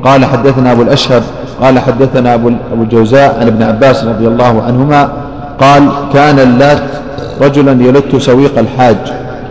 قال 0.03 0.25
حدثنا 0.25 0.71
أبو 0.71 0.81
الأشهب 0.81 1.23
قال 1.61 1.79
حدثنا 1.79 2.33
أبو 2.33 2.51
الجوزاء 2.73 3.39
عن 3.39 3.47
ابن 3.47 3.63
عباس 3.63 4.03
رضي 4.03 4.27
الله 4.27 4.63
عنهما. 4.63 5.09
قال 5.59 5.89
كان 6.13 6.39
اللات 6.39 6.83
رجلا 7.41 7.83
يلت 7.83 8.15
سويق 8.15 8.59
الحاج. 8.59 8.97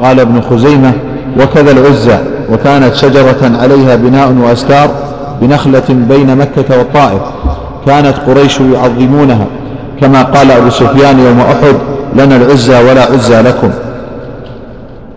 قال 0.02 0.20
ابن 0.20 0.40
خزيمة 0.40 0.92
وكذا 1.40 1.70
العزى 1.70 2.18
وكانت 2.52 2.94
شجرة 2.94 3.52
عليها 3.60 3.96
بناء 3.96 4.36
وأستار 4.44 4.90
بنخلة 5.40 5.82
بين 5.88 6.36
مكة 6.36 6.78
والطائف 6.78 7.20
كانت 7.86 8.14
قريش 8.26 8.60
يعظمونها. 8.60 9.46
كما 10.00 10.22
قال 10.22 10.50
أبو 10.50 10.70
سفيان 10.70 11.18
يوم 11.18 11.40
أحد 11.40 11.74
لنا 12.16 12.36
العزى 12.36 12.82
ولا 12.82 13.02
عزى 13.02 13.42
لكم. 13.42 13.70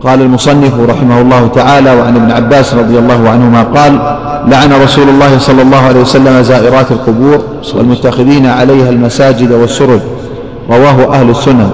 قال 0.03 0.21
المصنف 0.21 0.73
رحمه 0.89 1.21
الله 1.21 1.47
تعالى 1.55 1.93
وعن 1.95 2.15
ابن 2.15 2.31
عباس 2.31 2.73
رضي 2.73 2.99
الله 2.99 3.29
عنهما 3.29 3.63
قال 3.63 4.17
لعن 4.47 4.73
رسول 4.83 5.09
الله 5.09 5.37
صلى 5.37 5.61
الله 5.61 5.77
عليه 5.77 6.01
وسلم 6.01 6.41
زائرات 6.41 6.91
القبور 6.91 7.39
والمتخذين 7.75 8.45
عليها 8.45 8.89
المساجد 8.89 9.51
والسرج. 9.51 9.99
رواه 10.69 11.13
أهل 11.13 11.29
السنة. 11.29 11.69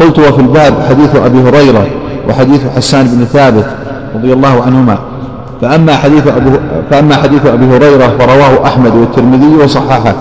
قلت 0.00 0.18
وفي 0.18 0.40
الباب 0.40 0.74
حديث 0.88 1.16
أبي 1.16 1.38
هريرة 1.38 1.86
وحديث 2.28 2.60
حسان 2.76 3.06
بن 3.06 3.24
ثابت 3.24 3.66
رضي 4.14 4.32
الله 4.32 4.62
عنهما. 4.62 4.98
فأما 5.62 5.96
حديث 5.96 6.26
أبو 6.26 6.50
فأما 6.90 7.16
حديث 7.16 7.46
أبي 7.46 7.76
هريرة 7.76 8.12
فرواه 8.18 8.66
أحمد 8.66 8.94
والترمذي 8.94 9.56
وصححه. 9.64 10.14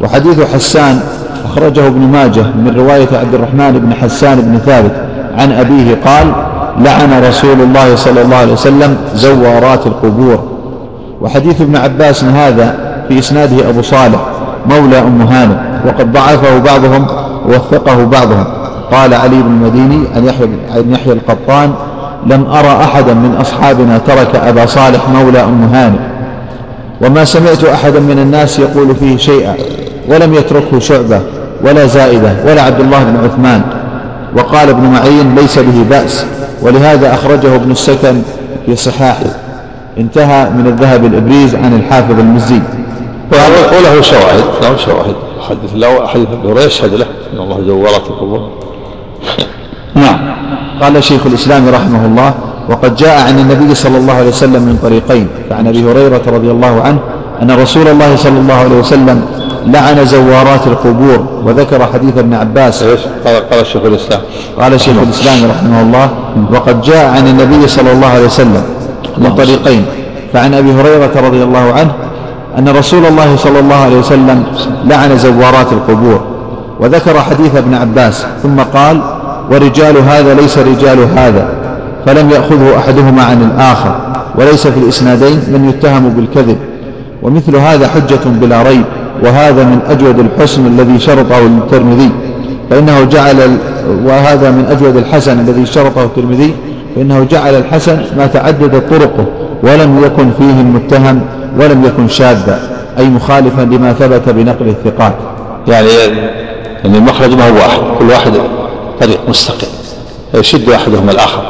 وحديث 0.00 0.54
حسان 0.54 1.00
أخرجه 1.44 1.86
ابن 1.86 2.00
ماجه 2.00 2.42
من 2.42 2.74
رواية 2.76 3.08
عبد 3.12 3.34
الرحمن 3.34 3.72
بن 3.72 3.94
حسان 3.94 4.40
بن 4.40 4.58
ثابت 4.58 4.92
عن 5.38 5.52
أبيه 5.52 5.98
قال 6.06 6.32
لعن 6.78 7.24
رسول 7.28 7.60
الله 7.60 7.96
صلى 7.96 8.22
الله 8.22 8.36
عليه 8.36 8.52
وسلم 8.52 8.96
زوارات 9.14 9.86
القبور. 9.86 10.44
وحديث 11.20 11.60
ابن 11.60 11.76
عباس 11.76 12.24
هذا 12.24 12.74
في 13.08 13.18
إسناده 13.18 13.68
أبو 13.68 13.82
صالح 13.82 14.20
مولى 14.70 14.98
أم 14.98 15.22
هانم 15.22 15.56
وقد 15.86 16.12
ضعفه 16.12 16.58
بعضهم 16.58 17.06
ووثقه 17.46 18.04
بعضهم. 18.04 18.44
قال 18.92 19.14
علي 19.14 19.42
بن 19.42 19.46
المديني 19.46 20.04
عن 20.16 20.24
يحيى, 20.24 20.48
عن 20.70 20.92
يحيى 20.92 21.12
القطان 21.12 21.72
لم 22.26 22.46
أرى 22.46 22.84
أحدا 22.84 23.14
من 23.14 23.36
أصحابنا 23.40 23.98
ترك 23.98 24.36
أبا 24.36 24.66
صالح 24.66 25.08
مولى 25.08 25.40
أم 25.40 25.64
هانم 25.74 26.00
وما 27.00 27.24
سمعت 27.24 27.64
أحدا 27.64 28.00
من 28.00 28.18
الناس 28.18 28.58
يقول 28.58 28.94
فيه 28.94 29.16
شيئا 29.16 29.54
ولم 30.08 30.34
يتركه 30.34 30.78
شعبة 30.78 31.20
ولا 31.64 31.86
زائدة 31.86 32.32
ولا 32.46 32.62
عبد 32.62 32.80
الله 32.80 33.04
بن 33.04 33.24
عثمان. 33.24 33.62
وقال 34.36 34.68
ابن 34.68 34.82
معين 34.82 35.34
ليس 35.34 35.58
به 35.58 35.84
بأس 35.90 36.26
ولهذا 36.62 37.14
أخرجه 37.14 37.54
ابن 37.54 37.70
السكن 37.70 38.22
في 38.66 38.76
صحاحه. 38.76 39.26
انتهى 39.98 40.50
من 40.50 40.66
الذهب 40.66 41.04
الإبريز 41.04 41.54
عن 41.54 41.76
الحافظ 41.76 42.18
المزي. 42.18 42.60
وله 43.32 44.00
شواهد 44.00 44.44
له 44.62 44.76
شواهد. 44.76 45.14
حدث 45.48 45.74
له 45.74 46.06
حديث 46.06 46.28
هريره 46.44 46.60
يشهد 46.60 46.94
له. 46.94 47.06
إن 47.32 47.38
الله 47.38 47.96
القبور 47.96 48.61
نعم. 49.94 50.18
قال 50.80 51.04
شيخ 51.04 51.26
الإسلام 51.26 51.68
رحمه 51.68 52.06
الله 52.06 52.34
وقد 52.68 52.96
جاء 52.96 53.20
عن 53.28 53.38
النبي 53.38 53.74
صلى 53.74 53.98
الله 53.98 54.12
عليه 54.12 54.28
وسلم 54.28 54.62
من 54.62 54.78
طريقين 54.82 55.28
فعن 55.50 55.66
أبي 55.66 55.84
هريرة 55.84 56.22
رضي 56.26 56.50
الله 56.50 56.82
عنه 56.82 56.98
أن 57.42 57.50
رسول 57.50 57.88
الله 57.88 58.16
صلى 58.16 58.38
الله 58.38 58.54
عليه 58.54 58.78
وسلم 58.78 59.22
لعن 59.66 60.04
زوارات 60.04 60.66
القبور 60.66 61.26
وذكر 61.44 61.86
حديث 61.92 62.18
ابن 62.18 62.34
عباس. 62.34 62.84
قال 63.24 63.50
قال 63.50 63.66
شيخ 63.66 63.82
الإسلام. 63.84 64.20
قال 64.58 64.80
شيخ 64.80 64.96
الإسلام 65.02 65.50
رحمه 65.50 65.82
الله 65.82 66.08
وقد 66.52 66.80
جاء 66.82 67.06
عن 67.16 67.26
النبي 67.26 67.68
صلى 67.68 67.92
الله 67.92 68.06
عليه 68.06 68.24
وسلم 68.24 68.62
من 69.18 69.34
طريقين 69.34 69.84
فعن 70.32 70.54
أبي 70.54 70.72
هريرة 70.72 71.12
رضي 71.26 71.42
الله 71.42 71.72
عنه 71.72 71.92
أن 72.58 72.68
رسول 72.68 73.06
الله 73.06 73.36
صلى 73.36 73.58
الله 73.58 73.76
عليه 73.76 73.98
وسلم 73.98 74.44
لعن 74.84 75.18
زوارات 75.18 75.72
القبور 75.72 76.20
وذكر 76.80 77.20
حديث 77.20 77.56
ابن 77.56 77.74
عباس 77.74 78.26
ثم 78.42 78.60
قال 78.60 79.02
ورجال 79.50 79.96
هذا 79.96 80.34
ليس 80.34 80.58
رجال 80.58 80.98
هذا 81.16 81.48
فلم 82.06 82.30
يأخذه 82.30 82.78
أحدهما 82.78 83.22
عن 83.22 83.42
الآخر 83.42 83.94
وليس 84.38 84.66
في 84.66 84.78
الإسنادين 84.78 85.36
من 85.36 85.68
يتهم 85.68 86.08
بالكذب. 86.08 86.56
ومثل 87.22 87.56
هذا 87.56 87.88
حجة 87.88 88.20
بلا 88.24 88.62
ريب 88.62 88.84
وهذا 89.24 89.64
من 89.64 89.78
أجود 89.88 90.18
الحسن 90.18 90.66
الذي 90.66 90.98
شرطه 90.98 91.38
الترمذي. 91.38 92.10
فإنه 92.70 93.04
جعل 93.04 93.56
وهذا 94.04 94.50
من 94.50 94.66
أجود 94.70 94.96
الحسن 94.96 95.40
الذي 95.40 95.66
شرطه 95.66 96.04
الترمذي. 96.04 96.54
فإنه 96.96 97.24
جعل 97.24 97.54
الحسن 97.54 97.98
ما 98.16 98.26
تعددت 98.26 98.90
طرقه 98.90 99.26
ولم 99.62 100.04
يكن 100.04 100.30
فيه 100.38 100.60
المتهم 100.60 101.20
ولم 101.60 101.84
يكن 101.84 102.08
شاذا 102.08 102.60
أي 102.98 103.08
مخالفا 103.08 103.62
لما 103.62 103.92
ثبت 103.92 104.28
بنقل 104.28 104.68
الثقات. 104.68 105.14
يعني 105.68 105.88
يعني 106.84 106.98
المخرج 106.98 107.34
ما 107.34 107.48
هو 107.48 107.54
واحد 107.54 107.78
كل 107.98 108.10
واحد 108.10 108.32
طريق 109.02 109.28
مستقل. 109.28 109.68
يشد 110.34 110.70
أحدهما 110.70 111.12
الآخر. 111.12 111.42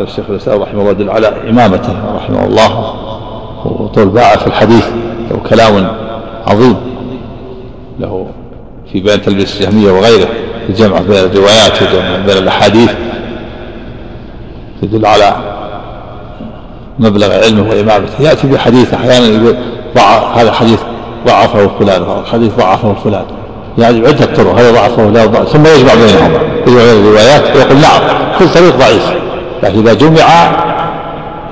الشيخ 0.00 0.24
الإسلام 0.30 0.62
رحمه 0.62 0.80
الله 0.80 0.90
يدل 0.90 1.10
على 1.10 1.50
إمامته 1.50 1.94
رحمه 2.16 2.44
الله 2.44 2.94
وطول 3.64 4.08
باع 4.08 4.36
في 4.36 4.46
الحديث 4.46 4.84
له 5.30 5.40
كلام 5.50 5.92
عظيم. 6.46 6.76
له 8.00 8.26
في 8.92 9.00
بيان 9.00 9.22
تلبيس 9.22 9.56
الجهمية 9.60 9.90
وغيره 9.90 10.28
الجمع 10.68 10.98
بين 11.00 11.24
الروايات 11.24 11.82
والجمع 11.82 12.16
بين 12.26 12.36
الأحاديث. 12.36 12.90
تدل 14.82 15.06
على 15.06 15.36
مبلغ 16.98 17.32
علمه 17.32 17.70
وإمامته. 17.70 18.22
يأتي 18.22 18.46
بحديث 18.46 18.94
أحيانا 18.94 19.26
يقول 19.26 19.56
هذا 20.34 20.52
حديث 20.52 20.80
ضعفه 21.26 21.70
فلان 21.78 22.02
هذا 22.02 22.20
الحديث 22.20 22.54
ضعفه 22.54 22.94
فلان. 23.04 23.24
يعني 23.78 24.06
عدة 24.08 24.26
طرق 24.26 24.58
هذا 24.58 24.70
ضعفه 24.70 25.02
لا 25.02 25.26
ضعف 25.26 25.48
ثم 25.48 25.66
يجمع 25.66 25.94
بينهما. 25.94 26.40
يجمع 26.66 26.82
بين 26.82 27.04
الروايات 27.04 27.56
ويقول 27.56 27.76
نعم 27.80 28.00
كل 28.38 28.48
طريق 28.48 28.76
ضعيف. 28.76 29.02
لكن 29.62 29.78
إذا 29.78 29.92
جمع 29.92 30.24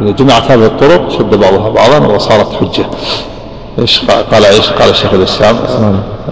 إذا 0.00 0.10
جمعت 0.10 0.50
هذه 0.50 0.66
الطرق 0.66 1.10
شد 1.10 1.34
بعضها 1.34 1.68
بعضا 1.68 2.06
وصارت 2.06 2.52
حجة. 2.52 2.86
إيش 3.78 4.04
قال 4.32 4.44
إيش؟ 4.44 4.70
قال 4.70 4.90
الشيخ 4.90 5.14
الإسلام. 5.14 5.56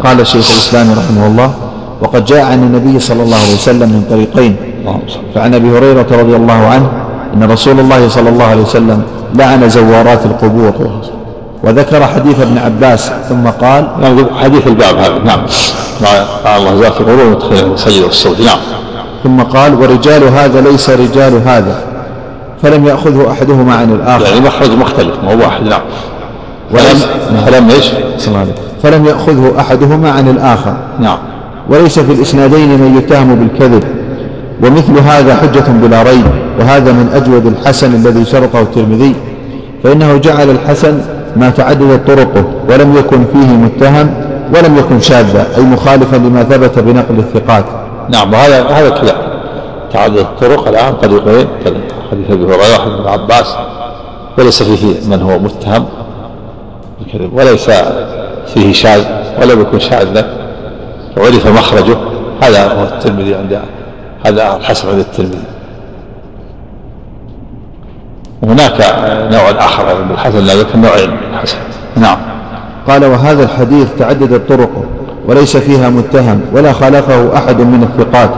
قال 0.05 0.21
الشيخ 0.21 0.51
الإسلام 0.51 0.93
رحمه 0.93 1.27
الله 1.27 1.55
وقد 2.03 2.25
جاء 2.25 2.45
عن 2.45 2.63
النبي 2.63 2.99
صلى 2.99 3.23
الله 3.23 3.37
عليه 3.37 3.55
وسلم 3.55 3.89
من 3.89 4.05
طريقين. 4.11 4.57
فعن 5.35 5.55
أبي 5.55 5.79
هريرة 5.79 6.07
رضي 6.11 6.37
الله 6.37 6.67
عنه 6.67 6.89
إن 7.35 7.51
رسول 7.51 7.81
الله 7.81 8.09
صلى 8.09 8.29
الله 8.29 8.45
عليه 8.45 8.63
وسلم 8.63 9.03
لعن 9.35 9.69
زوارات 9.69 10.27
القبور. 10.27 11.01
وذكر 11.65 12.07
حديث 12.07 12.41
ابن 12.41 12.59
عباس 12.59 13.11
ثم 13.29 13.47
قال 13.47 13.89
نعم 14.01 14.27
حديث 14.43 14.67
الباب 14.67 14.97
هذا 14.97 15.19
نعم. 15.25 15.41
مع 16.45 16.57
الله 16.57 16.89
القبور 16.89 17.27
ومدخل 17.27 17.79
سيد 17.79 18.05
الصوت 18.05 18.41
نعم. 18.41 18.59
ثم 19.25 19.43
قال 19.43 19.75
ورجال 19.75 20.25
هذا 20.25 20.61
ليس 20.61 20.91
رجال 20.91 21.43
هذا 21.47 21.85
فلم 22.63 22.87
يأخذه 22.87 23.31
أحدهما 23.31 23.75
عن 23.75 23.93
الآخر. 23.93 24.25
يعني 24.25 24.41
مخرج 24.41 24.71
مختلف 24.71 25.15
ما 25.25 25.35
هو 25.35 25.39
واحد 25.39 25.63
نعم. 25.63 25.81
ولم 26.71 27.01
فلم 27.47 27.71
إيش؟ 27.71 27.91
فلم 28.83 29.07
يأخذه 29.07 29.53
أحدهما 29.61 30.11
عن 30.11 30.29
الآخر. 30.29 30.77
نعم. 31.01 31.19
وليس 31.69 31.99
في 31.99 32.13
الإسنادين 32.13 32.69
من 32.69 32.97
يتهم 32.97 33.35
بالكذب 33.35 33.85
ومثل 34.63 34.99
هذا 34.99 35.35
حجة 35.35 35.65
بلا 35.83 36.03
ريب 36.03 36.27
وهذا 36.61 36.93
من 36.93 37.11
أجود 37.15 37.47
الحسن 37.47 37.95
الذي 37.95 38.25
شرطه 38.25 38.61
الترمذي. 38.61 39.15
فإنه 39.85 40.17
جعل 40.17 40.51
الحسن 40.51 41.01
ما 41.37 41.51
تعددت 41.51 42.07
طرقه 42.07 42.45
ولم 42.69 42.97
يكن 42.97 43.25
فيه 43.33 43.47
متهم 43.47 44.15
ولم 44.55 44.79
يكن 44.79 45.01
شاذا 45.01 45.47
أي 45.57 45.63
مخالفا 45.63 46.17
لما 46.17 46.43
ثبت 46.43 46.79
بنقل 46.79 47.19
الثقات. 47.19 47.65
نعم 48.09 48.33
وهذا 48.33 48.67
هذا 48.67 48.91
كذا. 48.91 49.17
تعددت 49.93 50.21
الطرق 50.21 50.69
الآن 50.69 50.95
طريقين 50.95 51.47
حديث 52.11 52.31
أبي 52.31 52.45
هريرة 52.45 52.79
وحديث 52.79 52.95
ابن 52.99 53.09
عباس. 53.09 53.55
وليس 54.39 54.63
فيه 54.63 55.09
من 55.09 55.23
هو 55.23 55.39
متهم. 55.39 55.85
وليس 57.33 57.71
فيه 58.55 58.73
شاذ 58.73 59.05
ولم 59.43 59.61
يكن 59.61 59.79
شاذا. 59.79 60.27
وعرف 61.17 61.47
مخرجه. 61.47 61.97
هذا 62.43 62.73
هو 62.73 62.83
الترمذي 62.83 63.35
عند 63.35 63.61
هذا 64.27 64.57
الحسن 64.57 64.89
عند 64.89 64.99
الترمذي. 64.99 65.52
وهناك 68.43 68.81
نوع 69.33 69.51
آخر 69.51 70.05
من 70.05 70.11
الحسن 70.11 70.45
لكن 70.47 70.81
نوعين 70.81 71.11
من 71.11 71.35
الحسن. 71.35 71.57
نعم. 71.97 72.17
قال 72.89 73.05
وهذا 73.05 73.43
الحديث 73.43 73.89
تعددت 73.99 74.49
طرقه 74.49 74.85
وليس 75.27 75.57
فيها 75.57 75.89
متهم 75.89 76.41
ولا 76.53 76.73
خالفه 76.73 77.37
أحد 77.37 77.61
من 77.61 77.83
الثقات. 77.83 78.31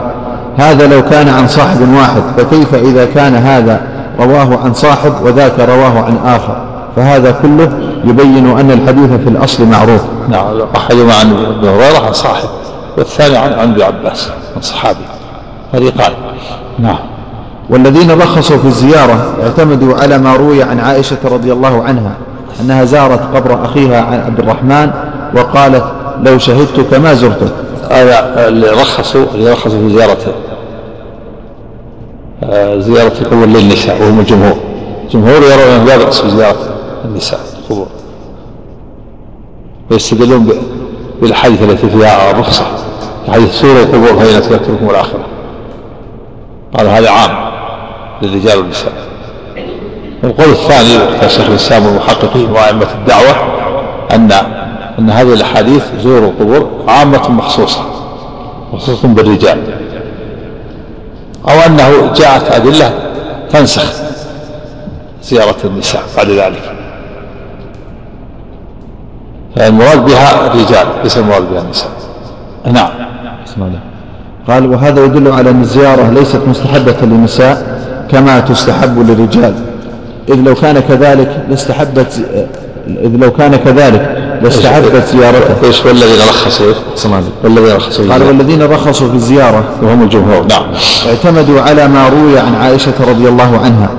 هذا 0.57 0.87
لو 0.87 1.01
كان 1.01 1.29
عن 1.29 1.47
صاحب 1.47 1.93
واحد 1.97 2.21
فكيف 2.37 2.75
إذا 2.75 3.05
كان 3.05 3.35
هذا 3.35 3.81
رواه 4.19 4.59
عن 4.63 4.73
صاحب 4.73 5.13
وذاك 5.23 5.59
رواه 5.59 6.03
عن 6.03 6.17
آخر؟ 6.25 6.57
فهذا 6.95 7.31
كله 7.31 7.79
يبين 8.03 8.59
أن 8.59 8.71
الحديث 8.71 9.09
في 9.09 9.29
الأصل 9.29 9.65
معروف. 9.65 10.01
نعم. 10.29 10.61
أحدهما 10.75 11.13
عن 11.13 11.31
ابن 11.31 11.67
هريرة 11.67 12.05
عن 12.05 12.13
صاحب 12.13 12.49
والثاني 12.97 13.37
عن 13.37 13.53
عن 13.53 13.71
ابن 13.71 13.81
عباس 13.81 14.31
عن 14.55 14.61
صحابي. 14.61 14.99
قال 15.73 16.13
نعم. 16.79 17.14
والذين 17.69 18.11
رخصوا 18.11 18.57
في 18.57 18.65
الزيارة 18.65 19.35
اعتمدوا 19.43 19.95
على 19.95 20.17
ما 20.17 20.35
روي 20.35 20.63
عن 20.63 20.79
عائشة 20.79 21.17
رضي 21.25 21.53
الله 21.53 21.83
عنها 21.83 22.15
أنها 22.61 22.85
زارت 22.85 23.35
قبر 23.35 23.65
أخيها 23.65 24.01
عن 24.01 24.19
عبد 24.19 24.39
الرحمن 24.39 24.91
وقالت 25.35 25.83
لو 26.23 26.37
شهدتك 26.37 26.93
ما 26.93 27.13
زرتك. 27.13 27.51
هذا 27.91 28.47
اللي 28.47 28.69
رخصوا 28.69 29.25
اللي 29.33 29.51
رخصوا 29.51 29.87
في 29.87 29.89
زيارة 29.89 30.17
آه، 32.43 32.79
زيارة 32.79 33.13
القبور 33.21 33.45
للنساء 33.45 34.01
وهم 34.01 34.19
الجمهور. 34.19 34.57
الجمهور 35.03 35.35
يرون 35.43 35.85
لا 35.85 35.97
بأس 35.97 36.21
بزيارة 36.21 36.57
النساء 37.05 37.39
القبور. 37.59 37.87
ويستدلون 39.91 40.49
بالحديث 41.21 41.61
التي 41.61 41.89
فيها 41.89 42.31
الرخصة 42.31 42.65
حديث 43.27 43.51
سورة 43.51 43.79
القبور 43.79 44.07
فإن 44.07 44.41
تذكركم 44.41 44.89
الآخرة. 44.89 45.25
قال 46.77 46.87
هذا 46.87 47.09
عام. 47.09 47.44
للرجال 48.21 48.57
والنساء. 48.57 48.93
والقول 50.23 50.49
الثاني 50.49 50.97
اختار 50.97 51.29
شيخ 51.29 51.49
الإسلام 51.49 51.85
والمحققين 51.85 52.51
وأئمة 52.51 52.87
الدعوة 52.95 53.35
أن 54.11 54.31
أن 54.99 55.09
هذه 55.09 55.33
الأحاديث 55.33 55.83
زوروا 56.03 56.29
القبور 56.29 56.69
عامة 56.87 57.31
مخصوصة 57.31 57.81
خصوصا 58.73 59.07
بالرجال. 59.07 59.61
أو 61.49 61.59
أنه 61.59 62.13
جاءت 62.13 62.51
أدلة 62.51 62.93
تنسخ 63.49 63.93
زيارة 65.23 65.55
النساء 65.65 66.03
بعد 66.17 66.29
ذلك. 66.29 66.75
فالمراد 69.55 70.05
بها 70.05 70.47
الرجال 70.47 70.87
ليس 71.03 71.17
المراد 71.17 71.51
بها 71.51 71.61
النساء. 71.61 71.89
نعم. 72.65 72.89
قال 74.47 74.71
وهذا 74.71 75.05
يدل 75.05 75.31
على 75.31 75.49
أن 75.49 75.61
الزيارة 75.61 76.09
ليست 76.09 76.41
مستحبة 76.47 76.95
للنساء 77.01 77.75
كما 78.11 78.39
تستحب 78.39 79.09
للرجال. 79.09 79.53
إذ 80.29 80.35
لو 80.35 80.55
كان 80.55 80.79
كذلك 80.79 81.45
لاستحبت 81.49 82.21
إذ 82.87 83.11
لو 83.17 83.31
كان 83.31 83.55
كذلك 83.55 84.17
لاستحبت 84.41 85.03
زيارته. 85.13 85.67
إيش 85.67 85.85
والذين 85.85 86.19
رخصوا 86.29 86.73
والذين 87.43 87.75
رخصوا 87.75 88.11
قال 88.11 88.23
والذين 88.23 88.61
رخصوا 88.61 89.09
في 89.09 89.15
الزيارة. 89.15 89.63
وهم 89.81 90.03
الجمهور. 90.03 90.45
نعم. 90.49 90.63
اعتمدوا 91.09 91.61
على 91.61 91.87
ما 91.87 92.09
روي 92.09 92.39
عن 92.39 92.55
عائشة 92.55 92.93
رضي 93.09 93.29
الله 93.29 93.59
عنها 93.63 93.89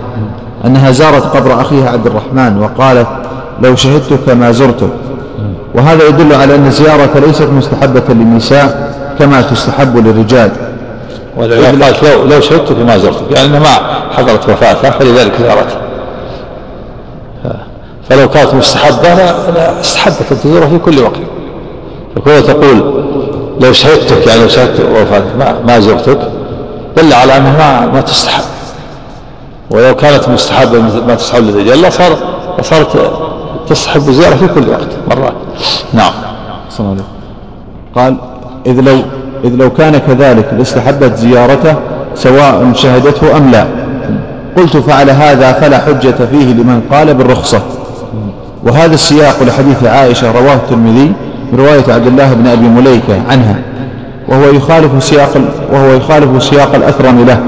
أنها 0.65 0.91
زارت 0.91 1.23
قبر 1.37 1.61
أخيها 1.61 1.91
عبد 1.91 2.07
الرحمن 2.07 2.59
وقالت 2.63 3.09
لو 3.63 3.77
شهدتك 3.77 4.29
ما 4.29 4.53
زرتك. 4.53 4.89
وهذا 5.75 6.09
يدل 6.09 6.35
على 6.35 6.55
أن 6.55 6.67
الزيارة 6.67 7.19
ليست 7.27 7.49
مستحبة 7.59 8.03
للنساء 8.09 8.93
كما 9.19 9.41
تستحب 9.41 10.07
للرجال. 10.07 10.51
ولذلك 11.37 11.83
قالت 11.83 12.05
لو 12.05 12.25
لو 12.25 12.41
شهدتك 12.41 12.79
ما 12.79 12.99
زرتك 12.99 13.23
لأن 13.31 13.53
يعني 13.53 13.61
ما 13.61 14.01
حضرت 14.17 14.49
وفاته 14.49 14.91
فلذلك 14.91 15.33
زارته. 15.43 15.77
فلو 18.09 18.29
كانت 18.29 18.55
مستحبة 18.55 19.15
لا 19.15 19.81
استحبت 19.81 20.17
أن 20.31 20.41
تزوره 20.41 20.67
في 20.67 20.79
كل 20.79 20.99
وقت. 20.99 21.21
فكونها 22.17 22.41
تقول 22.41 23.05
لو 23.61 23.73
شهدتك 23.73 24.27
يعني 24.27 24.41
لو 24.41 24.49
شهدت 24.49 24.81
وفاتك 24.81 25.37
ما, 25.39 25.61
ما 25.67 25.81
زرتك 25.81 26.19
دل 26.97 27.13
على 27.13 27.37
أنها 27.37 27.81
ما, 27.81 27.93
ما 27.93 28.01
تستحب. 28.01 28.45
ولو 29.71 29.97
كانت 29.97 30.29
مستحبة 30.29 30.81
ما 30.81 31.15
تستحب 31.15 31.43
للرجال 31.43 31.83
لصار 31.83 32.17
لصارت 32.59 33.11
تستحب 33.69 34.09
الزيارة 34.09 34.35
في 34.35 34.49
كل 34.49 34.69
وقت 34.69 34.89
مرات. 35.09 35.35
نعم. 35.93 36.13
قال 37.95 38.17
إذ 38.67 38.81
لو 38.81 39.03
إذ 39.47 39.57
لو 39.57 39.71
كان 39.71 39.99
كذلك 39.99 40.47
لاستحبت 40.59 41.17
زيارته 41.17 41.75
سواء 42.15 42.73
شهدته 42.75 43.37
أم 43.37 43.51
لا. 43.51 43.65
قلت 44.57 44.77
فعلى 44.77 45.13
هذا 45.13 45.53
فلا 45.53 45.79
حجة 45.79 46.15
فيه 46.31 46.53
لمن 46.53 46.83
قال 46.91 47.15
بالرخصة. 47.15 47.61
وهذا 48.65 48.95
السياق 48.95 49.43
لحديث 49.43 49.85
عائشة 49.85 50.33
رواه 50.33 50.55
الترمذي 50.55 51.13
برواية 51.53 51.85
عبد 51.89 52.07
الله 52.07 52.35
بن 52.35 52.47
أبي 52.47 52.69
مليكة 52.69 53.15
عنها. 53.31 53.57
وهو 54.29 54.45
يخالف 54.45 55.05
سياق 55.05 55.31
وهو 55.73 55.93
يخالف 55.93 56.43
سياق 56.43 56.75
الأثرم 56.75 57.25
له. 57.27 57.39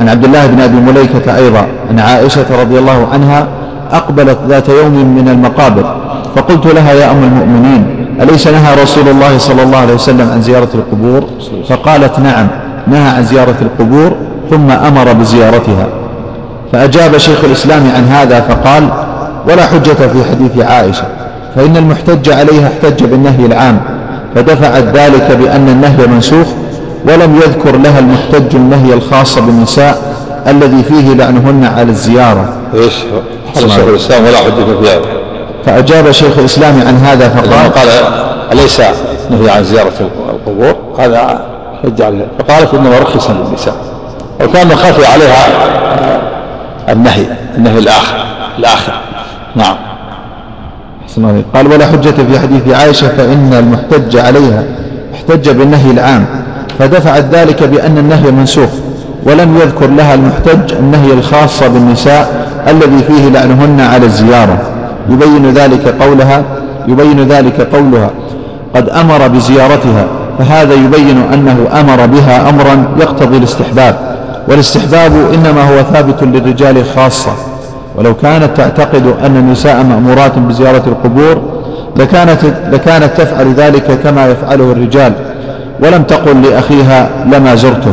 عن 0.00 0.08
عبد 0.08 0.24
الله 0.24 0.46
بن 0.46 0.60
أبي 0.60 0.76
مليكة 0.76 1.36
أيضا. 1.36 1.66
أن 1.90 1.98
عائشة 1.98 2.60
رضي 2.60 2.78
الله 2.78 3.08
عنها 3.12 3.46
أقبلت 3.92 4.38
ذات 4.48 4.68
يوم 4.68 4.92
من 4.92 5.28
المقابر. 5.28 5.96
فقلت 6.36 6.66
لها 6.66 6.92
يا 6.92 7.10
أم 7.10 7.24
المؤمنين 7.24 7.95
أليس 8.22 8.46
نهى 8.46 8.82
رسول 8.82 9.08
الله 9.08 9.38
صلى 9.38 9.62
الله 9.62 9.78
عليه 9.78 9.94
وسلم 9.94 10.30
عن 10.30 10.42
زيارة 10.42 10.68
القبور؟ 10.74 11.24
فقالت 11.68 12.18
نعم 12.18 12.48
نهى 12.86 13.08
عن 13.08 13.24
زيارة 13.24 13.56
القبور 13.62 14.16
ثم 14.50 14.70
أمر 14.70 15.12
بزيارتها. 15.12 15.86
فأجاب 16.72 17.16
شيخ 17.18 17.44
الإسلام 17.44 17.90
عن 17.96 18.04
هذا 18.04 18.40
فقال 18.40 18.88
ولا 19.48 19.66
حجة 19.66 19.92
في 19.92 20.24
حديث 20.30 20.66
عائشة 20.66 21.04
فإن 21.56 21.76
المحتج 21.76 22.30
عليها 22.30 22.68
احتج 22.68 23.04
بالنهي 23.04 23.46
العام 23.46 23.80
فدفعت 24.34 24.84
ذلك 24.84 25.38
بأن 25.40 25.68
النهي 25.68 26.06
منسوخ 26.06 26.46
ولم 27.08 27.36
يذكر 27.36 27.76
لها 27.76 27.98
المحتج 27.98 28.56
النهي 28.56 28.94
الخاص 28.94 29.38
بالنساء 29.38 30.16
الذي 30.46 30.82
فيه 30.82 31.14
لعنهن 31.14 31.64
على 31.64 31.90
الزيارة. 31.90 32.48
إيش؟ 32.74 32.94
شيخ 33.54 33.78
الإسلام 33.88 34.24
ولا 34.24 34.38
حجة 34.38 34.80
في 34.80 34.88
هذا. 34.88 35.25
فأجاب 35.66 36.10
شيخ 36.10 36.38
الإسلام 36.38 36.80
عن 36.86 36.96
هذا 36.96 37.28
فقال 37.28 37.72
قال 37.72 37.88
أليس 38.52 38.80
نهي 39.30 39.50
عن 39.50 39.64
زيارة 39.64 39.92
القبور؟ 40.30 40.76
هذا 40.98 41.40
حج 41.82 42.02
عليها 42.02 42.26
فقالت 42.38 42.74
إنما 42.74 42.98
رخص 42.98 43.30
للنساء. 43.30 43.74
وكان 44.40 44.76
خفي 44.76 45.06
عليها 45.06 45.46
النهي 46.88 47.26
النهي 47.56 47.78
الآخر 47.78 48.16
الآخر. 48.58 48.92
نعم. 49.56 49.76
قال 51.54 51.72
ولا 51.72 51.86
حجة 51.86 52.10
في 52.10 52.40
حديث 52.40 52.74
عائشة 52.74 53.08
فإن 53.08 53.54
المحتج 53.54 54.16
عليها. 54.16 54.64
احتج 55.14 55.50
بالنهي 55.50 55.90
العام. 55.90 56.26
فدفعت 56.78 57.24
ذلك 57.32 57.62
بأن 57.62 57.98
النهي 57.98 58.30
منسوخ. 58.30 58.70
ولم 59.24 59.56
يذكر 59.56 59.86
لها 59.86 60.14
المحتج 60.14 60.74
النهي 60.74 61.12
الخاص 61.12 61.62
بالنساء 61.62 62.50
الذي 62.68 63.02
فيه 63.06 63.28
لعنهن 63.28 63.80
على 63.80 64.06
الزيارة. 64.06 64.58
يبين 65.10 65.50
ذلك 65.50 66.02
قولها 66.02 66.42
يبين 66.88 67.28
ذلك 67.28 67.60
قولها. 67.60 68.10
قد 68.74 68.88
أمر 68.88 69.28
بزيارتها 69.28 70.06
فهذا 70.38 70.74
يبين 70.74 71.18
أنه 71.32 71.80
أمر 71.80 72.06
بها 72.06 72.50
أمرا 72.50 72.84
يقتضي 73.00 73.36
الاستحباب. 73.36 74.16
والاستحباب 74.48 75.12
إنما 75.34 75.62
هو 75.62 75.82
ثابت 75.82 76.22
للرجال 76.22 76.84
خاصة. 76.96 77.32
ولو 77.96 78.14
كانت 78.14 78.56
تعتقد 78.56 79.14
أن 79.24 79.36
النساء 79.36 79.82
مأمورات 79.82 80.38
بزيارة 80.38 80.82
القبور 80.86 81.42
لكانت, 81.96 82.40
لكانت 82.72 83.10
تفعل 83.16 83.54
ذلك 83.54 84.00
كما 84.04 84.26
يفعله 84.26 84.72
الرجال. 84.72 85.12
ولم 85.82 86.02
تقل 86.02 86.42
لأخيها 86.42 87.10
لما 87.26 87.54
زرته 87.54 87.92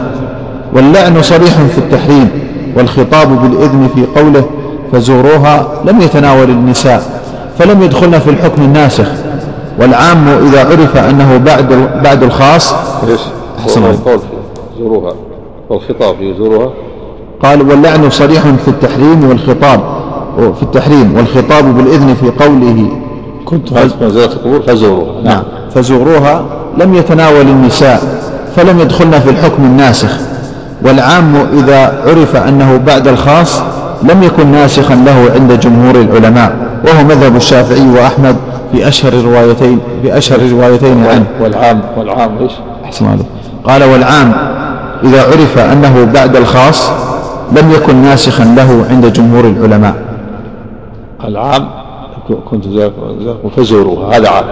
واللعن 0.74 1.22
صريح 1.22 1.54
في 1.54 1.78
التحريم 1.78 2.30
والخطاب 2.76 3.42
بالإذن 3.42 3.90
في 3.96 4.20
قوله 4.20 4.46
فزوروها 4.94 5.68
لم 5.86 6.02
يتناول 6.02 6.50
النساء 6.50 7.04
فلم 7.60 7.82
يدخلن 7.82 8.20
في 8.20 8.30
الحكم 8.30 8.62
الناسخ. 8.62 9.08
والعام 9.80 10.28
إذا 10.28 10.70
عرف 10.70 10.98
أنه 10.98 11.38
بعد 11.38 11.90
بعد 12.04 12.24
الخاص 12.24 12.74
إيش؟ 13.08 13.20
زوروها. 14.80 15.14
والخطاب 15.70 16.22
يزورها 16.22 16.70
قال 17.44 17.70
واللعن 17.70 18.10
صريح 18.10 18.42
في 18.42 18.68
التحريم 18.68 19.30
والخطاب 19.30 19.80
في 20.38 20.64
التحريم 20.64 21.16
والخطاب 21.18 21.78
بالإذن 21.78 22.14
في 22.14 22.46
قوله. 22.46 22.90
كنت 23.46 23.72
القبور 23.72 24.62
فزوروها. 24.62 25.22
نعم. 25.22 25.24
نعم. 25.24 25.44
فزوروها 25.76 26.46
لم 26.78 26.94
يتناول 26.94 27.48
النساء 27.48 28.24
فلم 28.56 28.80
يدخلن 28.80 29.20
في 29.20 29.30
الحكم 29.30 29.64
الناسخ. 29.64 30.20
والعام 30.86 31.36
إذا 31.54 32.04
عرف 32.08 32.36
أنه 32.36 32.78
بعد 32.78 33.08
الخاص 33.08 33.62
لم 34.04 34.24
يكن 34.24 34.48
ناسخا 34.48 34.96
له 34.96 35.32
عند 35.36 35.60
جمهور 35.60 35.96
العلماء 35.96 36.56
وهو 36.86 37.04
مذهب 37.04 37.36
الشافعي 37.36 37.90
وأحمد 37.90 38.36
في 38.72 38.88
أشهر 38.88 39.14
الروايتين 39.14 39.80
في 40.02 40.18
أشهر 40.18 40.40
الروايتين 40.40 41.06
عنه. 41.06 41.26
والعام 41.42 41.82
والعام 41.98 42.38
إيش؟ 42.38 42.52
أحسن 42.86 43.06
عليك. 43.08 43.26
قال 43.64 43.84
والعام 43.84 44.34
إذا 45.04 45.24
عرف 45.24 45.58
أنه 45.58 46.06
بعد 46.14 46.36
الخاص 46.36 46.90
لم 47.52 47.72
يكن 47.72 47.96
ناسخا 47.96 48.44
له 48.44 48.86
عند 48.90 49.14
جمهور 49.14 49.46
العلماء. 49.46 49.96
العام 51.24 51.70
كنت 52.50 52.66
فزوروها 53.58 54.18
هذا 54.18 54.30
عام. 54.30 54.46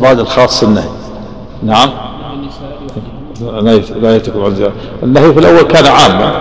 مراد 0.00 0.18
الخاص 0.18 0.62
النهي. 0.62 0.88
نعم. 1.62 1.88
نهي- 3.42 4.00
نهيتكم 4.02 4.44
عن 4.44 4.54
زيارة. 4.54 4.72
النهي 5.02 5.32
في 5.32 5.38
الأول 5.40 5.62
كان 5.62 5.86
عاما. 5.86 6.32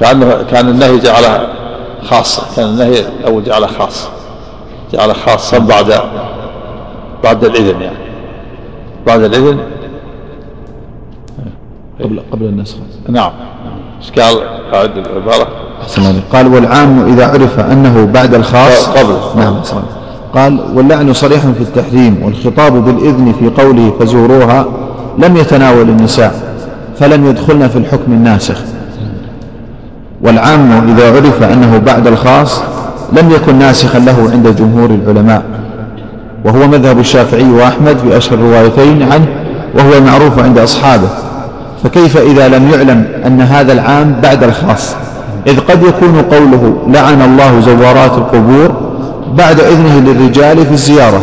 كان 0.00 0.44
كان 0.50 0.68
النهي 0.68 0.98
جعله 0.98 1.48
خاصة 2.02 2.56
كان 2.56 2.68
النهي 2.68 3.00
الأول 3.20 3.44
جعله 3.44 3.66
خاص 3.66 4.08
جعله 4.92 5.12
خاصا 5.12 5.58
بعد 5.58 5.94
بعد 7.24 7.44
الإذن 7.44 7.80
يعني. 7.80 7.96
بعد 9.06 9.22
الإذن. 9.22 9.58
قبل 12.00 12.20
قبل 12.32 12.44
النسخ 12.44 12.76
نعم. 13.08 13.30
إيش 14.00 14.10
قال 14.20 14.40
قاعد 14.72 14.90
العبارة. 14.96 15.48
قال 16.32 16.46
والعام 16.54 17.12
إذا 17.12 17.26
عرف 17.26 17.60
أنه 17.60 18.04
بعد 18.06 18.34
الخاص 18.34 18.88
قبل. 18.88 19.40
نعم 19.40 19.56
أحسن. 19.56 19.82
قال 20.34 20.60
واللعن 20.74 21.12
صريح 21.12 21.40
في 21.40 21.60
التحريم 21.60 22.22
والخطاب 22.22 22.72
بالإذن 22.84 23.32
في 23.38 23.62
قوله 23.62 23.92
فزوروها 24.00 24.66
لم 25.18 25.36
يتناول 25.36 25.88
النساء 25.88 26.34
فلم 27.00 27.26
يدخلن 27.26 27.68
في 27.68 27.76
الحكم 27.76 28.12
الناسخ. 28.12 28.56
والعام 30.22 30.88
إذا 30.88 31.16
عرف 31.16 31.42
أنه 31.42 31.78
بعد 31.78 32.06
الخاص 32.06 32.62
لم 33.12 33.30
يكن 33.30 33.58
ناسخا 33.58 33.98
له 33.98 34.30
عند 34.32 34.56
جمهور 34.56 34.90
العلماء. 34.90 35.42
وهو 36.44 36.68
مذهب 36.68 36.98
الشافعي 36.98 37.50
وأحمد 37.50 37.98
في 37.98 38.16
أشهر 38.16 38.38
الروايتين 38.38 39.02
عنه 39.02 39.26
وهو 39.74 39.98
المعروف 39.98 40.38
عند 40.38 40.58
أصحابه. 40.58 41.08
فكيف 41.84 42.16
إذا 42.16 42.48
لم 42.48 42.70
يعلم 42.70 43.04
أن 43.26 43.40
هذا 43.40 43.72
العام 43.72 44.16
بعد 44.22 44.42
الخاص؟ 44.44 44.94
إذ 45.46 45.60
قد 45.60 45.82
يكون 45.82 46.22
قوله 46.30 46.76
لعن 46.88 47.22
الله 47.22 47.60
زوارات 47.60 48.12
القبور 48.12 48.92
بعد 49.38 49.60
إذنه 49.60 50.00
للرجال 50.00 50.66
في 50.66 50.72
الزيارة 50.72 51.22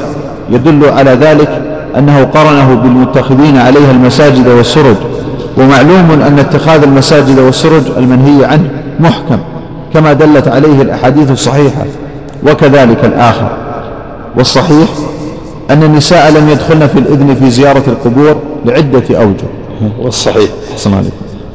يدل 0.50 0.90
على 0.90 1.12
ذلك 1.12 1.62
أنه 1.98 2.24
قرنه 2.24 2.76
بالمتخذين 2.76 3.58
عليها 3.58 3.92
المساجد 3.92 4.48
والسرج 4.48 4.96
ومعلوم 5.58 6.12
أن 6.28 6.40
اتخاذ 6.40 6.84
المساجد 6.84 7.40
والسرج 7.40 7.84
المنهي 7.98 8.46
عنه 8.46 8.70
محكم 9.00 9.38
كما 9.94 10.14
دلت 10.14 10.48
عليه 10.48 10.82
الأحاديث 10.82 11.32
الصحيحة 11.32 11.86
وكذلك 12.48 13.06
الآخر. 13.06 13.50
والصحيح 14.38 14.90
أن 15.72 15.84
النساء 15.84 16.32
لم 16.32 16.50
يدخلن 16.50 16.88
في 16.88 17.00
الإذن 17.00 17.36
في 17.36 17.50
زيارة 17.50 17.84
القبور 17.88 18.36
لعدة 18.66 19.04
أوجه. 19.22 19.48
والصحيح. 20.02 20.50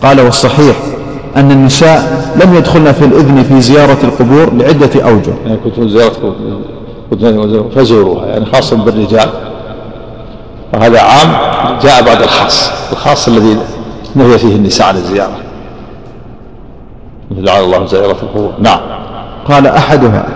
قال 0.03 0.21
والصحيح 0.21 0.77
أن 1.37 1.51
النساء 1.51 2.25
لم 2.45 2.55
يدخلن 2.55 2.93
في 2.93 3.05
الإذن 3.05 3.43
في 3.43 3.61
زيارة 3.61 3.99
القبور 4.05 4.53
لعدة 4.55 5.03
أوجه. 5.03 5.33
يعني 5.47 5.59
كنت 5.65 5.79
كنت 7.11 7.75
فزوروها 7.77 8.27
يعني 8.27 8.45
خاص 8.47 8.75
بالرجال. 8.75 9.29
وهذا 10.75 11.01
عام 11.01 11.37
جاء 11.83 12.03
بعد 12.03 12.23
الخاص 12.23 12.71
الخاص 12.93 13.29
الذي 13.29 13.57
نهي 14.15 14.39
فيه 14.39 14.57
النساء 14.57 14.87
عن 14.87 14.97
الزيارة. 14.97 15.37
لعن 17.31 17.63
الله 17.63 17.87
زائرة 17.87 18.17
القبور. 18.23 18.53
نعم. 18.59 18.81
قال 19.49 19.67
أحدها 19.67 20.27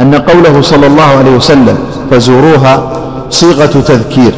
أن 0.00 0.14
قوله 0.14 0.62
صلى 0.62 0.86
الله 0.86 1.02
عليه 1.02 1.36
وسلم 1.36 1.78
فزوروها 2.10 2.92
صيغة 3.30 3.66
تذكير 3.66 4.32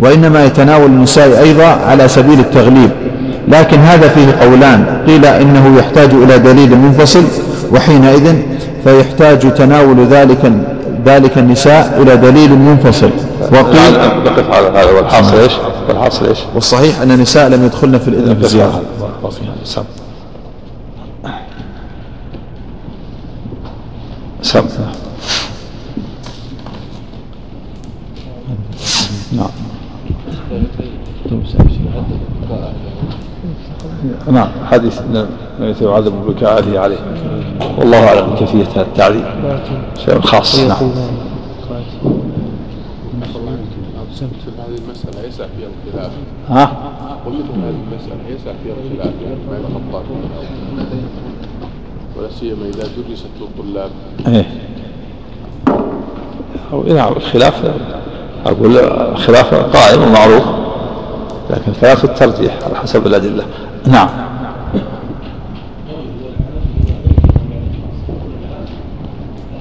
وإنما 0.00 0.44
يتناول 0.44 0.86
النساء 0.86 1.42
أيضا 1.42 1.64
على 1.64 2.08
سبيل 2.08 2.40
التغليب. 2.40 2.90
لكن 3.48 3.78
هذا 3.78 4.08
فيه 4.08 4.32
قولان 4.40 5.02
قيل 5.06 5.26
إنه 5.26 5.78
يحتاج 5.78 6.10
إلى 6.14 6.38
دليل 6.38 6.78
منفصل 6.78 7.24
وحينئذ 7.72 8.36
فيحتاج 8.84 9.54
تناول 9.54 10.06
ذلك 10.06 10.52
ذلك 11.06 11.38
النساء 11.38 11.98
إلى 12.02 12.16
دليل 12.16 12.58
منفصل. 12.58 13.10
وقيل 13.52 13.92
نقف 14.24 14.50
على 14.50 14.66
هذا. 14.66 14.90
والحاصل 14.90 15.36
إيش؟ 15.36 15.52
والحاصل 15.88 16.26
إيش؟ 16.26 16.38
والصحيح 16.54 17.00
أن 17.00 17.10
النساء 17.10 17.48
لم 17.48 17.64
يدخلن 17.64 17.98
في 17.98 18.08
الإذن 18.08 18.34
في 18.34 18.44
الزيارة 18.44 18.82
سم 19.62 19.84
سم 24.42 24.64
نعم. 29.32 29.48
نعم. 34.30 34.48
حديث 34.70 35.00
النبي 35.00 35.84
يعذب 35.84 36.12
بكاء 36.28 36.78
عليه. 36.78 36.96
والله 37.78 38.08
أعلم 38.08 38.26
بكيفيه 38.26 38.64
هذا 38.64 38.80
التعذيب. 38.82 39.24
شيء 39.98 40.20
خاص. 40.20 40.58
نعم 40.58 40.92
هذه 44.58 44.78
المسألة 44.78 45.28
يسع 45.28 45.46
فيها 45.56 45.68
الخلاف 45.86 46.12
ها؟ 46.52 46.72
هذه 47.26 47.74
المسألة 47.92 48.28
يسع 48.28 48.52
فيها 48.64 48.74
الخلاف 48.84 49.14
يعني 49.22 49.36
بين 49.50 49.60
الخطاب 49.60 50.04
ولا 52.16 52.28
سيما 52.40 52.66
إذا 52.66 52.88
درست 53.08 53.26
للطلاب 53.40 53.90
إيه. 54.26 54.46
أو 56.72 56.82
نعم 56.82 57.12
الخلاف 57.12 57.72
أقول 58.46 58.76
خلاف 59.16 59.54
قائم 59.54 60.02
ومعروف 60.02 60.44
لكن 61.50 61.72
خلاف 61.80 62.04
الترجيح 62.04 62.58
على 62.64 62.76
حسب 62.76 63.06
الأدلة. 63.06 63.44
نعم. 63.86 64.08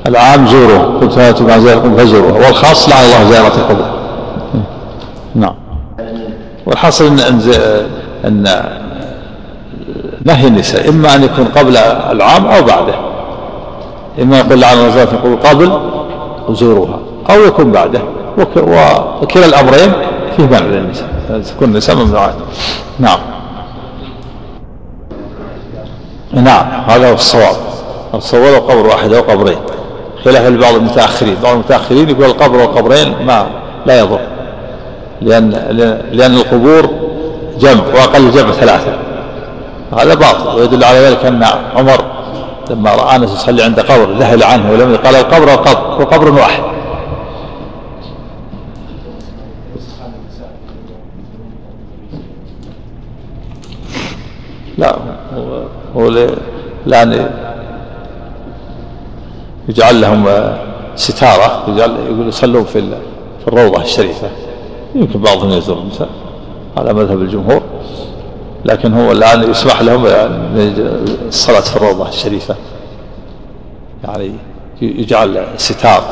العام 0.07 0.47
زوره. 0.47 0.99
قلت 1.01 1.17
هاتوا 1.17 1.47
مع 1.47 1.57
زياركم 1.57 1.97
فزوروها 1.97 2.47
والخاص 2.47 2.89
لعن 2.89 3.03
الله 3.03 3.31
زيارة 3.31 3.55
القبور 3.55 3.85
نعم. 5.35 5.60
والحاصل 6.71 7.05
ان 7.05 7.19
إن, 8.25 8.63
نهي 10.25 10.47
النساء 10.47 10.89
إما 10.89 11.15
أن 11.15 11.23
يكون 11.23 11.45
قبل 11.45 11.77
العام 12.11 12.45
أو 12.45 12.63
بعده. 12.63 12.93
إما 14.21 14.39
يقول 14.39 14.61
لعن 14.61 14.77
الله 14.77 15.03
القبور 15.03 15.35
قبل 15.35 15.79
زوروها 16.49 16.99
أو 17.29 17.41
يكون 17.43 17.71
بعده. 17.71 18.01
وك- 18.37 18.57
وكلا 19.23 19.45
الأمرين 19.45 19.91
فيه 20.37 20.43
منع 20.43 20.59
للنساء 20.59 21.07
تكون 21.55 21.67
النساء 21.69 21.95
ممنوعات 21.95 22.33
نعم. 22.99 23.19
نعم 26.33 26.65
هذا 26.87 27.09
هو 27.09 27.13
الصواب. 27.13 27.55
الصواب 28.13 28.61
قبر 28.63 28.87
واحد 28.87 29.13
أو 29.13 29.21
قبرين. 29.21 29.57
خلاف 30.25 30.45
لبعض 30.47 30.73
المتأخرين. 30.75 31.35
بعض 31.43 31.53
المتأخرين 31.53 32.09
يقول 32.09 32.25
القبر 32.25 32.57
والقبرين 32.57 33.25
ما 33.25 33.45
لا 33.85 33.99
يضر. 33.99 34.19
لأن 35.21 35.49
لأن 36.11 36.33
القبور 36.33 36.89
جمع 37.59 37.83
وأقل 37.93 38.31
جمع 38.31 38.51
ثلاثة. 38.51 38.97
هذا 39.97 40.13
باطل 40.13 40.59
ويدل 40.59 40.83
على 40.83 40.99
ذلك 40.99 41.25
أن 41.25 41.43
عمر 41.75 42.05
لما 42.69 42.95
رأى 42.95 43.15
أنس 43.15 43.33
يصلي 43.33 43.63
عند 43.63 43.79
قبر 43.79 44.17
ذهل 44.17 44.43
عنه 44.43 44.71
ولم 44.71 44.95
قال 44.95 45.15
القبر 45.15 45.53
القبر 45.53 46.01
وقبر 46.01 46.31
واحد. 46.31 46.63
لا 54.77 54.95
هو, 55.95 56.09
لأن 56.85 57.29
يجعل 59.69 60.01
لهم 60.01 60.25
ستارة 60.95 61.63
يجعل 61.67 61.95
يقول 62.09 62.27
يصلون 62.27 62.63
في 62.63 62.97
الروضة 63.47 63.81
الشريفة. 63.81 64.29
يمكن 64.95 65.21
بعضهم 65.21 65.49
يزور 65.49 65.77
النساء 65.77 66.09
على 66.77 66.93
مذهب 66.93 67.21
الجمهور 67.21 67.61
لكن 68.65 68.93
هو 68.93 69.11
الآن 69.11 69.51
يسمح 69.51 69.81
لهم 69.81 70.05
يعني 70.05 70.73
الصلاة 71.27 71.59
في 71.59 71.75
الروضة 71.75 72.09
الشريفة. 72.09 72.55
يعني 74.03 74.31
يجعل 74.81 75.45
ستار 75.57 76.03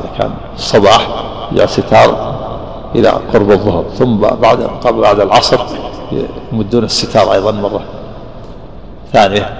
إذا 0.00 0.10
كان 0.18 0.30
الصباح 0.54 1.08
يجعل 1.52 1.68
ستار 1.68 2.34
إلى 2.94 3.08
قرب 3.08 3.50
الظهر 3.50 3.84
ثم 3.94 4.16
بعد 4.16 4.62
قبل 4.62 5.00
بعد 5.00 5.20
العصر 5.20 5.60
يمدون 6.52 6.84
الستار 6.84 7.32
أيضا 7.32 7.52
مرة 7.52 7.84
ثانية. 9.12 9.56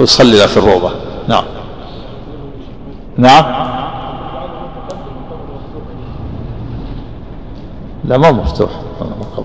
ويصلي 0.00 0.48
في 0.48 0.56
الروضة. 0.56 0.90
نعم. 1.28 1.44
نعم. 3.18 3.44
لا 8.04 8.18
ما 8.18 8.32
مفتوح. 8.32 8.70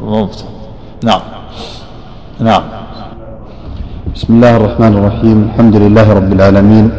ما 0.04 0.24
مفتوح. 0.24 0.50
نعم. 1.04 1.22
نعم. 2.40 2.64
بسم 4.16 4.34
الله 4.34 4.56
الرحمن 4.58 4.94
الرحيم. 4.98 5.50
الحمد 5.54 5.76
لله 5.76 6.14
رب 6.14 6.34
العالمين. 6.34 6.92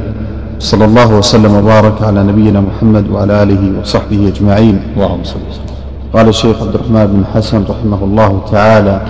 صلى 0.58 0.84
الله 0.84 1.14
وسلم 1.14 1.54
وبارك 1.54 2.02
على 2.02 2.22
نبينا 2.22 2.60
محمد 2.60 3.10
وعلى 3.10 3.42
آله 3.42 3.80
وصحبه 3.80 4.28
أجمعين. 4.28 4.94
اللهم 4.94 5.24
صل 5.24 5.42
وسلم. 5.50 5.74
قال 6.14 6.28
الشيخ 6.28 6.62
عبد 6.62 6.74
الرحمن 6.74 7.06
بن 7.06 7.22
حسن 7.34 7.64
رحمه 7.66 8.04
الله 8.04 8.42
تعالى 8.52 9.00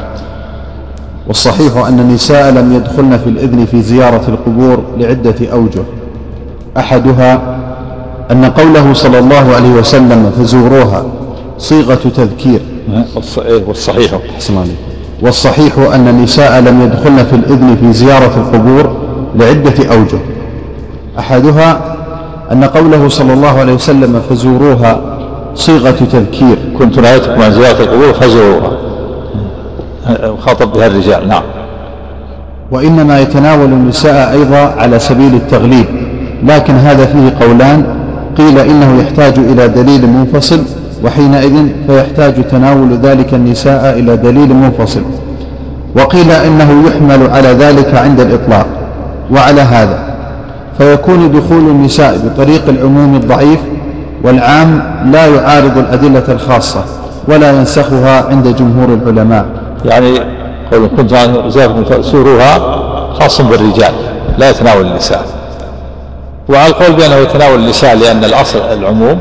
والصحيح 1.28 1.76
أن 1.76 2.00
النساء 2.00 2.52
لم 2.52 2.72
يدخلن 2.72 3.18
في 3.18 3.28
الإذن 3.28 3.64
في 3.64 3.82
زيارة 3.82 4.24
القبور 4.28 4.82
لعدة 4.96 5.52
أوجه. 5.52 5.99
أحدها 6.78 7.40
أن 8.30 8.44
قوله 8.44 8.92
صلى 8.92 9.18
الله 9.18 9.54
عليه 9.56 9.70
وسلم 9.70 10.32
فزوروها 10.38 11.04
صيغة 11.58 12.00
تذكير. 12.16 12.60
والصحيح. 13.66 14.12
والصحيح 15.22 15.78
أن 15.78 16.08
النساء 16.08 16.60
لم 16.60 16.80
يدخلن 16.82 17.24
في 17.24 17.36
الإذن 17.36 17.76
في 17.80 17.92
زيارة 17.92 18.32
القبور 18.36 18.96
لعدة 19.36 19.94
أوجه. 19.94 20.18
أحدها 21.18 21.96
أن 22.52 22.64
قوله 22.64 23.08
صلى 23.08 23.32
الله 23.32 23.58
عليه 23.58 23.72
وسلم 23.72 24.22
فزوروها 24.30 25.00
صيغة 25.54 25.90
تذكير. 26.12 26.58
كنت 26.78 26.98
نهيتكم 26.98 27.42
عن 27.42 27.52
زيارة 27.52 27.80
القبور 27.80 28.12
فزوروها. 28.12 28.70
خاطب 30.40 30.72
بها 30.72 30.86
الرجال 30.86 31.28
نعم. 31.28 31.42
وإنما 32.70 33.20
يتناول 33.20 33.64
النساء 33.72 34.32
أيضا 34.32 34.74
على 34.78 34.98
سبيل 34.98 35.34
التغليب. 35.34 35.86
لكن 36.42 36.74
هذا 36.74 37.06
فيه 37.06 37.46
قولان. 37.46 37.84
قيل 38.38 38.58
إنه 38.58 39.00
يحتاج 39.02 39.38
إلى 39.38 39.68
دليل 39.68 40.06
منفصل 40.06 40.60
وحينئذ 41.04 41.66
فيحتاج 41.86 42.34
تناول 42.50 42.98
ذلك 43.02 43.34
النساء 43.34 43.98
إلى 43.98 44.16
دليل 44.16 44.54
منفصل. 44.54 45.02
وقيل 45.96 46.30
إنه 46.30 46.84
يحمل 46.86 47.30
على 47.30 47.48
ذلك 47.48 47.94
عند 47.94 48.20
الإطلاق 48.20 48.66
وعلى 49.30 49.60
هذا 49.60 49.98
فيكون 50.78 51.32
دخول 51.32 51.58
النساء 51.58 52.18
بطريق 52.24 52.68
العموم 52.68 53.14
الضعيف 53.14 53.60
والعام 54.24 54.82
لا 55.12 55.26
يعارض 55.26 55.78
الأدلة 55.78 56.24
الخاصة 56.28 56.84
ولا 57.28 57.58
ينسخها 57.58 58.28
عند 58.30 58.56
جمهور 58.56 58.88
العلماء. 58.94 59.46
يعني 59.84 60.18
قول 60.72 60.90
كنت 60.96 61.14
فأسوروها 61.88 62.58
خاص 63.12 63.40
بالرجال 63.40 63.92
لا 64.38 64.50
يتناول 64.50 64.86
النساء. 64.86 65.39
وعلى 66.48 66.66
القول 66.66 66.92
بأنه 66.92 67.16
يتناول 67.16 67.58
النساء 67.58 67.96
لأن 67.96 68.24
الأصل 68.24 68.58
العموم 68.58 69.20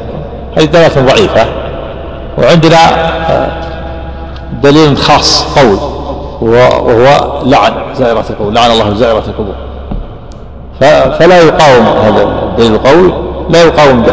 هذه 0.57 0.65
دلالة 0.65 1.01
ضعيفة. 1.01 1.45
وعندنا 2.37 2.77
آه، 3.29 3.51
دليل 4.63 4.97
خاص 4.97 5.43
قول 5.59 5.77
وهو 6.41 7.41
لعن 7.45 7.73
زائرة 7.95 8.25
القبور 8.29 8.51
لعن 8.51 8.71
الله 8.71 8.93
زائرة 8.93 9.23
القبور. 9.27 9.55
فلا 11.19 11.41
يقاوم 11.41 11.85
هذا 11.85 12.23
الدليل 12.23 12.73
القوي 12.73 13.13
لا 13.49 13.63
يقاوم 13.63 14.05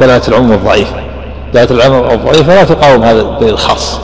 دلالة 0.00 0.28
العموم 0.28 0.52
الضعيفة. 0.52 0.96
دلالة 1.54 1.70
العموم 1.70 2.10
الضعيفة 2.10 2.54
لا 2.54 2.64
تقاوم 2.64 3.02
هذا 3.02 3.20
الدليل 3.20 3.52
الخاص. 3.52 4.00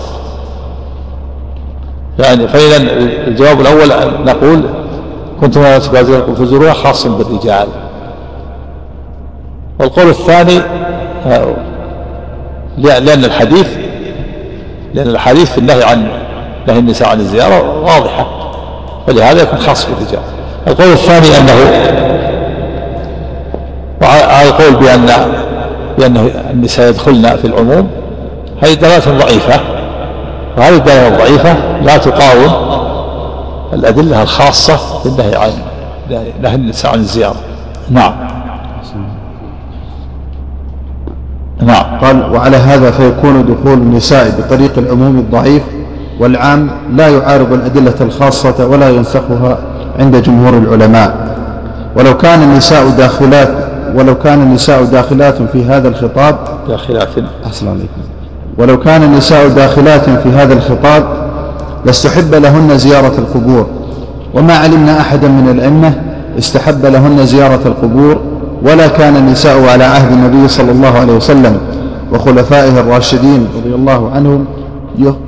يعني 2.19 2.49
فإذا 2.49 2.77
الجواب 3.27 3.61
الأول 3.61 3.89
نقول 4.25 4.63
كنتم 5.41 5.81
فزوروها 6.35 6.73
خاص 6.73 7.07
بالرجال. 7.07 7.69
والقول 9.81 10.09
الثاني 10.09 10.61
آه، 11.27 11.55
لأن 12.79 13.25
الحديث 13.25 13.69
لأن 14.95 15.09
الحديث 15.09 15.53
في 15.53 15.59
النهي 15.59 15.85
عن 15.85 16.09
نهي 16.67 16.79
النساء 16.79 17.09
عن 17.09 17.21
الزيارة 17.21 17.81
واضحة 17.81 18.27
فلهذا 19.07 19.43
يكون 19.43 19.59
خاص 19.59 19.87
بالرجال 19.87 20.23
القول 20.67 20.93
الثاني 20.93 21.39
أنه 21.39 21.55
وعلى 24.03 24.49
القول 24.49 24.75
بأن 24.75 25.07
بأنه 25.99 26.31
النساء 26.51 26.89
يدخلن 26.89 27.37
في 27.37 27.45
العموم 27.45 27.91
هذه 28.63 28.75
دلالة 28.75 29.19
ضعيفة. 29.19 29.61
وهذه 30.57 30.77
الدلالة 30.77 31.09
الضعيفة 31.09 31.57
لا 31.83 31.97
تقاوم 31.97 32.53
الأدلة 33.73 34.23
الخاصة 34.23 34.79
بالنهي 35.05 35.37
عن 35.37 35.51
نهي 36.43 36.55
النساء 36.55 36.93
عن 36.93 36.99
الزيارة. 36.99 37.37
نعم. 37.91 38.38
نعم. 41.63 41.99
قال 42.01 42.33
وعلى 42.33 42.57
هذا 42.57 42.91
فيكون 42.91 43.45
دخول 43.47 43.79
النساء 43.79 44.35
بطريق 44.39 44.73
العموم 44.79 45.19
الضعيف 45.19 45.63
والعام 46.21 46.71
لا 46.97 47.09
يعارض 47.09 47.53
الأدلة 47.53 47.95
الخاصة 48.01 48.67
ولا 48.67 48.91
ينسخها 48.91 49.59
عند 49.99 50.17
جمهور 50.17 50.59
العلماء. 50.59 51.37
ولو 51.97 52.17
كان 52.17 52.43
النساء 52.43 52.89
داخلات 52.89 53.49
ولو 53.95 54.19
كان 54.19 54.43
النساء 54.43 54.85
داخلات 54.85 55.43
في 55.53 55.65
هذا 55.65 55.89
الخطاب 55.89 56.37
داخلات. 56.69 57.09
أحسن 57.47 57.69
عليكم. 57.69 58.01
ولو 58.59 58.81
كان 58.81 59.03
النساء 59.03 59.49
داخلات 59.49 60.11
في 60.11 60.29
هذا 60.29 60.55
الخطاب 60.55 61.05
لاستحب 61.85 62.35
لهن 62.35 62.79
زيارة 62.79 63.13
القبور. 63.19 63.67
وما 64.35 64.55
علمنا 64.55 65.01
أحدا 65.01 65.29
من 65.29 65.49
الأئمة 65.49 65.93
استحب 66.39 66.87
لهن 66.87 67.27
زيارة 67.27 67.61
القبور 67.67 68.21
ولا 68.63 68.89
كان 68.89 69.17
النساء 69.17 69.69
على 69.69 69.85
عهد 69.85 70.13
النبي 70.13 70.49
صلى 70.49 70.73
الله 70.73 70.99
عليه 70.99 71.13
وسلم 71.13 71.61
وخلفائه 72.13 72.81
الراشدين 72.81 73.49
رضي 73.57 73.75
الله 73.75 74.11
عنهم 74.11 74.47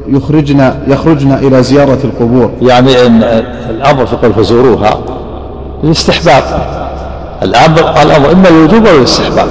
يخرجنا 0.08 0.76
يخرجنا 0.88 1.38
إلى 1.38 1.62
زيارة 1.62 1.98
القبور. 2.04 2.50
يعني 2.62 3.06
إن 3.06 3.22
الأمر 3.70 4.06
في 4.06 4.16
قول 4.16 4.32
فزوروها 4.32 4.98
الاستحباب. 5.84 6.42
الأمر 7.42 8.02
الأمر 8.02 8.32
إما 8.32 8.48
الوجوب 8.48 8.86
أو 8.86 8.96
الاستحباب. 8.96 9.48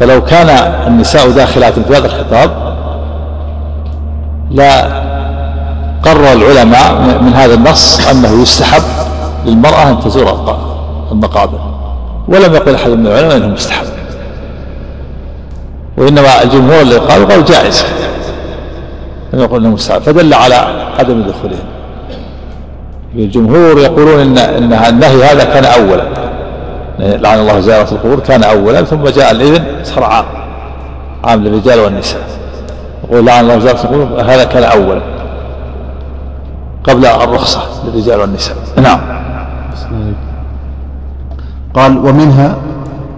فلو 0.00 0.24
كان 0.24 0.48
النساء 0.86 1.30
داخلات 1.30 1.78
في 1.78 1.96
هذا 1.96 2.06
الخطاب 2.06 2.50
لا 4.50 4.84
قرر 6.02 6.32
العلماء 6.32 7.18
من 7.22 7.32
هذا 7.32 7.54
النص 7.54 8.08
أنه 8.08 8.42
يستحب 8.42 8.82
للمرأة 9.46 9.90
أن 9.90 10.00
تزور 10.00 10.58
المقابر. 11.12 11.69
ولم 12.28 12.54
يقل 12.54 12.74
أحد 12.74 12.90
من 12.90 13.06
العلماء 13.06 13.36
أنه 13.36 13.46
مستحب. 13.46 13.86
وإنما 15.96 16.42
الجمهور 16.42 16.80
اللي 16.80 16.96
قالوا 16.96 17.26
قالوا 17.26 17.44
جائز. 17.44 17.84
لم 19.32 19.40
يقل 19.40 19.56
أنه 19.56 19.68
مستحب. 19.68 20.02
فدل 20.02 20.34
على 20.34 20.54
عدم 20.98 21.22
دخولهم. 21.22 21.64
الجمهور 23.14 23.78
يقولون 23.78 24.20
إن 24.20 24.38
إن 24.38 24.72
النهي 24.72 25.24
هذا 25.24 25.44
كان 25.44 25.64
أولا. 25.64 26.04
لعن 26.98 27.38
الله 27.38 27.60
زائرة 27.60 27.92
القبور 27.92 28.20
كان 28.20 28.44
أولا 28.44 28.82
ثم 28.82 29.08
جاء 29.08 29.30
الإذن 29.30 29.64
صار 29.82 30.04
عام. 30.04 30.24
عام 31.24 31.44
للرجال 31.44 31.80
والنساء. 31.80 32.22
يقول 33.04 33.26
لعن 33.26 33.44
الله 33.44 33.58
زائرة 33.58 33.80
القبور 33.80 34.20
هذا 34.22 34.44
كان 34.44 34.62
أولا. 34.62 35.00
قبل 36.84 37.06
الرخصة 37.06 37.60
للرجال 37.84 38.20
والنساء. 38.20 38.56
نعم. 38.76 39.00
قال 41.74 41.98
ومنها 41.98 42.54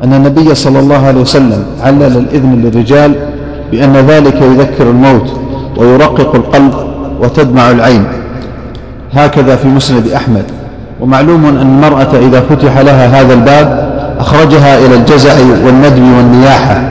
أن 0.05 0.13
النبي 0.13 0.55
صلى 0.55 0.79
الله 0.79 1.07
عليه 1.07 1.21
وسلم 1.21 1.65
علل 1.83 2.03
الإذن 2.17 2.63
للرجال 2.65 3.15
بأن 3.71 3.93
ذلك 3.97 4.35
يذكر 4.43 4.91
الموت 4.91 5.33
ويرقق 5.77 6.35
القلب 6.35 6.75
وتدمع 7.21 7.71
العين. 7.71 8.05
هكذا 9.13 9.57
في 9.57 9.69
مسند 9.69 10.09
أحمد. 10.09 10.45
ومعلوم 11.01 11.47
أن 11.47 11.57
المرأة 11.57 12.19
إذا 12.19 12.41
فتح 12.41 12.79
لها 12.79 13.21
هذا 13.21 13.35
الباب 13.35 13.93
أخرجها 14.19 14.79
إلى 14.87 14.95
الجزع 14.95 15.33
والندب 15.67 16.03
والنياحة 16.03 16.83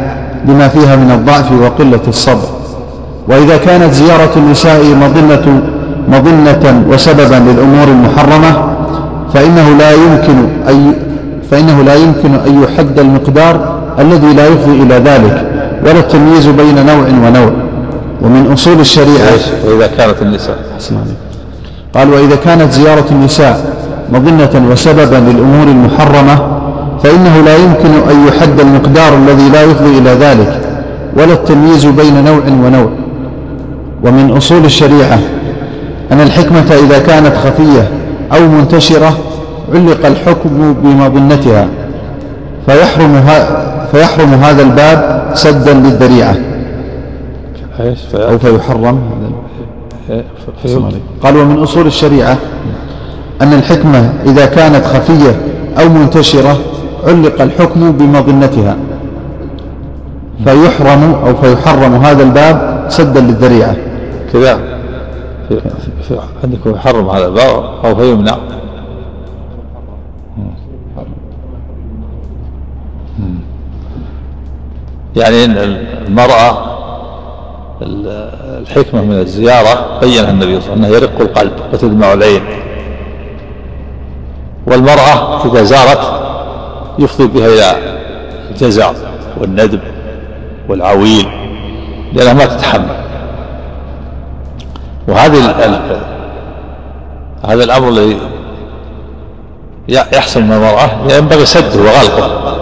لما 0.48 0.68
فيها 0.68 0.96
من 0.96 1.12
الضعف 1.12 1.52
وقلة 1.52 2.02
الصبر. 2.08 2.48
وإذا 3.28 3.58
كانت 3.58 3.94
زيارة 3.94 4.32
النساء 4.38 4.84
مظنة 4.84 5.62
مظنة 6.08 6.84
وسببا 6.90 7.36
للأمور 7.36 7.88
المحرمة 7.88 8.72
فإنه 9.34 9.70
لا 9.80 9.92
يمكن 9.92 10.36
أن 10.70 10.94
فإنه 11.52 11.82
لا 11.82 11.96
يمكن 11.96 12.34
أن 12.48 12.64
يحد 12.64 13.00
المقدار 13.00 13.80
الذي 14.00 14.34
لا 14.34 14.48
يفضي 14.48 14.84
إلى 14.84 14.96
ذلك 14.96 15.46
ولا 15.86 16.00
التمييز 16.00 16.48
بين 16.48 16.86
نوع 16.86 17.08
ونوع. 17.28 17.52
ومن 18.22 18.52
أصول 18.54 18.80
الشريعة 18.80 19.32
وإذا 19.68 19.88
كانت 19.88 20.22
النساء. 20.22 20.58
قال 21.96 22.14
وإذا 22.14 22.36
كانت 22.36 22.72
زيارة 22.72 23.06
النساء 23.12 23.74
مظنة 24.12 24.72
وسببا 24.72 25.16
للأمور 25.16 25.68
المحرمة 25.68 26.62
فإنه 27.04 27.42
لا 27.46 27.58
يمكن 27.58 28.10
أن 28.12 28.28
يحد 28.28 28.60
المقدار 28.60 29.18
الذي 29.18 29.50
لا 29.50 29.64
يفضي 29.64 29.98
إلى 29.98 30.10
ذلك 30.10 30.60
ولا 31.18 31.34
التمييز 31.34 31.86
بين 31.86 32.24
نوع 32.24 32.42
ونوع. 32.66 32.90
ومن 34.04 34.32
أصول 34.38 34.66
الشريعة 34.66 35.20
أن 36.12 36.22
الحكمة 36.22 36.76
إذا 36.86 37.00
كانت 37.00 37.36
خفية 37.36 37.92
أو 38.34 38.48
منتشرة 38.48 39.18
علق 39.74 40.06
الحكم 40.06 40.74
بمظنتها 40.74 41.68
فيحرم, 42.66 43.24
فيحرم 43.92 44.34
هذا 44.34 44.64
الباب 44.64 45.32
سدا 45.34 45.74
للذريعة. 45.74 46.36
أو 48.14 48.38
فيحرم. 48.38 49.00
قال 51.24 51.38
ومن 51.38 51.58
أصول 51.58 51.88
الشريعة 51.88 52.38
أن 53.42 53.54
الحكمة 53.54 54.14
إذا 54.26 54.46
كانت 54.46 54.86
خفية 54.86 55.42
أو 55.80 55.90
منتشرة 55.90 56.60
علق 57.08 57.42
الحكم 57.42 57.92
بمظنتها. 57.92 58.76
فيحرم 60.46 61.16
أو 61.26 61.36
فيحرم 61.36 61.96
هذا 61.96 62.24
الباب 62.24 62.86
سدا 62.90 63.20
للذريعة. 63.20 63.76
كذا. 64.34 64.60
عندكم 66.44 66.70
يحرم 66.70 67.10
هذا 67.10 67.26
الباب 67.26 67.64
أو 67.86 67.96
فيمنع. 67.96 68.38
يعني 75.16 75.46
إن 75.46 75.58
المرأة 76.08 76.72
الحكمة 78.62 79.02
من 79.02 79.20
الزيارة 79.20 80.00
بينها 80.02 80.30
النبي 80.30 80.62
صلى 80.62 80.74
الله 80.74 80.86
عليه 80.86 80.86
وسلم 80.86 80.86
أنه 80.86 80.88
يرق 80.88 81.22
القلب 81.22 81.54
وتدمع 81.74 82.14
العين. 82.14 82.42
والمرأة 84.68 85.46
إذا 85.46 85.64
زارت 85.64 86.22
يفضي 87.00 87.28
بها 87.28 87.48
إلى 87.48 87.76
الجزع 88.52 88.92
والندب 89.38 89.80
والعويل 90.70 91.28
لأنها 92.14 92.34
ما 92.34 92.46
تتحمل. 92.46 93.02
وهذه 95.08 95.56
هذا 97.46 97.64
الأمر 97.64 97.90
الذي 97.90 98.18
يحصل 99.90 100.42
من 100.42 100.52
المرأة 100.52 100.90
ينبغي 101.10 101.46
سده 101.46 101.82
وغلقه. 101.82 102.61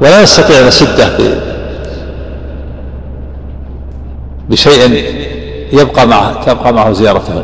ولا 0.00 0.22
نستطيع 0.22 0.58
أن 0.60 0.66
نسده 0.66 1.08
بشيء 4.50 5.04
يبقى 5.72 6.06
معه 6.06 6.44
تبقى 6.44 6.72
معه 6.72 6.92
زيارته. 6.92 7.42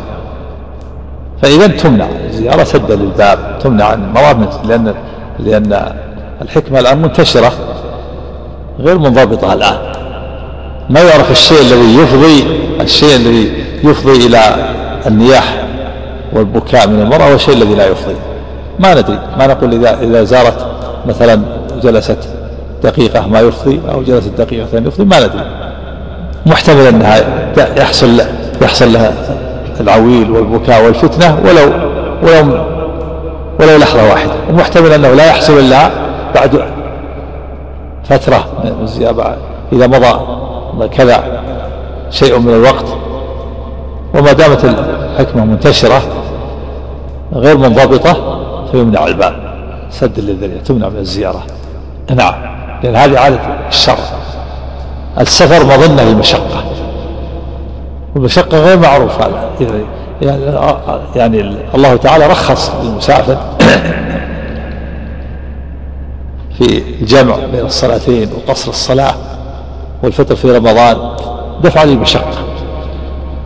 فإذا 1.43 1.67
تمنع 1.67 2.07
الزيارة 2.31 2.65
سدا 2.65 2.97
للباب 2.97 3.59
تمنع 3.61 3.85
عن 3.85 4.15
لأن 4.65 4.95
لأن 5.39 5.93
الحكمة 6.43 6.81
الآن 6.81 7.03
منتشرة 7.03 7.53
غير 8.79 8.99
منضبطة 8.99 9.53
الآن. 9.53 9.79
ما 10.91 11.01
يعرف 11.01 11.31
الشيء 11.31 11.61
الذي 11.61 11.97
يفضي 11.97 12.45
الشيء 12.81 13.17
الذي 13.17 13.65
يفضي 13.85 14.27
إلى 14.27 14.39
النياح 15.07 15.65
والبكاء 16.33 16.89
من 16.89 17.01
المرأة 17.01 17.33
والشيء 17.33 17.55
الذي 17.55 17.75
لا 17.75 17.87
يفضي. 17.87 18.17
ما 18.79 18.95
ندري 18.95 19.19
ما 19.39 19.47
نقول 19.47 19.75
إذا 19.75 20.01
إذا 20.01 20.25
زارت 20.25 20.67
مثلا 21.07 21.43
جلست 21.83 22.19
دقيقة 22.85 23.27
ما 23.27 23.41
يفضي 23.41 23.81
أو 23.93 24.03
جلست 24.03 24.29
دقيقة 24.29 24.79
يفضي 24.79 25.05
ما 25.05 25.21
ندري. 25.21 25.45
محتمل 26.47 26.87
أنها 26.87 27.17
يحصل 27.77 28.21
يحصل 28.63 28.93
لها 28.93 29.13
العويل 29.81 30.31
والبكاء 30.31 30.85
والفتنة 30.85 31.39
ولو 31.45 31.73
ولو 32.23 32.65
ولو 33.61 33.77
لحظة 33.79 34.11
واحدة. 34.11 34.33
ومحتمل 34.51 34.93
أنه 34.93 35.13
لا 35.13 35.27
يحصل 35.27 35.59
إلا 35.59 35.91
بعد 36.35 36.65
فترة 38.05 38.45
إذا 39.73 39.87
مضى 39.87 40.21
كذا 40.89 41.43
شيء 42.11 42.39
من 42.39 42.55
الوقت. 42.55 42.87
وما 44.15 44.33
دامت 44.33 44.65
الحكمة 44.65 45.45
منتشرة 45.45 46.03
غير 47.35 47.57
منضبطة 47.57 48.39
فيمنع 48.73 49.07
الباب 49.07 49.35
سد 49.91 50.21
للذريعة 50.21 50.63
تمنع 50.63 50.89
من 50.89 50.99
الزيارة. 50.99 51.43
نعم. 52.15 52.62
لأن 52.83 52.97
هذه 52.97 53.19
عادة 53.19 53.41
الشر 53.69 53.99
السفر 55.21 55.65
مظنة 55.65 56.03
المشقة 56.03 56.65
والمشقة 58.15 58.59
غير 58.59 58.79
معروفة. 58.79 59.31
يعني 61.17 61.57
الله 61.75 61.97
تعالى 61.97 62.27
رخص 62.27 62.73
للمسافر 62.83 63.37
في 66.59 66.83
الجمع 67.01 67.37
بين 67.53 67.67
الصلاتين 67.67 68.31
وقصر 68.33 68.71
الصلاة 68.71 69.15
والفطر 70.03 70.37
في 70.37 70.51
رمضان. 70.59 70.97
دفعا 71.63 71.85
للمشقة. 71.85 72.39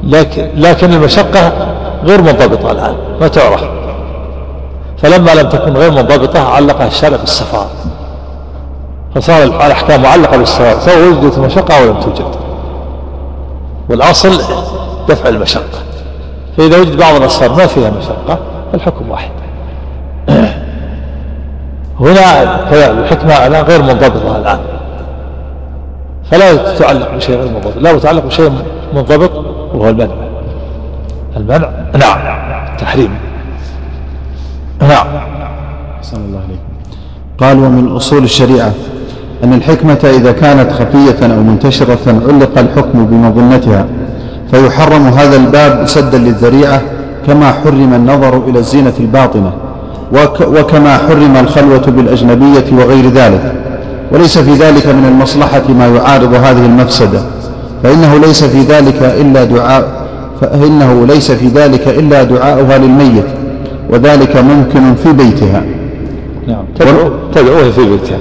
لكن 0.03 0.49
لكن 0.57 0.93
المشقة 0.93 1.53
غير 2.05 2.23
منضبطة 2.23 2.73
الآن. 2.73 2.97
ما 3.21 3.29
تعرف. 3.29 3.65
فلما 4.99 5.31
لم 5.31 5.49
تكن 5.49 5.73
غير 5.73 5.91
منضبطة 5.91 6.49
علقها 6.49 6.87
الشارع 6.87 7.17
بالسفارة. 7.17 7.71
فصار 9.17 9.43
الأحكام 9.43 10.03
معلقة 10.03 10.37
بالسفارة 10.37 10.79
سواء 10.79 11.09
وجدت 11.09 11.39
المشقة 11.39 11.79
أو 11.79 11.85
لم 11.85 12.01
توجد. 12.01 12.37
والأصل 13.89 14.43
دفع 15.09 15.29
المشقة. 15.29 15.79
فإذا 16.57 16.81
وجد 16.81 16.97
بعض 16.97 17.15
الأسفار 17.15 17.53
ما 17.53 17.67
فيها 17.67 17.91
مشقة 17.91 18.39
فالحكم 18.73 19.11
واحد. 19.11 19.31
هنا 22.01 22.43
الحكمة 22.91 23.47
الآن 23.47 23.65
غير 23.65 23.83
منضبطة 23.83 24.37
الآن. 24.37 24.59
فلا 26.31 26.75
تتعلق 26.75 27.15
بشيء 27.15 27.37
غير 27.37 27.49
منضبط. 27.49 27.77
لا 27.77 27.99
تتعلق 27.99 28.25
بشيء 28.25 28.53
منضبط 28.95 29.31
وهو 29.75 29.89
المنع. 29.89 30.15
المنع 31.37 31.71
نعم. 31.95 32.77
تحريم. 32.79 33.19
نعم. 34.81 35.07
أحسن 35.99 36.17
الله 36.17 36.39
عليكم 36.39 36.63
قال 37.39 37.59
ومن 37.59 37.97
أصول 37.97 38.25
الشريعة 38.25 38.73
أن 39.45 39.53
الحكمة 39.53 39.99
إذا 40.17 40.33
كانت 40.33 40.73
خفية 40.73 41.35
أو 41.35 41.43
منتشرة 41.43 42.23
علق 42.29 42.59
الحكم 42.59 43.07
بمظنتها 43.07 43.87
فيحرم 44.51 45.07
هذا 45.07 45.37
الباب 45.37 45.87
سدا 45.87 46.19
للذريعة 46.19 46.83
كما 47.27 47.53
حرم 47.53 47.95
النظر 47.95 48.43
إلى 48.49 48.59
الزينة 48.59 48.93
الباطنة 49.01 49.53
وكما 50.41 50.97
حرم 50.97 51.37
الخلوة 51.37 51.87
بالأجنبية 51.87 52.65
وغير 52.73 53.09
ذلك. 53.11 53.53
وليس 54.13 54.39
في 54.39 54.53
ذلك 54.55 54.87
من 54.87 55.05
المصلحة 55.09 55.63
ما 55.79 55.87
يعارض 55.87 56.35
هذه 56.35 56.67
المفسدة 56.67 57.21
فإنه 57.83 58.19
ليس 58.19 58.45
في 58.45 58.61
ذلك 58.61 59.03
إلا 59.03 59.45
دعاء 59.45 60.07
فإنه 60.41 61.07
ليس 61.07 61.33
في 61.33 61.49
ذلك 61.49 61.89
إلا 61.89 62.23
دعاؤها 62.23 62.79
للميت 62.79 63.25
وذلك 63.91 64.37
ممكن 64.37 64.95
في 64.95 65.13
بيتها. 65.13 65.63
نعم. 66.49 66.65
تدعو 66.79 67.11
تدعوه 67.35 67.71
في 67.71 67.91
بيتها. 67.91 68.19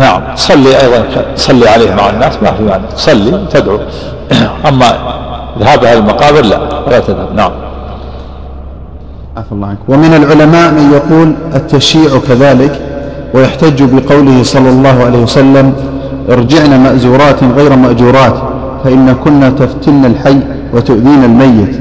نعم. 0.00 0.22
تصلي 0.36 0.80
أيضا 0.82 1.04
تصلي 1.36 1.68
عليه 1.68 1.94
مع 1.94 2.10
الناس 2.10 2.42
ما 2.42 2.52
في 2.52 2.62
معنى 2.62 2.82
تصلي 2.96 3.46
تدعو. 3.50 3.78
أما 4.68 4.86
ذهابها 5.60 5.92
المقابر 5.94 6.44
لا 6.44 6.58
لا 6.90 6.98
تذهب. 7.00 7.34
نعم. 7.34 7.50
عفى 9.36 9.52
الله 9.52 9.66
عنك. 9.68 9.78
ومن 9.88 10.14
العلماء 10.14 10.70
من 10.72 10.92
يقول 10.92 11.34
التشييع 11.54 12.10
كذلك 12.28 12.80
ويحتج 13.34 13.82
بقوله 13.82 14.42
صلى 14.42 14.68
الله 14.68 15.04
عليه 15.04 15.18
وسلم 15.18 15.72
ارجعن 16.30 16.80
مأزورات 16.80 17.44
غير 17.56 17.76
مأجورات 17.76 18.34
فإن 18.84 19.14
كنا 19.24 19.50
تفتن 19.50 20.04
الحي 20.04 20.40
وتؤذين 20.74 21.24
الميت. 21.24 21.80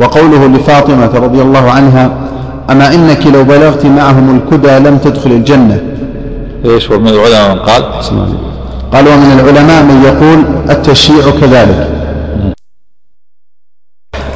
وقوله 0.00 0.46
لفاطمة 0.46 1.10
رضي 1.14 1.42
الله 1.42 1.70
عنها 1.70 2.10
أما 2.70 2.94
إنك 2.94 3.26
لو 3.26 3.44
بلغت 3.44 3.86
معهم 3.86 4.36
الكدى 4.40 4.78
لم 4.88 4.98
تدخل 4.98 5.30
الجنة. 5.30 5.91
إيش 6.64 6.90
ومن 6.90 7.08
العلماء 7.08 7.54
من 7.54 7.60
قال؟ 7.60 7.82
قال 8.92 9.08
ومن 9.08 9.40
العلماء 9.40 9.82
من 9.82 10.02
يقول 10.04 10.70
التشييع 10.70 11.24
كذلك. 11.40 11.88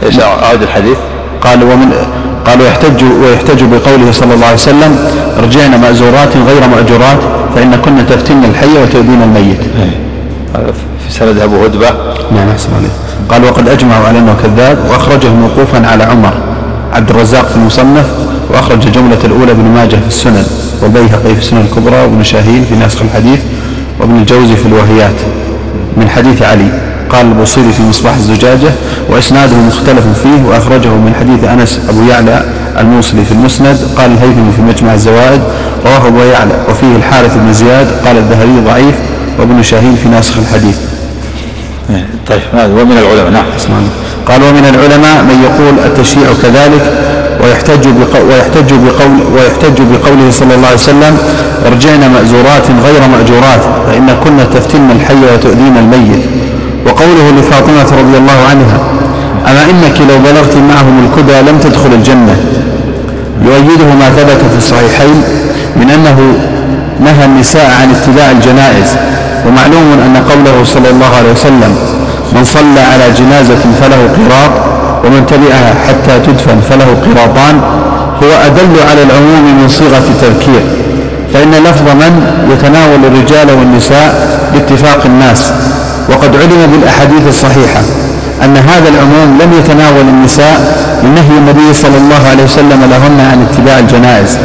إيش 0.02 0.20
أعد 0.20 0.62
الحديث؟ 0.62 0.98
قال 1.40 1.62
ومن 1.62 1.92
قال 2.46 2.62
ويحتج 2.62 3.04
ويحتج 3.22 3.64
بقوله 3.64 4.12
صلى 4.12 4.34
الله 4.34 4.46
عليه 4.46 4.54
وسلم 4.54 4.98
ارجعن 5.38 5.80
مأزورات 5.80 6.36
غير 6.36 6.68
مأجورات 6.68 7.18
فإن 7.54 7.76
كنا 7.76 8.02
تفتن 8.02 8.44
الحي 8.44 8.82
وتؤذين 8.82 9.22
الميت. 9.22 9.60
في 11.06 11.12
سند 11.12 11.38
أبو 11.38 11.64
هدبة. 11.64 11.90
نعم 12.32 12.48
أحسن 12.48 12.74
عليه 12.74 12.88
قال 13.28 13.44
وقد 13.44 13.68
أجمعوا 13.68 14.06
على 14.06 14.18
أنه 14.18 14.36
كذاب 14.42 14.78
وأخرجه 14.90 15.28
موقوفا 15.28 15.86
على 15.86 16.04
عمر. 16.04 16.32
عبد 16.92 17.10
الرزاق 17.10 17.46
في 17.46 17.56
المصنف 17.56 18.06
وأخرج 18.50 18.92
جملة 18.92 19.18
الأولى 19.24 19.50
ابن 19.50 19.64
ماجه 19.64 19.96
في 19.96 20.08
السنن 20.08 20.46
والبيهقي 20.82 21.34
في 21.34 21.38
السنن 21.38 21.60
الكبرى 21.60 21.96
وابن 22.02 22.22
شاهين 22.22 22.64
في 22.68 22.74
ناسخ 22.74 23.02
الحديث 23.02 23.40
وابن 24.00 24.16
الجوزي 24.16 24.56
في 24.56 24.66
الوهيات 24.66 25.14
من 25.96 26.08
حديث 26.08 26.42
علي. 26.42 26.68
قال 27.10 27.26
البوصيري 27.26 27.72
في 27.72 27.82
مصباح 27.82 28.14
الزجاجة 28.14 28.70
وإسناده 29.08 29.56
مختلف 29.56 30.04
فيه 30.22 30.48
وأخرجه 30.48 30.88
من 30.88 31.14
حديث 31.20 31.44
أنس 31.44 31.80
أبو 31.88 32.02
يعلى 32.02 32.44
الموصلي 32.78 33.24
في 33.24 33.32
المسند. 33.32 33.78
قال 33.96 34.10
الهيثمي 34.10 34.52
في 34.56 34.62
مجمع 34.62 34.94
الزوائد 34.94 35.40
رواه 35.86 36.06
أبو 36.06 36.18
يعلى. 36.18 36.54
وفيه 36.70 36.96
الحارث 36.96 37.36
بن 37.36 37.52
زياد. 37.52 37.86
قال 38.06 38.16
الذهبي 38.16 38.60
ضعيف 38.66 38.94
وابن 39.38 39.62
شاهين 39.62 39.96
في 40.02 40.08
ناسخ 40.08 40.38
الحديث. 40.38 40.76
طيب 42.28 42.40
ومن 42.54 42.98
العلماء. 42.98 43.30
نعم. 43.30 43.44
قال 44.28 44.42
ومن 44.42 44.64
العلماء 44.74 45.22
من 45.22 45.42
يقول 45.44 45.86
التشريع 45.86 46.26
كذلك 46.42 46.82
ويحتج 47.42 47.86
ويحتج 48.28 48.70
بقول 48.84 49.14
ويحتج 49.34 49.78
بقوله 49.92 50.30
صلى 50.30 50.54
الله 50.54 50.66
عليه 50.66 50.76
وسلم 50.76 51.18
ارجعن 51.66 52.02
مأزورات 52.14 52.66
غير 52.86 53.02
مأجورات 53.14 53.62
فإن 53.86 54.08
كنا 54.24 54.44
تفتن 54.44 54.90
الحي 54.90 55.34
وتؤذين 55.34 55.76
الميت. 55.76 56.22
وقوله 56.86 57.30
لفاطمة 57.38 57.88
رضي 58.00 58.16
الله 58.18 58.38
عنها 58.50 58.78
أما 59.50 59.62
إنك 59.70 60.00
لو 60.00 60.18
بلغت 60.18 60.56
معهم 60.56 61.06
الكدى 61.06 61.50
لم 61.50 61.58
تدخل 61.58 61.92
الجنة. 61.92 62.36
يؤيده 63.44 63.84
ما 64.00 64.08
ثبت 64.16 64.40
في 64.52 64.58
الصحيحين 64.58 65.22
من 65.76 65.90
أنه 65.90 66.18
نهى 67.00 67.24
النساء 67.24 67.70
عن 67.80 67.90
اتباع 67.90 68.30
الجنائز 68.30 68.96
ومعلوم 69.46 69.98
أن 70.06 70.16
قوله 70.30 70.64
صلى 70.64 70.90
الله 70.90 71.10
عليه 71.18 71.32
وسلم 71.32 71.76
من 72.32 72.44
صلى 72.44 72.80
على 72.92 73.04
جنازة 73.18 73.62
فله 73.80 74.02
قراط 74.16 74.50
ومن 75.06 75.26
تبعها 75.26 75.74
حتى 75.88 76.20
تدفن 76.26 76.60
فله 76.70 76.84
قراطان 77.06 77.60
هو 78.22 78.30
أدل 78.46 78.74
على 78.90 79.02
العموم 79.02 79.60
من 79.62 79.68
صيغة 79.68 80.04
التذكير 80.14 80.62
فإن 81.34 81.50
لفظ 81.50 81.82
من 81.82 82.12
يتناول 82.52 83.04
الرجال 83.04 83.58
والنساء 83.58 84.38
باتفاق 84.54 85.04
الناس 85.04 85.52
وقد 86.08 86.36
علم 86.36 86.72
بالأحاديث 86.72 87.28
الصحيحة 87.28 87.80
أن 88.44 88.56
هذا 88.56 88.88
العموم 88.88 89.38
لم 89.42 89.52
يتناول 89.58 90.08
النساء 90.08 90.76
لنهي 91.02 91.38
النبي 91.38 91.74
صلى 91.74 91.96
الله 91.96 92.28
عليه 92.30 92.44
وسلم 92.44 92.80
لهن 92.90 93.20
عن 93.30 93.46
اتباع 93.50 93.78
الجنائز 93.78 94.38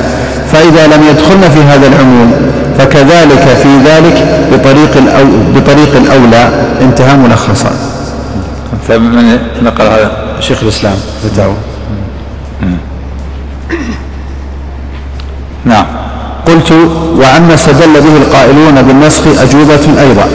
فإذا 0.52 0.88
لم 0.88 1.04
يدخلن 1.10 1.50
في 1.54 1.64
هذا 1.64 1.88
العموم 1.88 2.34
فكذلك 2.78 3.58
في 3.64 3.70
ذلك 3.86 4.46
بطريق 4.54 4.98
الأو 4.98 5.26
بطريق 5.56 5.96
الأولى 5.96 6.50
انتهى 6.82 7.18
ملخصا. 7.18 7.72
فمن 8.88 9.40
نقل 9.64 9.86
هذا؟ 9.86 10.31
شيخ 10.42 10.64
الإسلام 10.64 10.96
فتاوى. 11.24 11.56
نعم. 15.66 15.86
قلت 16.48 16.72
وعما 17.18 17.54
استدل 17.54 18.02
به 18.02 18.18
القائلون 18.18 18.82
بالنسخ 18.82 19.22
أجوبة 19.28 20.02
أيضا 20.02 20.28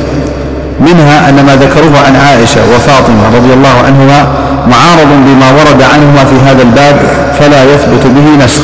منها 0.80 1.28
أن 1.28 1.44
ما 1.46 1.56
ذكروه 1.56 1.98
عن 1.98 2.16
عائشة 2.16 2.60
وفاطمة 2.74 3.36
رضي 3.36 3.54
الله 3.54 3.68
عنهما 3.86 4.26
معارض 4.70 5.08
بما 5.08 5.50
ورد 5.50 5.82
عنهما 5.82 6.24
في 6.24 6.36
هذا 6.46 6.62
الباب 6.62 6.96
فلا 7.38 7.64
يثبت 7.74 8.06
به 8.06 8.44
نسخ 8.44 8.62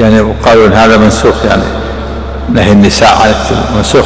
يعني 0.00 0.20
قالوا 0.44 0.68
هذا 0.68 0.96
منسوخ 0.96 1.34
يعني 1.44 1.62
نهي 2.54 2.72
النساء 2.72 3.18
عن 3.22 3.34
منسوخ 3.76 4.04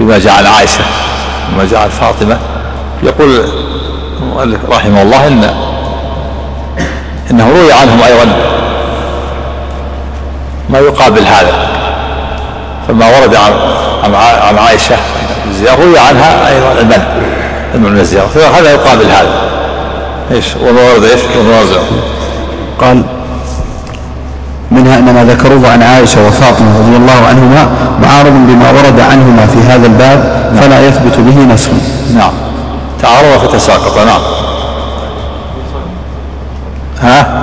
بما 0.00 0.18
جعل 0.18 0.46
عائشة 0.46 0.84
وما 1.52 1.64
جعل 1.64 1.90
فاطمة 1.90 2.38
يقول 3.02 3.44
المؤلف 4.22 4.60
رحمه 4.70 5.02
الله 5.02 5.26
إن 5.26 5.54
إنه 7.30 7.48
روي 7.48 7.72
عنهم 7.72 8.02
أيضا 8.02 8.36
ما 10.70 10.78
يقابل 10.78 11.22
هذا 11.22 11.68
فما 12.88 13.06
ورد 13.18 13.34
عن 13.34 14.14
عن 14.48 14.58
عائشة 14.58 14.96
الزيارة 15.50 15.82
روي 15.82 15.98
عنها 15.98 16.48
أيضا 16.48 16.80
المنع 16.80 17.04
المنع 17.74 17.90
من 17.90 18.00
الزيارة 18.00 18.26
فهذا 18.26 18.70
يقابل 18.70 19.04
هذا. 19.04 19.40
إيش؟ 20.30 20.46
وما 20.56 20.82
ورد 20.82 21.04
إيش؟ 21.04 21.20
وما 21.40 21.64
قال 22.80 23.02
أن 24.98 25.14
ما 25.14 25.24
ذكروه 25.24 25.70
عن 25.70 25.82
عائشة 25.82 26.26
وفاطمة 26.26 26.78
رضي 26.78 26.96
الله 26.96 27.26
عنهما 27.28 27.66
معارض 28.02 28.32
بما 28.32 28.70
ورد 28.70 29.00
عنهما 29.00 29.46
في 29.46 29.58
هذا 29.62 29.86
الباب 29.86 30.50
فلا 30.60 30.86
يثبت 30.88 31.18
به 31.18 31.54
نسخ. 31.54 31.70
نعم. 32.14 32.32
تعارض 33.02 33.38
فتساقط. 33.38 33.98
نعم. 33.98 34.20
ها؟ 37.02 37.39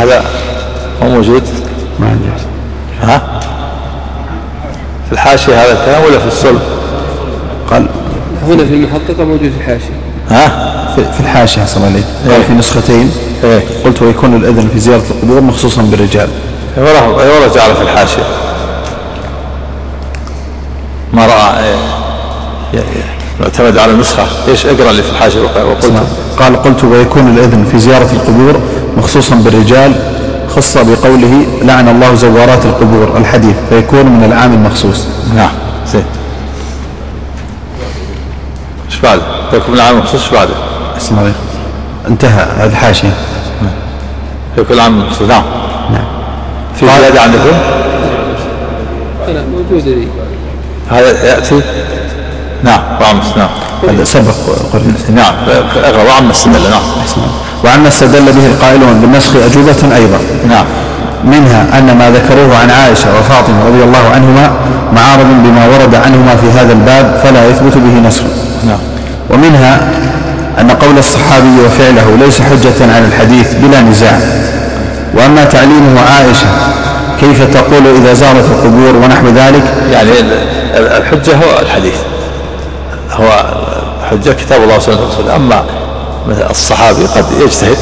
هذا 0.00 0.24
هو 1.02 1.08
موجود؟ 1.08 1.42
ما 2.00 2.06
عندي. 2.08 2.24
ها؟ 3.02 3.40
في 5.06 5.12
الحاشية 5.12 5.62
هذا 5.62 5.72
الكلام 5.72 6.04
ولا 6.04 6.18
في 6.18 6.26
الصلب؟ 6.26 6.60
قال. 7.70 7.86
هنا 8.46 8.64
في 8.64 8.74
المحققة 8.74 9.24
موجود 9.24 9.52
في 9.52 9.60
الحاشية. 9.60 9.94
ها؟ 10.30 10.72
في 10.94 11.20
الحاشية 11.20 11.62
الله 11.76 11.86
عليه 11.86 12.32
قال 12.32 12.44
في 12.44 12.52
نسختين. 12.52 13.10
إيه؟ 13.44 13.60
قلت 13.84 14.02
ويكون 14.02 14.36
الإذن 14.36 14.68
في 14.72 14.78
زيارة 14.78 15.04
القبور 15.10 15.40
مخصوصا 15.40 15.82
بالرجال. 15.82 16.28
ولا 16.76 17.06
ولا 17.06 17.54
جعل 17.54 17.76
في 17.76 17.82
الحاشية. 17.82 18.22
ما 21.12 21.26
رأى 21.26 21.64
إيه. 21.64 21.76
معتمد 23.42 23.78
على 23.78 23.92
النسخة. 23.92 24.26
إيش 24.48 24.66
أقرأ 24.66 24.90
اللي 24.90 25.02
في 25.02 25.10
الحاشية 25.10 25.40
وقلت. 25.40 25.92
قال 26.38 26.62
قلت 26.62 26.84
ويكون 26.84 27.28
الإذن 27.28 27.64
في 27.64 27.78
زيارة 27.78 28.12
القبور 28.12 28.60
مخصوصا 28.96 29.34
بالرجال 29.34 29.94
خص 30.48 30.78
بقوله 30.78 31.46
لعن 31.62 31.88
الله 31.88 32.14
زوارات 32.14 32.64
القبور 32.64 33.16
الحديث 33.16 33.54
فيكون 33.68 34.06
من 34.06 34.24
العام 34.24 34.52
المخصوص. 34.52 35.06
نعم 35.36 35.50
زين. 35.86 36.04
إيش 38.86 39.00
بعد؟ 39.00 39.20
فيكون 39.50 39.74
من 39.74 39.80
العام 39.80 39.96
المخصوص 39.96 40.22
إيش 40.22 40.32
بعده؟ 40.32 40.54
اسمع. 40.96 41.22
انتهى 42.08 42.46
هذه 42.58 42.70
الحاشية. 42.70 43.14
فيكون 44.56 44.76
العام 44.76 45.00
المخصوص 45.00 45.28
نعم. 45.28 45.42
نعم. 45.92 46.04
في 46.76 46.86
زيادة 46.86 47.20
عندكم؟ 47.20 47.56
لا 49.28 49.42
موجودة 49.52 49.96
هذا 50.90 51.26
يأتي؟ 51.26 51.60
نعم. 52.62 52.80
وعم 53.00 53.20
نعم. 53.36 53.48
هذا 53.88 54.04
سبق 54.04 54.34
قلنا 54.72 54.94
نعم. 55.22 55.34
اقرأ. 55.84 56.02
وعم 56.02 56.30
استدل. 56.30 56.70
نعم. 56.70 56.82
وعما 57.64 57.88
استدل 57.88 58.32
به 58.32 58.46
القائلون 58.46 59.00
بالنسخ 59.00 59.30
أجوبة 59.36 59.96
أيضا. 59.96 60.18
نعم. 60.48 60.64
منها 61.24 61.78
أن 61.78 61.96
ما 61.98 62.10
ذكروه 62.10 62.56
عن 62.56 62.70
عائشة 62.70 63.18
وفاطمة 63.18 63.66
رضي 63.66 63.84
الله 63.84 64.08
عنهما 64.14 64.50
معارض 64.92 65.26
بما 65.44 65.66
ورد 65.66 65.94
عنهما 65.94 66.36
في 66.36 66.50
هذا 66.50 66.72
الباب 66.72 67.20
فلا 67.24 67.50
يثبت 67.50 67.76
به 67.76 68.08
نسخ. 68.08 68.22
نعم. 68.66 68.78
ومنها 69.30 69.80
أن 70.60 70.70
قول 70.70 70.98
الصحابي 70.98 71.60
وفعله 71.66 72.16
ليس 72.24 72.42
حجة 72.42 72.94
على 72.94 73.06
الحديث 73.06 73.54
بلا 73.54 73.80
نزاع. 73.80 74.20
وأما 75.14 75.44
تعليمه 75.44 76.00
عائشة 76.00 76.46
كيف 77.20 77.54
تقول 77.54 77.86
إذا 78.02 78.12
زارت 78.12 78.44
القبور 78.44 78.96
ونحو 78.96 79.26
ذلك؟ 79.26 79.62
يعني 79.92 80.10
الحجة 80.74 81.32
هو 81.32 81.60
الحديث. 81.60 81.94
هو 83.20 83.44
حجة 84.10 84.30
كتاب 84.30 84.62
الله 84.62 84.76
وسنة 84.76 84.94
رسوله 84.94 85.36
أما 85.36 85.64
مثل 86.28 86.50
الصحابي 86.50 87.04
قد 87.06 87.24
يجتهد 87.40 87.76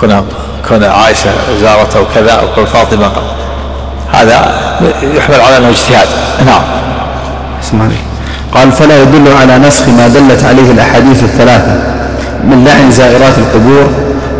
كون 0.00 0.24
كون 0.68 0.84
عائشة 0.84 1.30
زارته 1.60 2.00
وكذا 2.00 2.42
كون 2.54 2.64
فاطمة 2.64 3.10
هذا 4.12 4.54
يحمل 5.16 5.40
على 5.40 5.56
أنه 5.58 5.68
اجتهاد. 5.68 6.08
نعم. 6.46 6.62
اسمع 7.62 7.84
قال 8.54 8.72
فلا 8.72 9.02
يدل 9.02 9.32
على 9.40 9.58
نسخ 9.58 9.88
ما 9.88 10.08
دلت 10.08 10.44
عليه 10.44 10.70
الأحاديث 10.70 11.22
الثلاثة 11.22 11.72
من 12.44 12.64
لعن 12.64 12.90
زائرات 12.90 13.38
القبور 13.38 13.90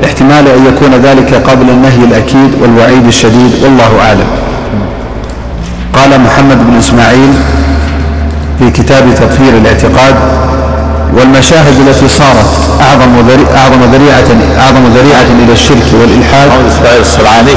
احتمال 0.05 0.49
أن 0.49 0.67
يكون 0.67 0.95
ذلك 0.95 1.35
قبل 1.35 1.71
النهي 1.71 2.05
الأكيد 2.05 2.55
والوعيد 2.61 3.07
الشديد 3.07 3.65
والله 3.65 4.01
أعلم. 4.01 4.27
قال 5.95 6.21
محمد 6.21 6.67
بن 6.67 6.79
إسماعيل 6.79 7.35
في 8.63 8.71
كتاب 8.71 9.15
تطهير 9.15 9.57
الاعتقاد 9.57 10.15
والمشاهد 11.15 11.89
التي 11.89 12.09
صارت 12.09 12.51
أعظم 12.81 13.11
أعظم 13.57 13.93
ذريعة 13.93 14.59
أعظم 14.59 14.85
ذريعة 14.95 15.45
إلى 15.45 15.53
الشرك 15.53 15.87
والإلحاد. 16.01 16.51
الصنعاني 17.01 17.55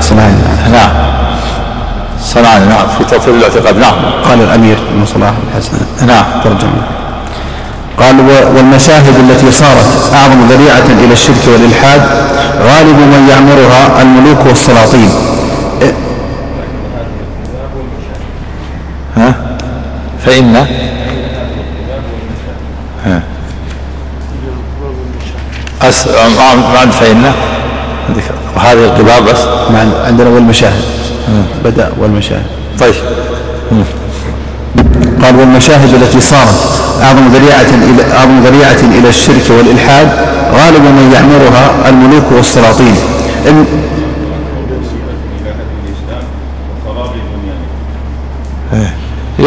صنعاني 0.00 0.36
نعم. 0.72 0.90
صنعاني 2.22 2.66
نعم. 2.66 2.86
في 2.98 3.04
تطهير 3.04 3.34
الاعتقاد. 3.34 3.78
نعم. 3.78 3.94
قال 4.28 4.40
الأمير 4.40 4.76
بن 4.94 5.06
صلاح 5.06 5.32
الحسن. 5.48 6.06
نعم. 6.06 6.24
ترجمة. 6.44 6.82
قال 8.00 8.16
والمشاهد 8.56 9.30
التي 9.30 9.52
صارت 9.52 10.12
أعظم 10.14 10.46
ذريعة 10.50 11.04
إلى 11.04 11.12
الشرك 11.12 11.42
والإلحاد 11.52 12.00
غالب 12.62 12.96
من 12.96 13.28
يعمرها 13.30 14.02
الملوك 14.02 14.46
والسلاطين. 14.46 15.10
فإن 20.26 20.66
أس... 25.82 26.08
ما 26.08 26.78
عند 26.80 26.90
فإن 26.90 27.32
وهذه 28.56 28.84
القباب 28.84 29.24
بس. 29.24 29.40
ما 29.70 29.92
عندنا 30.06 30.28
والمشاهد. 30.28 30.84
بدأ 31.64 31.92
والمشاهد. 31.98 32.46
طيب. 32.80 32.94
قال 35.22 35.36
والمشاهد 35.36 35.94
التي 35.94 36.20
صارت 36.20 36.54
أعظم 37.02 37.28
ذريعة 37.28 37.66
إلى 37.90 38.12
أعظم 38.18 38.40
ذريعة 38.44 38.98
إلى 38.98 39.08
الشرك 39.08 39.50
والإلحاد 39.50 40.08
غالب 40.52 40.82
من 40.82 41.12
يعمرها 41.14 41.88
الملوك 41.88 42.24
والسلاطين. 42.32 42.94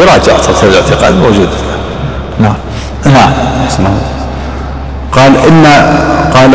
يراجع 0.02 0.38
تطهير 0.38 0.70
الاعتقاد 0.70 1.14
موجود. 1.14 1.48
نعم. 2.40 2.54
نعم. 3.04 3.32
قال 5.12 5.36
إن 5.48 5.66
قال 6.34 6.50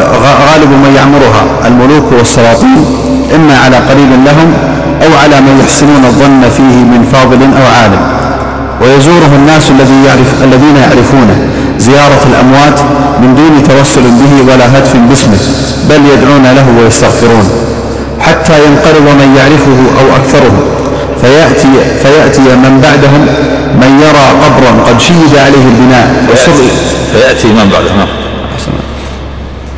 غالب 0.51 0.69
من 0.69 0.93
يعمرها 0.95 1.67
الملوك 1.67 2.11
والسلاطين 2.17 2.85
إما 3.35 3.57
على 3.57 3.75
قريب 3.75 4.11
لهم 4.25 4.53
أو 5.03 5.17
على 5.23 5.41
من 5.41 5.59
يحسنون 5.63 6.05
الظن 6.05 6.49
فيه 6.57 6.77
من 6.93 7.09
فاضل 7.13 7.41
أو 7.41 7.65
عالم. 7.77 8.01
ويزوره 8.81 9.31
الناس 9.35 9.69
الذي 9.69 10.03
يعرف 10.05 10.43
الذين 10.43 10.75
يعرفونه 10.77 11.37
زيارة 11.77 12.21
الأموات 12.31 12.79
من 13.21 13.35
دون 13.35 13.63
توسل 13.63 14.01
به 14.01 14.53
ولا 14.53 14.77
هتف 14.77 14.95
باسمه 15.09 15.39
بل 15.89 16.01
يدعون 16.13 16.43
له 16.43 16.83
ويستغفرون. 16.83 17.49
حتى 18.19 18.53
ينقرض 18.65 19.05
من 19.21 19.35
يعرفه 19.37 19.79
أو 19.99 20.15
أكثره. 20.15 20.53
فيأتي, 21.23 21.67
فيأتي 22.03 22.41
من 22.41 22.81
بعدهم 22.83 23.21
من 23.81 23.99
يرى 23.99 24.25
قبرا 24.43 24.83
قد 24.89 24.99
شيد 25.01 25.37
عليه 25.37 25.65
البناء. 25.71 26.25
وسر 26.33 26.51
فيأتي 27.13 27.47
من 27.47 27.69
بعدهم. 27.73 27.97
نعم. 27.97 28.07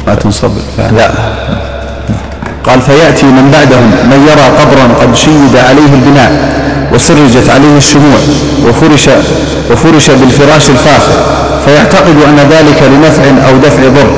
ما 0.08 0.16
تنصب 0.16 0.52
لا. 0.78 1.12
قال 2.66 2.82
فيأتي 2.82 3.26
من 3.26 3.52
بعدهم 3.54 3.92
من 4.12 4.28
يرى 4.32 4.42
قبرا 4.42 5.02
قد 5.02 5.16
شيد 5.16 5.56
عليه 5.70 5.94
البناء. 5.94 6.32
وسرجت 6.94 7.50
عليه 7.50 7.78
الشموع. 7.78 8.20
وفرش, 8.68 9.10
وفرش 9.72 10.10
بالفراش 10.12 10.70
الفاخر. 10.70 11.12
فيعتقد 11.66 12.16
أن 12.28 12.38
ذلك 12.52 12.84
لنفع 12.84 13.50
أو 13.50 13.58
دفع 13.58 13.88
ضر. 13.88 14.10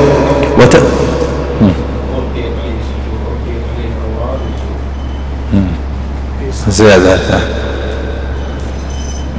زيادة. 6.78 7.20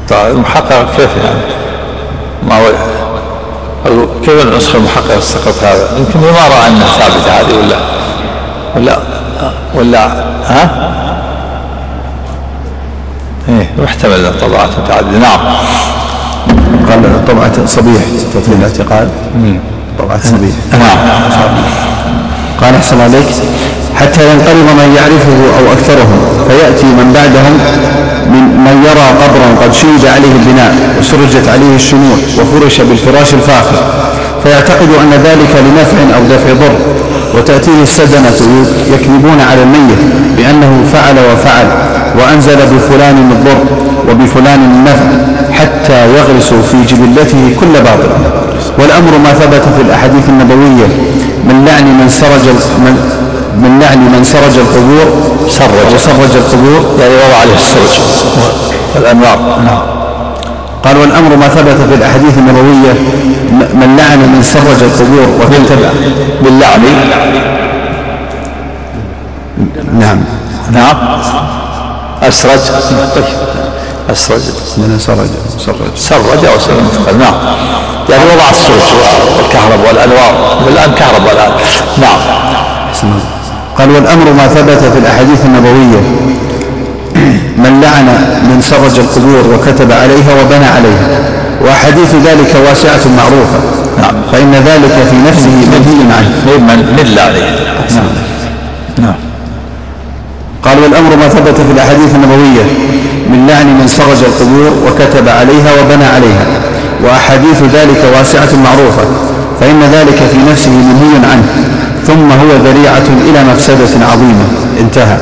طيب 0.08 0.36
المحقق 0.36 0.96
كيف 0.96 1.10
يعني؟ 1.24 1.40
ما 2.48 2.58
هو 2.58 4.06
كيف 4.24 4.46
النسخة 4.46 4.76
المحققة 4.76 5.20
سقط 5.20 5.54
هذا؟ 5.62 5.88
يمكن 5.98 6.20
ما 6.20 6.26
رأى 6.26 6.68
أنها 6.68 6.86
ثابتة 6.86 7.30
هذه 7.30 7.54
ولا 7.56 7.76
ولا 8.76 8.98
ولا 9.74 10.06
ها؟ 10.46 10.90
إيه 13.48 13.70
محتمل 13.78 14.26
الطبعات 14.26 14.68
متعددة 14.84 15.18
نعم. 15.18 15.38
قال 16.88 17.24
طبعة 17.28 17.66
صبيح 17.66 18.02
تطويل 18.34 18.58
الاعتقاد. 18.58 19.08
طبعة 19.98 20.20
صبيح. 20.22 20.54
نعم. 20.72 20.98
قال 22.62 22.74
أحسن 22.74 23.00
عليك. 23.00 23.26
حتى 24.00 24.20
ينقرض 24.32 24.68
من 24.80 24.88
يعرفه 24.96 25.38
أو 25.58 25.72
أكثرهم 25.72 26.18
فيأتي 26.48 26.86
من 26.86 27.12
بعدهم 27.14 27.54
من, 28.32 28.44
من 28.66 28.84
يرى 28.88 29.06
قبرا 29.22 29.48
قد 29.64 29.72
شيد 29.72 30.06
عليه 30.14 30.32
البناء 30.32 30.72
وسرجت 30.98 31.48
عليه 31.48 31.74
الشموع 31.74 32.16
وفرش 32.38 32.80
بالفراش 32.80 33.34
الفاخر. 33.34 33.76
فيعتقد 34.42 34.88
أن 35.02 35.10
ذلك 35.10 35.52
لنفع 35.66 36.16
أو 36.16 36.22
دفع 36.22 36.52
ضر. 36.52 36.76
وتأتيه 37.38 37.82
السدنة 37.82 38.40
يكذبون 38.94 39.40
على 39.50 39.62
الميت 39.62 39.98
بأنه 40.36 40.84
فعل 40.92 41.16
وفعل 41.32 41.66
وأنزل 42.18 42.56
بفلان 42.56 43.30
الضر 43.30 43.64
وبفلان 44.10 44.60
النفع 44.60 45.06
حتى 45.52 46.06
يغرسوا 46.16 46.62
في 46.62 46.84
جبلته 46.94 47.56
كل 47.60 47.72
باطل. 47.72 48.10
والأمر 48.78 49.18
ما 49.24 49.32
ثبت 49.32 49.62
في 49.76 49.82
الأحاديث 49.82 50.28
النبوية 50.28 50.86
من 51.44 51.64
لعن 51.66 51.84
من 52.00 52.08
سرج 52.08 52.44
من 52.84 52.94
من 53.54 53.78
لعن 53.80 53.98
من 53.98 54.24
سرج 54.24 54.58
القبور 54.58 55.06
سرج. 55.48 55.94
وسرج 55.94 56.36
القبور 56.36 57.00
يعني 57.00 57.14
وضع 57.14 57.36
عليه 57.40 57.54
السرج. 57.54 58.00
والأنوار. 58.94 59.38
نعم 59.64 59.98
قال 60.84 60.96
والأمر 60.98 61.36
ما 61.36 61.48
ثبت 61.48 61.76
في 61.88 61.94
الأحاديث 61.94 62.38
النبوية 62.38 62.92
من 63.52 63.96
لعن 63.98 64.18
من 64.18 64.42
سرج 64.42 64.82
القبور 64.82 65.28
وكتب 65.40 65.78
باللعن 66.42 66.82
نعم. 69.98 70.24
نعم. 70.72 70.96
أسرج. 72.22 72.60
أسرج. 74.10 74.40
من 74.76 74.98
سرج. 74.98 75.28
سرج. 75.58 75.76
سرج 75.96 76.44
أو 76.44 76.58
سرج 76.58 77.16
نعم. 77.20 77.34
يعني 78.08 78.24
وضع 78.24 78.50
السرج 78.50 78.94
والكهرب 79.36 79.80
والأنوار. 79.86 80.62
والآن 80.66 80.92
كهرب 80.92 81.26
والآن. 81.26 81.52
نعم. 81.98 82.18
قال 83.78 83.90
والأمر 83.90 84.32
ما 84.32 84.48
ثبت 84.48 84.82
في 84.92 84.98
الأحاديث 84.98 85.44
النبوية. 85.44 86.00
من 87.64 87.80
لعن 87.82 88.06
من 88.48 88.60
سرج 88.60 88.98
القبور 88.98 89.54
وكتب 89.54 89.92
عليها 89.92 90.42
وبنى 90.42 90.64
عليها. 90.64 91.08
وأحاديث 91.62 92.14
ذلك 92.14 92.54
واسعة 92.68 93.04
معروفة. 93.16 93.58
نعم. 94.00 94.14
فإن 94.32 94.54
ذلك 94.54 95.06
في 95.10 95.16
نفسه 95.28 95.50
منهي 95.50 96.14
عنه. 96.18 96.30
من 96.46 96.76
من 96.96 97.14
لعنه 97.16 97.38
نعم. 97.94 98.04
نعم. 98.98 99.14
قال 100.62 100.78
والأمر 100.78 101.16
ما 101.16 101.28
ثبت 101.28 101.56
في 101.56 101.72
الأحاديث 101.72 102.14
النبوية. 102.14 102.64
من 103.30 103.46
لعن 103.46 103.66
من 103.66 103.88
سرج 103.88 104.24
القبور 104.24 104.72
وكتب 104.86 105.28
عليها 105.28 105.70
وبنى 105.80 106.04
عليها. 106.04 106.46
وأحاديث 107.04 107.62
ذلك 107.74 108.04
واسعة 108.16 108.50
معروفة. 108.64 109.04
فإن 109.60 109.80
ذلك 109.80 110.18
في 110.32 110.50
نفسه 110.50 110.70
منهي 110.70 111.26
عنه. 111.32 111.68
ثم 112.08 112.28
هو 112.32 112.50
ذريعة 112.66 113.08
إلى 113.28 113.40
مفسدة 113.52 114.06
عظيمة. 114.12 114.46
انتهى. 114.80 115.18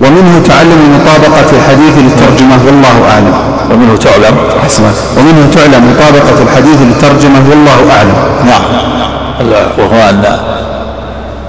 ومنه 0.00 0.42
تعلم 0.48 0.80
مطابقة 0.96 1.50
الحديث 1.58 1.94
للترجمة 2.04 2.58
والله 2.66 2.96
أعلم. 3.12 3.34
ومنه 3.70 3.96
تعلم. 3.96 4.36
حسنا 4.64 4.92
ومنه 5.16 5.50
تعلم 5.54 5.82
مطابقة 5.90 6.42
الحديث 6.42 6.78
للترجمة 6.88 7.42
والله 7.50 7.78
أعلم. 7.96 8.14
نعم. 8.46 8.62
وهو 9.78 10.08
أن 10.10 10.38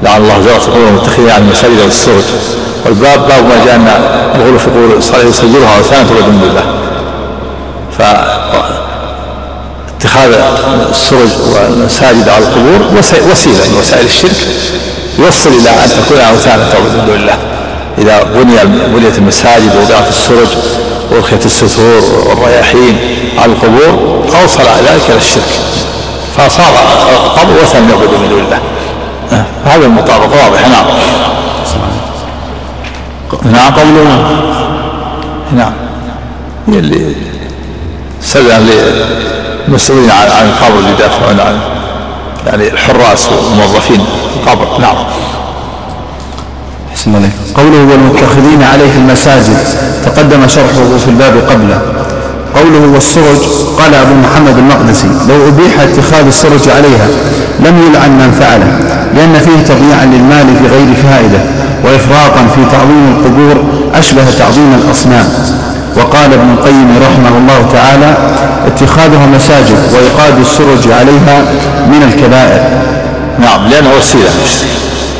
لعن 0.04 0.22
الله 0.22 0.42
زوجة 0.42 0.56
القبور 0.56 0.88
المتخذين 0.88 1.30
عن 1.30 1.42
المساجد 1.42 1.80
والسرج 1.84 2.24
والباب 2.86 3.20
باب 3.20 3.44
ما 3.44 3.66
جاء 3.66 3.76
أن 3.76 3.88
الغلو 4.36 4.58
في 4.58 4.66
قبور 4.70 4.98
الصالحين 4.98 5.30
يسجلها 5.30 5.80
وثانية 5.80 6.04
تعبد 6.10 6.40
بالله. 6.42 6.64
ف 7.98 8.02
اتخاذ 10.14 10.34
السرج 10.90 11.30
والمساجد 11.54 12.30
على 12.30 12.46
القبور 12.46 12.98
وسيلة 13.32 13.70
من 13.70 13.78
وسائل 13.80 14.06
الشرك 14.06 14.48
يوصل 15.20 15.50
إلى 15.50 15.70
أن 15.70 15.90
تكون 15.90 16.18
أوثانا 16.18 16.70
تعبد 16.70 16.92
من 16.98 17.06
دون 17.06 17.16
الله. 17.16 17.38
إذا 17.98 18.24
بني 18.24 18.56
بنيت 18.88 19.18
المساجد 19.18 19.76
ووضعت 19.76 20.10
السرج 20.10 20.48
وألقيت 21.12 21.46
الستور 21.46 22.02
والرياحين 22.30 22.98
على 23.38 23.52
القبور 23.52 24.24
أوصل 24.42 24.62
ذلك 24.62 25.10
إلى 25.10 25.18
الشرك. 25.18 25.60
فصار 26.38 26.74
القبر 27.12 27.62
وثن 27.64 27.90
يعبد 27.90 28.14
من 28.22 28.30
دون 28.30 28.40
الله. 28.40 28.60
هذا 29.66 29.86
المطابقه 29.86 30.46
واضحه 30.46 30.68
نعم. 30.70 30.86
نعم. 33.52 33.74
قوله 33.74 34.04
نعم. 35.56 35.74
هي 36.68 36.80
اللي 36.80 37.16
سلم 38.22 38.70
مسؤولين 39.68 40.12
عن 40.12 40.46
القبر 40.46 40.80
اللي 40.80 40.92
يدافعون 40.92 41.40
عن 41.40 41.60
يعني 42.48 42.68
الحراس 42.68 43.30
والموظفين 43.30 44.06
القبر 44.36 44.68
نعم. 44.82 44.96
حسن 46.94 47.16
الله 47.16 47.30
قوله 47.56 47.92
والمتخذين 47.92 48.64
عليه 48.64 48.96
المساجد. 48.96 49.58
تقدم 50.06 50.48
شرحه 50.48 50.98
في 51.06 51.08
الباب 51.08 51.38
قبله. 51.50 51.82
قوله 52.56 52.94
والسرج 52.94 53.40
قال 53.80 53.94
أبو 53.94 54.14
محمد 54.14 54.58
المقدسي 54.58 55.08
لو 55.08 55.48
أبيح 55.48 55.80
اتخاذ 55.80 56.28
السرج 56.28 56.70
عليها 56.70 57.08
لم 57.60 57.88
يلعن 57.88 58.12
من 58.12 58.32
فعله 58.40 58.80
لأن 59.16 59.40
فيه 59.40 59.74
تضييعا 59.74 60.06
للمال 60.06 60.48
في 60.58 60.68
غير 60.76 60.96
فائدة 60.96 61.40
وإفراطا 61.84 62.48
في 62.56 62.62
تعظيم 62.72 63.16
القبور 63.18 63.64
أشبه 63.96 64.26
تعظيم 64.40 64.74
الأصنام. 64.86 65.26
وقال 65.98 66.34
ابن 66.34 66.54
القيم 66.58 67.00
رحمه 67.02 67.38
الله 67.38 67.70
تعالى 67.74 68.18
اتخاذها 68.68 69.26
مساجد 69.26 69.78
وإيقاد 69.94 70.40
السرج 70.40 70.92
عليها 70.92 71.42
من 71.88 72.04
الكبائر. 72.04 72.62
نعم 73.40 73.68
لأنه 73.70 73.90
وسيلة. 73.98 74.30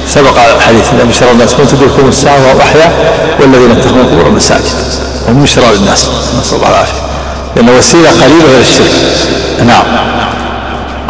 سبق 0.08 0.38
الحديث 0.58 0.86
النبي 0.94 1.14
صلى 1.14 1.32
الله 1.32 1.44
عليه 1.44 1.54
وسلم 1.54 1.66
تدركهم 1.66 2.10
الساعة 2.10 2.48
وهم 2.48 2.60
أحياء 2.60 2.92
والذين 3.40 3.72
اتخذوا 3.72 4.04
قبور 4.04 4.28
المساجد. 4.28 4.76
هم 5.30 5.36
من 5.40 5.46
شرار 5.46 5.74
الناس 5.74 6.10
نسأل 6.40 6.58
الله 6.58 6.70
العافية. 6.70 7.02
لأنه 7.56 7.72
وسيلة 7.78 8.10
قليلة 8.10 8.46
غير 8.52 8.62
الشرك. 8.62 8.94
نعم. 9.68 9.84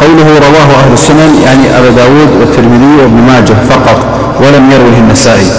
قوله 0.00 0.38
رواه 0.38 0.80
أهل 0.80 0.92
السنن 0.92 1.42
يعني 1.44 1.78
أبا 1.78 1.88
داود 1.88 2.30
والترمذي 2.40 3.02
وابن 3.02 3.22
ماجه 3.26 3.54
فقط 3.70 3.98
ولم 4.40 4.70
يروه 4.70 4.98
النسائي. 4.98 5.50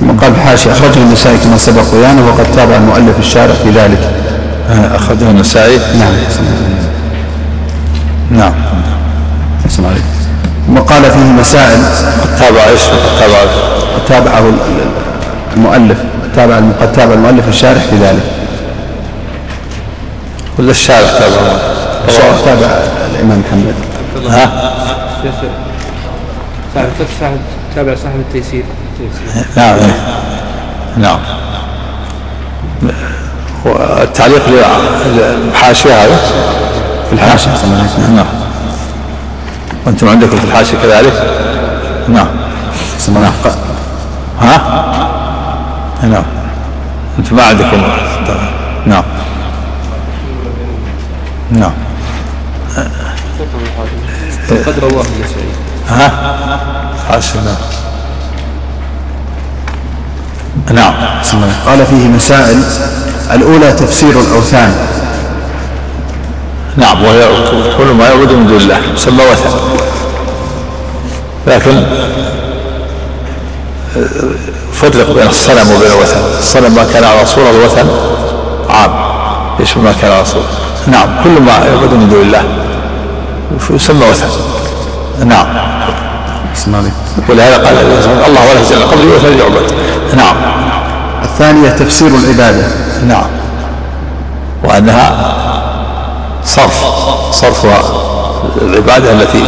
قال 0.00 0.30
الحاشي 0.30 0.72
أخرجه 0.72 0.96
النسائي 0.96 1.38
كما 1.38 1.58
سبق 1.58 1.94
بيانه 1.94 2.28
وقد 2.28 2.46
تابع 2.56 2.76
المؤلف 2.76 3.18
الشارع 3.18 3.54
في 3.54 3.70
ذلك. 3.70 3.98
أخرجه 4.94 5.30
النسائي. 5.30 5.78
نعم. 5.98 6.12
نعم. 8.30 8.52
حسن 9.64 9.84
عليك 9.84 10.02
وقال 10.76 11.02
فيه 11.02 11.18
مسائل؟ 11.18 11.78
قد 12.22 12.38
تابع 12.38 12.64
إيش؟ 12.68 12.82
قد 12.82 13.18
تابع. 13.20 13.38
قد 13.94 14.04
تابعه 14.08 14.52
المؤلف. 15.56 15.98
تابع 16.36 16.56
قد 16.56 16.92
تابع 16.92 17.14
المؤلف 17.14 17.48
الشارح 17.48 17.82
في 17.90 17.96
ذلك. 17.96 18.22
ولا 20.58 20.70
الشارح 20.70 21.10
تابع 21.18 21.36
الشارح 22.08 22.36
تابع 22.44 22.66
الإمام 23.14 23.42
محمد. 23.48 23.74
ها؟ 24.30 24.72
صاحب 26.74 27.38
تابع 27.76 27.94
صاحب 27.94 28.20
التيسير. 28.20 28.64
نعم. 29.56 29.78
نعم. 30.96 31.18
والتعليق 33.64 34.42
للحاشية 34.48 36.04
هذا 36.04 36.16
في 37.06 37.12
الحاشية. 37.12 37.50
نعم. 38.14 38.26
وأنتم 39.86 40.08
عندكم 40.08 40.36
في 40.36 40.44
الحاشية 40.44 40.78
كذلك؟ 40.78 41.12
نعم. 42.08 42.26
نعم. 43.08 43.32
ها؟ 44.40 44.60
نعم. 46.02 46.24
أنتم 47.18 47.36
ما 47.36 47.42
عندكم. 47.42 47.82
نعم. 48.86 49.04
نعم. 51.50 51.72
قد 54.66 54.78
رواه 54.78 55.04
النسائي 55.04 55.48
ها؟ 55.88 56.85
نعم 57.10 57.56
نعم. 60.74 60.92
قال 61.66 61.86
فيه 61.86 62.08
مسائل. 62.08 62.62
الأولى 63.32 63.72
تفسير 63.72 64.20
الأوثان. 64.20 64.74
نعم 66.76 67.04
وهي 67.04 67.28
كل 67.78 67.84
ما 67.84 68.08
يعبد 68.08 68.32
من 68.32 68.46
دون 68.46 68.56
الله 68.56 68.80
يسمى 68.94 69.24
وثن. 69.24 69.50
لكن 71.46 71.86
فرق 74.72 75.10
بين 75.14 75.26
الصنم 75.28 75.70
وبين 75.72 75.90
الوثن. 75.90 76.20
الصنم 76.38 76.74
ما 76.74 76.84
كان 76.92 77.04
على 77.04 77.26
صورة 77.26 77.50
الوثن 77.50 77.88
عام. 78.70 78.90
يشمل 79.60 79.84
ما 79.84 79.94
كان 80.02 80.12
على 80.12 80.24
صورة؟ 80.24 80.44
نعم 80.86 81.08
كل 81.24 81.42
ما 81.42 81.52
يعبد 81.52 81.92
من 81.92 82.08
دون 82.10 82.20
الله 82.22 82.42
يسمى 83.70 84.06
وثن. 84.10 84.28
نعم. 85.28 85.46
ولهذا 87.28 87.56
قال 87.56 87.78
الله 88.26 88.40
ولا 88.50 88.60
يجعل 88.60 88.82
قبلي 88.82 89.06
وثن 89.06 89.38
يعبد 89.38 89.72
نعم. 90.16 90.36
الثانية 91.22 91.70
تفسير 91.70 92.08
العبادة. 92.08 92.66
نعم. 93.08 93.26
وأنها 94.64 95.34
صرف. 96.44 96.84
صرف 97.30 97.66
العبادة 98.62 99.12
التي 99.12 99.44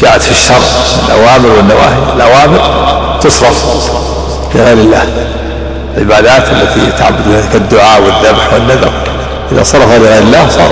جاءت 0.00 0.22
في 0.22 0.30
الشرع 0.30 0.58
الأوامر 1.06 1.48
والنواهي. 1.56 2.14
الأوامر 2.16 2.60
تصرف 3.20 3.90
لغير 4.54 4.72
الله. 4.72 5.04
العبادات 5.96 6.48
التي 6.48 6.98
تعبد 6.98 7.28
بها 7.28 7.42
كالدعاء 7.52 8.02
والذبح 8.02 8.52
والنذر. 8.52 8.92
إذا 9.52 9.62
صرف 9.62 9.98
لغير 9.98 10.22
الله 10.22 10.48
صار 10.48 10.70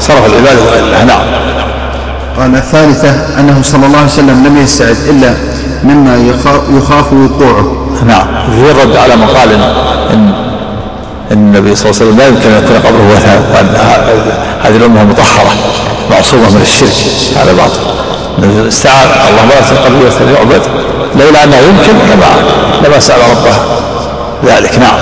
صرف 0.00 0.26
العبادة 0.26 0.60
لغير 0.64 0.84
الله. 0.84 1.04
نعم. 1.04 1.20
قال 2.38 2.56
الثالثة 2.56 3.40
أنه 3.40 3.62
صلى 3.62 3.86
الله 3.86 3.98
عليه 3.98 4.08
وسلم 4.08 4.46
لم 4.46 4.56
يستعد 4.56 4.96
إلا 5.08 5.34
مما 5.84 6.16
يخاف 6.76 7.12
وقوعه. 7.12 7.86
نعم. 8.06 8.26
في 8.50 8.70
الرد 8.70 8.96
على 8.96 9.16
من 9.16 9.26
قال 9.26 9.52
إن 10.12 10.32
النبي 11.30 11.74
صلى 11.74 11.90
الله 11.90 12.02
عليه 12.02 12.10
وسلم 12.10 12.18
لا 12.18 12.26
يمكن 12.28 12.50
أن 12.50 12.64
يكون 12.64 12.76
قبره 12.76 13.12
وثن 13.12 13.54
وان 13.54 13.74
هذه 14.62 14.76
الأمة 14.76 15.04
مطهرة 15.04 15.54
معصومة 16.10 16.50
من 16.50 16.60
الشرك. 16.62 16.96
هذا 17.36 17.52
باطل. 17.52 18.68
استعان. 18.68 19.08
اللهم 19.28 19.48
لا 19.48 19.80
قبره 19.84 20.06
وثن 20.06 20.34
يعبد 20.34 20.62
لولا 21.20 21.44
أنه 21.44 21.56
يمكن 21.56 21.92
لما 21.92 22.26
لما 22.88 23.00
سأل 23.00 23.20
ربه 23.30 23.56
ذلك. 24.44 24.78
نعم. 24.78 24.98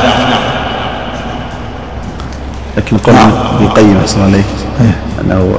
لكن 2.76 2.96
قول 2.98 3.14
نعم. 3.14 3.30
ابن 3.54 3.64
القيم 3.66 3.98
احسن 4.02 4.22
عليه 4.22 4.44
إيه. 4.80 4.96
أنه 5.20 5.54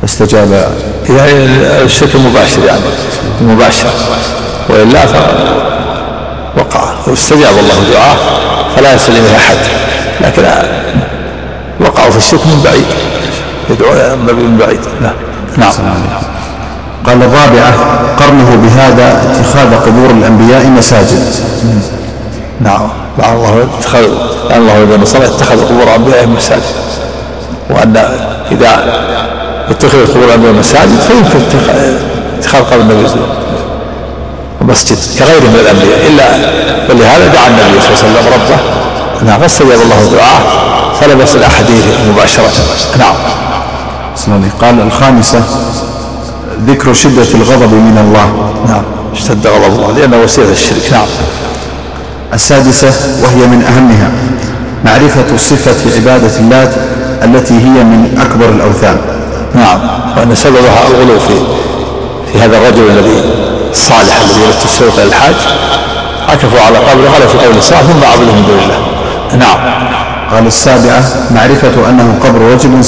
احاطه 0.00 0.06
فاستجاب 0.06 0.72
يعني 1.08 1.44
الشرك 1.82 2.14
المباشر 2.14 2.64
يعني. 2.64 2.80
المباشر. 3.40 3.90
وإلا 4.68 5.04
وقع. 6.56 6.84
واستجاب 7.06 7.52
الله 7.58 7.92
دعاه. 7.92 8.16
فلا 8.76 8.94
يصل 8.94 9.12
اليه 9.12 9.36
أحد. 9.36 9.56
لكن 10.20 10.42
وقعوا 11.80 12.10
في 12.10 12.16
الشرك 12.16 12.46
من 12.46 12.60
بعيد. 12.64 12.86
يدعو 13.70 13.92
النبي 13.92 14.42
من 14.42 14.56
بعيد. 14.56 14.80
نعم. 15.00 15.14
نعم. 15.58 15.72
قال 17.06 17.22
الرابعة 17.22 17.74
قرنه 18.16 18.56
بهذا 18.62 19.22
اتخاذ 19.32 19.74
قبور 19.74 20.10
الأنبياء 20.10 20.66
مساجد. 20.66 21.34
نعم. 22.60 22.88
لعل 23.18 23.36
الله 23.36 23.68
اتخذ 23.78 23.98
لعل 24.50 24.60
الله 24.60 24.82
إذا 24.82 24.96
نصر 24.96 25.24
اتخذ 25.24 25.64
قبور 25.64 25.96
أنبياء 25.96 26.26
مساجد. 26.26 26.62
وأن 27.70 27.96
إذا 28.52 29.00
اتخذ 29.70 30.06
قبور 30.06 30.24
الأنبياء 30.24 30.52
مساجد 30.52 30.98
فيمكن 31.08 31.38
اتخاذ 32.38 32.62
قبر 32.62 32.80
النبي 32.80 33.08
مسجد 34.60 34.98
كغيره 35.18 35.40
من 35.40 35.58
الأنبياء. 35.60 36.06
إلا 36.06 36.24
ولهذا 36.88 37.26
دعا 37.26 37.46
النبي 37.46 37.80
صلى 37.80 38.08
الله 38.08 38.20
عليه 38.20 38.28
وسلم 38.28 38.32
ربه. 38.34 38.58
نعم 39.26 39.40
فاستجاب 39.40 39.80
الله 39.82 40.10
دعاه. 40.12 40.40
فلم 41.00 41.20
يصل 41.20 41.42
احاديث 41.42 41.84
مباشرة. 42.08 42.50
نعم. 42.98 43.14
قال 44.60 44.80
الخامسة 44.80 45.42
ذكر 46.66 46.92
شدة 46.92 47.26
الغضب 47.34 47.72
من 47.72 47.98
الله. 48.04 48.52
نعم. 48.68 48.82
اشتد 49.12 49.46
غضب 49.46 49.74
الله 49.78 49.92
لأنه 49.92 50.22
وسيلة 50.22 50.52
الشرك 50.52 50.92
نعم. 50.92 51.06
السادسة 52.34 52.92
وهي 53.22 53.46
من 53.46 53.62
أهمها 53.62 54.10
معرفة 54.84 55.36
صفة 55.36 55.96
عبادة 55.96 56.38
اللات 56.40 56.74
التي 57.24 57.54
هي 57.54 57.84
من 57.84 58.18
أكبر 58.20 58.48
الأوثان. 58.48 58.96
نعم 59.54 59.78
وأن 60.16 60.34
سببها 60.34 60.88
الغلو 60.88 61.18
في 61.20 61.34
في 62.32 62.38
هذا 62.38 62.56
الرجل 62.56 62.90
الذي 62.90 63.24
الصالح 63.70 64.20
الذي 64.20 64.40
يلت 64.40 64.64
السوق 64.64 64.94
إلى 64.94 65.04
الحاج. 65.04 65.34
عكفوا 66.28 66.60
على 66.60 66.78
قبره 66.78 67.10
قال 67.10 67.28
في 67.28 67.46
قول 67.46 67.56
الصالح 67.58 67.80
ثم 67.80 68.04
عبدوا 68.12 68.32
من 68.32 68.44
دون 68.46 68.58
الله. 68.58 68.78
نعم. 69.38 69.58
قال 70.32 70.46
السابعة 70.46 71.04
معرفة 71.30 71.88
أنه 71.88 72.18
قبر 72.24 72.40
رجل 72.40 72.82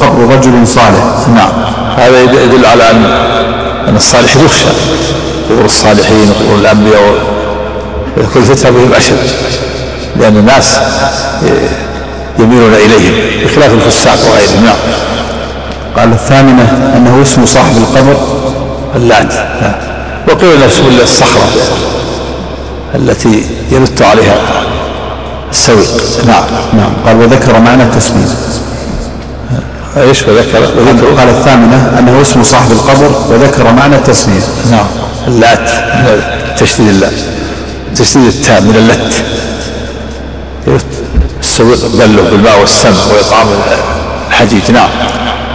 قبر 0.00 0.34
رجل 0.34 0.66
صالح. 0.66 1.28
نعم. 1.34 1.52
هذا 1.96 2.22
يدل 2.22 2.66
على 2.66 2.90
أن 2.90 3.04
أن 3.88 3.96
الصالح 3.96 4.36
يخشى. 4.36 4.64
قبور 5.50 5.64
الصالحين 5.64 6.30
وقبور 6.30 6.58
الأنبياء 6.58 7.14
ويكون 8.16 8.44
فتنة 8.44 8.70
بهم 8.70 8.94
أشد. 8.94 9.30
لأن 10.16 10.36
الناس 10.36 10.78
يميلون 12.38 12.74
إليهم 12.74 13.44
بخلاف 13.44 13.72
الفساق 13.72 14.18
وغيرهم. 14.30 14.64
نعم. 14.64 14.76
قال 15.96 16.12
الثامنة 16.12 16.92
أنه 16.96 17.22
اسم 17.22 17.46
صاحب 17.46 17.76
القبر 17.76 18.16
اللات 18.96 19.34
وقيل 20.28 20.62
الا 20.88 21.02
الصخرة 21.02 21.48
التي 22.94 23.44
ينت 23.70 24.02
عليها 24.02 24.36
السويق. 25.50 25.88
نعم 26.26 26.44
نعم. 26.72 26.92
قال 27.06 27.16
وذكر 27.16 27.60
معنى 27.60 27.82
التسمية. 27.82 28.26
إيش 29.96 30.22
وذكر؟ 30.22 30.60
وذكر. 30.78 31.06
قال 31.06 31.28
الثامنة 31.28 31.98
أنه 31.98 32.22
اسم 32.22 32.42
صاحب 32.42 32.72
القبر 32.72 33.10
وذكر 33.28 33.72
معنى 33.72 33.96
التسمية. 33.96 34.42
نعم. 34.70 34.86
اللات 35.28 35.70
تشديد 36.58 36.88
اللات. 36.88 37.12
تشديد 37.96 38.26
التاء 38.26 38.60
من 38.60 38.76
اللت 38.76 39.14
السويق 41.40 41.86
بله 41.94 42.22
بالماء 42.30 42.60
والسمع 42.60 43.04
واطعام 43.16 43.46
الحديد. 44.28 44.70
نعم. 44.70 44.88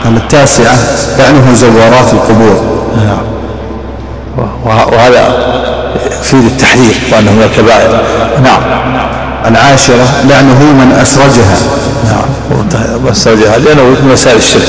قال 0.04 0.18
التاسعة 0.18 0.78
لعنه 1.20 1.54
زوارات 1.54 2.14
القبور. 2.14 2.78
نعم. 2.98 3.24
وهذا 4.66 5.48
يفيد 6.22 6.46
التحذير 6.46 6.96
وأنه 7.12 7.32
من 7.32 7.44
الكبائر. 7.44 8.02
نعم. 8.44 8.62
العاشرة 9.46 10.08
لعنه 10.30 10.64
من 10.64 10.92
أسرجها. 10.92 11.58
نعم. 12.06 13.08
أسرجها 13.08 13.58
لأنه 13.58 13.84
من 13.84 14.10
مسائل 14.14 14.38
الشرك. 14.38 14.68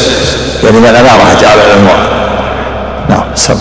يعني 0.65 0.79
من 0.79 0.87
أنارها 0.87 1.41
جعل 1.43 1.59
الأنوار 1.59 2.09
نعم 3.09 3.25
سم. 3.35 3.59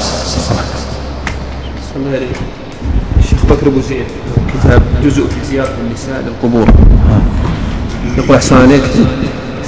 الشيخ 3.19 3.45
بكر 3.49 3.67
أبو 3.67 3.81
زيد 3.89 4.05
كتاب 4.53 4.81
جزء 5.03 5.23
في 5.23 5.51
زيارة 5.51 5.69
النساء 5.87 6.23
للقبور. 6.25 6.67
يقول 8.17 8.35
أحسن 8.35 8.61
عليك 8.61 8.83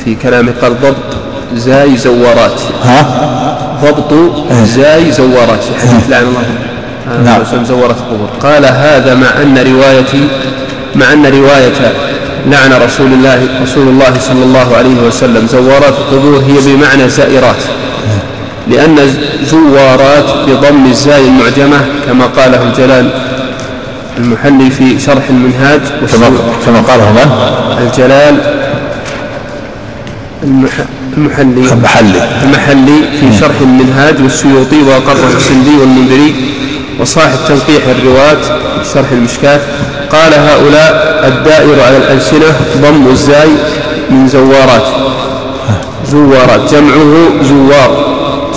في 0.05 0.15
كلامه 0.15 0.53
قال 0.61 0.81
ضبط 0.81 1.17
زاي 1.55 1.97
زوارات. 1.97 2.61
ها؟ 2.83 3.05
ضبط 3.83 4.13
زاي 4.65 5.11
زوارات. 5.11 5.63
في 5.63 5.87
حديث 5.87 6.09
لعن 6.09 6.23
الله 6.23 6.43
نعم. 7.23 7.65
زورت 7.65 7.97
القبور. 7.97 8.29
قال 8.41 8.65
هذا 8.65 9.15
مع 9.15 9.41
أن 9.41 9.57
روايتي 9.57 10.27
مع 10.95 11.13
أن 11.13 11.25
رواية 11.25 11.93
لعن 12.45 12.73
رسول 12.73 13.13
الله 13.13 13.47
رسول 13.63 13.87
الله 13.87 14.13
صلى 14.19 14.43
الله 14.43 14.75
عليه 14.77 15.07
وسلم. 15.07 15.47
زوارات 15.47 15.93
القبور 15.97 16.43
هي 16.47 16.75
بمعنى 16.75 17.09
زائرات. 17.09 17.63
لأن 18.67 18.97
زوارات 19.43 20.25
بضم 20.47 20.85
الزاي 20.85 21.27
المعجمة 21.27 21.77
كما 22.07 22.25
قاله 22.25 22.63
الجلال 22.63 23.09
المحلي 24.17 24.69
في 24.69 24.99
شرح 24.99 25.29
المنهاج 25.29 25.81
كما 26.65 26.81
قاله 26.87 27.11
من؟ 27.11 27.31
الجلال 27.81 28.37
المحلي. 31.17 31.71
المحلي. 31.71 32.21
المحلي 32.43 33.01
في 33.19 33.39
شرح 33.39 33.61
المنهاج 33.61 34.21
والسيوطي 34.21 34.81
وأقره 34.81 35.31
السندي 35.37 35.77
والمنذري 35.79 36.35
وصاحب 36.99 37.37
تنقيح 37.47 37.83
الرواة 37.87 38.37
شرح 38.93 39.11
المشكاة 39.11 39.59
قال 40.11 40.33
هؤلاء 40.33 41.23
الدائر 41.27 41.81
على 41.81 41.97
الألسنة 41.97 42.55
ضم 42.81 43.07
الزاي 43.11 43.49
من 44.09 44.27
زوارات. 44.27 44.87
زوارات. 46.11 46.73
جمعه 46.73 47.43
زوار. 47.43 47.91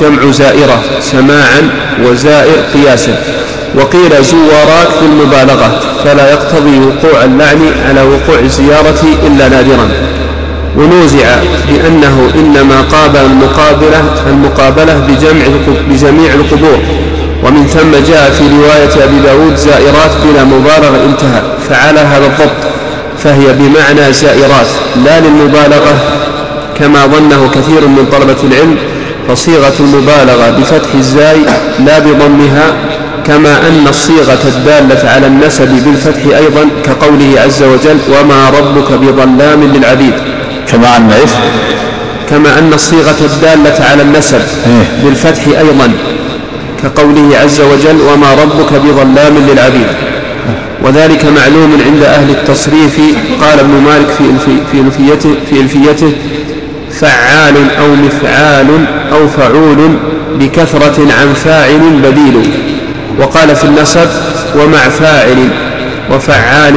جمع 0.01 0.31
زائرة. 0.31 0.83
سماعا 1.01 1.71
وزائر 2.05 2.57
قياسا. 2.75 3.17
وقيل 3.75 4.25
زوارات 4.25 4.89
للمبالغة 5.03 5.81
فلا 6.05 6.31
يقتضي 6.31 6.79
وقوع 6.79 7.25
اللعن 7.25 7.73
على 7.89 8.03
وقوع 8.03 8.39
الزيارة 8.39 9.03
إلا 9.27 9.49
نادرا. 9.49 9.89
ونوزع 10.77 11.27
بأنه 11.69 12.31
إنما 12.35 12.81
قابل 12.81 13.21
المقابلة 13.21 14.03
المقابلة 14.27 14.95
بجمع 15.09 15.45
بجميع 15.91 16.35
القبور. 16.35 16.79
ومن 17.45 17.67
ثم 17.67 18.13
جاء 18.13 18.31
في 18.31 18.45
رواية 18.57 19.05
أبي 19.05 19.19
داود 19.19 19.57
زائرات 19.57 20.11
بلا 20.25 20.45
مبالغة 20.45 21.05
انتهى 21.05 21.43
فعلى 21.69 22.01
هذا 22.01 22.27
الضبط 22.27 22.73
فهي 23.19 23.53
بمعنى 23.53 24.13
زائرات 24.13 24.67
لا 25.05 25.21
للمبالغة 25.21 25.95
كما 26.79 27.07
ظنه 27.07 27.51
كثير 27.55 27.87
من 27.89 28.07
طلبة 28.13 28.37
العلم 28.45 28.77
فصيغة 29.29 29.73
المبالغة 29.81 30.51
بفتح 30.59 30.95
الزاي 30.95 31.39
لا 31.87 31.99
بضمها 31.99 32.75
كما 33.27 33.69
أن 33.69 33.89
الصيغة 33.89 34.39
الدالة 34.45 35.11
على 35.11 35.27
النسب 35.27 35.69
بالفتح 35.85 36.37
أيضا 36.37 36.69
كقوله 36.85 37.41
عز 37.45 37.63
وجل 37.63 37.99
وما 38.21 38.51
ربك 38.51 38.93
بظلام 38.93 39.63
للعبيد 39.75 40.15
كما 40.73 40.97
أن 40.97 41.11
إيش؟ 41.11 41.31
كما 42.31 42.59
أن 42.59 42.73
الصيغة 42.73 43.17
الدالة 43.21 43.85
على 43.91 44.03
النسب 44.03 44.41
إيه. 44.67 45.05
بالفتح 45.05 45.47
أيضا 45.47 45.93
كقوله 46.83 47.39
عز 47.43 47.61
وجل 47.61 48.01
وما 48.01 48.35
ربك 48.43 48.73
بظلام 48.73 49.39
للعبيد 49.39 49.87
وذلك 50.83 51.25
معلوم 51.25 51.79
عند 51.87 52.03
أهل 52.03 52.31
التصريف 52.31 53.01
قال 53.41 53.59
ابن 53.59 53.75
مالك 53.85 54.07
في 54.17 54.49
في 54.73 54.81
ألفيته 54.81 55.35
في 55.51 55.61
ألفيته 55.61 56.13
فعال 57.01 57.55
أو 57.79 57.95
مفعال 57.95 58.85
أو 59.13 59.29
فعول 59.29 59.97
بكثرة 60.35 61.13
عن 61.21 61.35
فاعل 61.35 61.81
بديل 62.05 62.51
وقال 63.19 63.57
في 63.57 63.65
النسب 63.65 64.09
ومع 64.57 64.89
فاعل 64.89 65.49
وفعال 66.11 66.75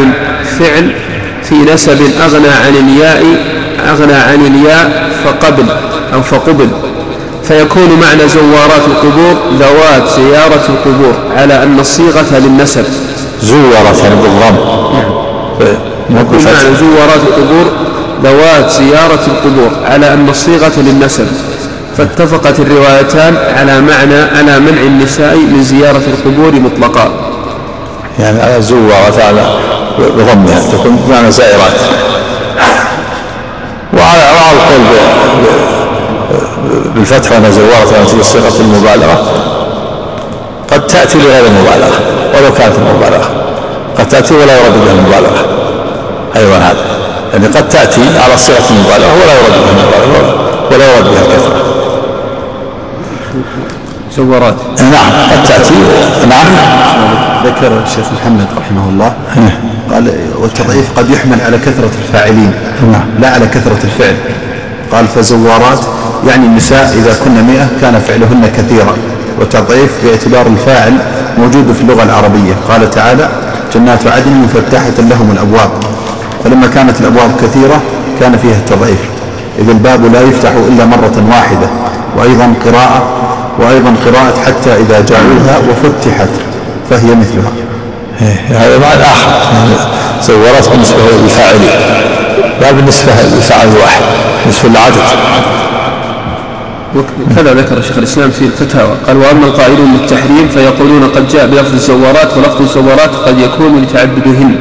فعل 0.60 0.92
في 1.44 1.56
نسب 1.56 2.02
أغنى 2.22 2.48
عن 2.48 2.76
الياء 2.76 3.55
أغنى 3.92 4.14
عن 4.14 4.46
الياء 4.46 5.10
فقبل 5.26 5.66
أو 6.14 6.22
فقبل. 6.22 6.70
فيكون 7.44 8.00
معنى 8.02 8.30
زوارات 8.30 8.86
القبور 8.88 9.36
ذوات 9.60 10.10
زيارة 10.16 10.64
القبور 10.70 11.14
على 11.38 11.64
أن 11.64 11.80
الصيغة 11.80 12.38
للنسب. 12.38 12.86
زورت 13.42 14.04
يعني 14.04 14.16
بالضم. 14.16 14.56
يكون 16.10 16.38
معنى 16.46 16.76
زوارات 16.76 17.22
القبور 17.28 17.72
ذوات 18.24 18.72
زيارة 18.72 19.20
القبور 19.28 19.70
على 19.86 20.14
أن 20.14 20.30
الصيغة 20.30 20.72
للنسب. 20.78 21.28
فاتفقت 21.98 22.60
الروايتان 22.60 23.38
على 23.58 23.82
معنى 23.82 24.22
على 24.38 24.60
منع 24.60 24.82
النساء 24.82 25.36
من 25.36 25.64
زيارة 25.64 26.02
القبور 26.08 26.52
مطلقا. 26.52 27.12
يعني 28.20 28.42
على 28.42 28.62
زورت 28.62 29.20
على 29.20 29.56
بضمها 30.00 30.60
تكون 30.72 30.96
بمعنى 31.08 31.32
زائرات. 31.32 31.80
القول 34.76 34.98
بالفتح 36.96 37.32
وأنها 37.32 37.50
زوارت 37.50 37.94
وأنها 37.94 38.24
صيغة 38.24 38.60
المبالغة. 38.60 39.18
قد 40.72 40.88
تأتي 40.88 41.18
لغير 41.18 41.46
المبالغة 41.46 42.00
ولو 42.34 42.54
كانت 42.54 42.76
المبالغة 42.78 43.30
قد 43.98 44.08
تأتي 44.10 44.34
ولا 44.34 44.54
يرد 44.54 44.74
بها 44.86 44.94
المبالغة. 44.94 45.46
أيضا 46.36 46.58
هذا. 46.58 46.86
يعني 47.34 47.48
قد 47.48 47.70
تأتي 47.70 48.02
على 48.26 48.38
صيغة 48.38 48.70
المبالغة 48.70 49.14
ولا 49.14 49.34
يرد 49.34 49.52
بها 49.52 49.72
المبالغة 49.72 50.36
ولا 50.72 50.96
يرد 50.96 51.06
بها 51.06 51.22
الكثرة. 51.22 51.62
زورات 54.16 54.56
نعم 54.80 55.12
قد 55.32 55.44
تأتي. 55.48 55.74
نعم. 56.30 56.48
ذكر 57.46 57.82
الشيخ 57.86 58.06
محمد 58.22 58.48
رحمه 58.58 58.90
الله. 58.90 59.14
قال 59.92 60.14
والتضعيف 60.40 60.86
قد 60.98 61.10
يحمل 61.10 61.42
على 61.42 61.58
كثرة 61.58 61.92
الفاعلين 62.04 62.54
نعم. 62.92 63.04
لا 63.20 63.30
على 63.30 63.46
كثرة 63.48 63.80
الفعل. 63.84 64.16
قال 64.96 65.08
فزوارات 65.08 65.80
يعني 66.28 66.46
النساء 66.46 66.94
إذا 66.94 67.16
كن 67.26 67.44
مئة 67.44 67.68
كان 67.82 68.00
فعلهن 68.00 68.52
كثيرا 68.58 68.94
والتضعيف 69.40 69.92
باعتبار 70.04 70.48
الفاعل 70.48 70.98
موجود 71.38 71.72
في 71.72 71.82
اللغة 71.82 72.04
العربية. 72.04 72.54
قال 72.70 72.90
تعالى 72.90 73.30
جنات 73.74 74.08
عدن 74.08 74.32
مفتحة 74.32 75.08
لهم 75.10 75.32
الأبواب. 75.32 75.70
فلما 76.44 76.68
كانت 76.68 77.02
الأبواب 77.02 77.32
كثيرة 77.42 77.82
كان 78.20 78.38
فيها 78.38 78.56
التضعيف. 78.56 79.00
إذ 79.60 79.70
الباب 79.70 80.14
لا 80.14 80.22
يفتح 80.22 80.52
إلا 80.70 80.86
مرة 80.86 81.24
واحدة 81.30 81.68
وأيضا 82.18 82.54
قراءة 82.66 83.04
وأيضا 83.60 83.96
قراءة 84.06 84.34
حتى 84.46 84.74
إذا 84.74 85.06
جاءوها 85.10 85.58
وفتحت 85.70 86.30
فهي 86.90 87.16
مثلها. 87.16 87.52
إيه، 88.22 88.58
هذا 88.58 88.78
معنى 88.78 89.02
آخر. 89.02 89.30
زورات 90.22 90.70
بالنسبة 90.70 90.98
للفاعلين 91.24 91.70
لا 92.62 92.72
بالنسبة 92.72 93.12
للفاعل 93.36 93.68
الواحد 93.68 94.02
بالنسبة 94.42 94.70
للعدد. 94.70 94.96
وكذا 96.96 97.54
ذكر 97.54 97.82
شيخ 97.82 97.98
الإسلام 97.98 98.32
في 98.32 98.46
الفتاوى. 98.46 98.96
قال 99.08 99.18
وأما 99.18 99.46
القائلون 99.46 99.98
بالتحريم 99.98 100.50
فيقولون 100.54 101.04
قد 101.16 101.28
جاء 101.28 101.48
بلفظ 101.48 101.74
الزوارات 101.74 102.38
ولفظ 102.38 102.62
الزوارات 102.62 103.16
قد 103.26 103.40
يكون 103.40 103.82
لتعددهن 103.82 104.56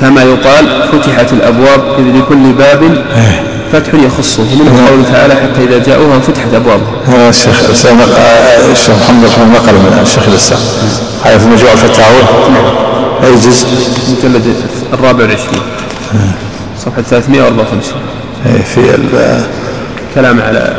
كما 0.00 0.22
يقال 0.22 0.82
فتحت 0.92 1.32
الأبواب 1.32 1.80
إذ 1.98 2.18
لكل 2.18 2.52
باب 2.52 2.82
إيه. 2.82 3.42
فتح 3.72 3.94
يخصه. 3.94 4.42
منه 4.42 4.88
قوله 4.88 5.04
تعالى 5.12 5.34
حتى 5.34 5.64
إذا 5.64 5.78
جاءوها 5.78 6.18
فتحت 6.18 6.54
ابوابها 6.54 6.92
هذا 7.06 7.28
الشيخ 7.28 7.64
الإسلام 7.68 7.98
الشيخ 8.72 8.94
محمد 9.04 9.24
رحمه 9.24 9.44
الله 9.44 9.58
نقل 9.58 9.74
من 9.74 9.98
الشيخ 10.02 10.22
الإسلام. 10.28 10.60
هذا 11.24 11.38
في 11.38 11.46
مجموع 11.46 11.72
الفتاوى. 11.72 12.22
أي 13.24 13.34
جزء؟ 13.34 13.66
المجلد 14.24 14.54
الرابع 14.92 15.24
والعشرين. 15.24 15.62
صفحة 16.84 17.02
354 17.02 18.00
إيه، 18.46 18.62
في 18.62 18.98
كلام 20.14 20.42
على 20.42 20.72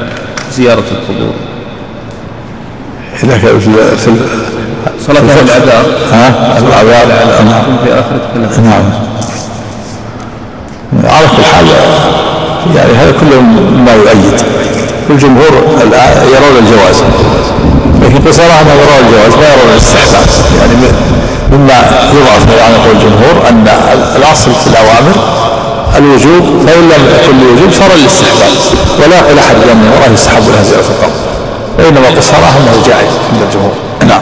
زيارة 0.58 0.84
القبور. 0.92 1.34
كان 3.22 3.40
في 3.40 4.12
صلاة 5.08 5.20
أهل 5.20 5.50
العذاب. 5.50 5.86
ها؟ 6.12 6.58
العذاب. 6.58 7.08
نعم. 7.46 7.78
في 7.86 7.94
آخر 7.94 8.62
نعم. 8.62 8.84
على 11.04 11.28
كل 11.38 11.44
حال 11.44 11.66
يعني 12.76 12.94
هذا 12.94 13.12
كله 13.12 13.42
ما 13.86 13.94
يؤيد. 13.94 14.42
الجمهور 15.10 15.50
الآن 15.84 16.28
يرون 16.28 16.66
الجواز. 16.66 17.04
لكن 18.02 18.30
بصراحة 18.30 18.64
ما 18.64 18.74
يرون 18.74 19.08
الجواز 19.08 19.34
ما 19.36 19.48
يرون 19.54 19.72
الاستحباب. 19.72 20.28
يعني 20.60 20.74
مما 21.52 21.74
يضعف 22.14 22.62
عن 22.64 22.74
قول 22.86 22.96
الجمهور 22.96 23.50
أن 23.50 23.68
الأصل 24.16 24.52
في 24.52 24.68
الأوامر 24.68 25.45
الوجوب 25.98 26.44
فإن 26.68 26.82
لم 26.84 27.04
يكن 27.16 27.36
الوجوب 27.42 27.72
صار 27.74 27.92
الاستحباب 27.96 28.52
ولا 29.00 29.18
يقول 29.20 29.40
أحد 29.40 29.56
من 29.56 29.92
وراء 29.98 30.12
يستحب 30.14 30.44
لها 30.50 30.64
زيارة 30.64 30.82
القبر 30.90 31.14
وإنما 31.80 32.18
بصراحة 32.20 32.58
أنه 32.58 32.84
جائز 32.88 33.12
عند 33.34 33.42
الجمهور. 33.48 33.72
نعم. 34.08 34.22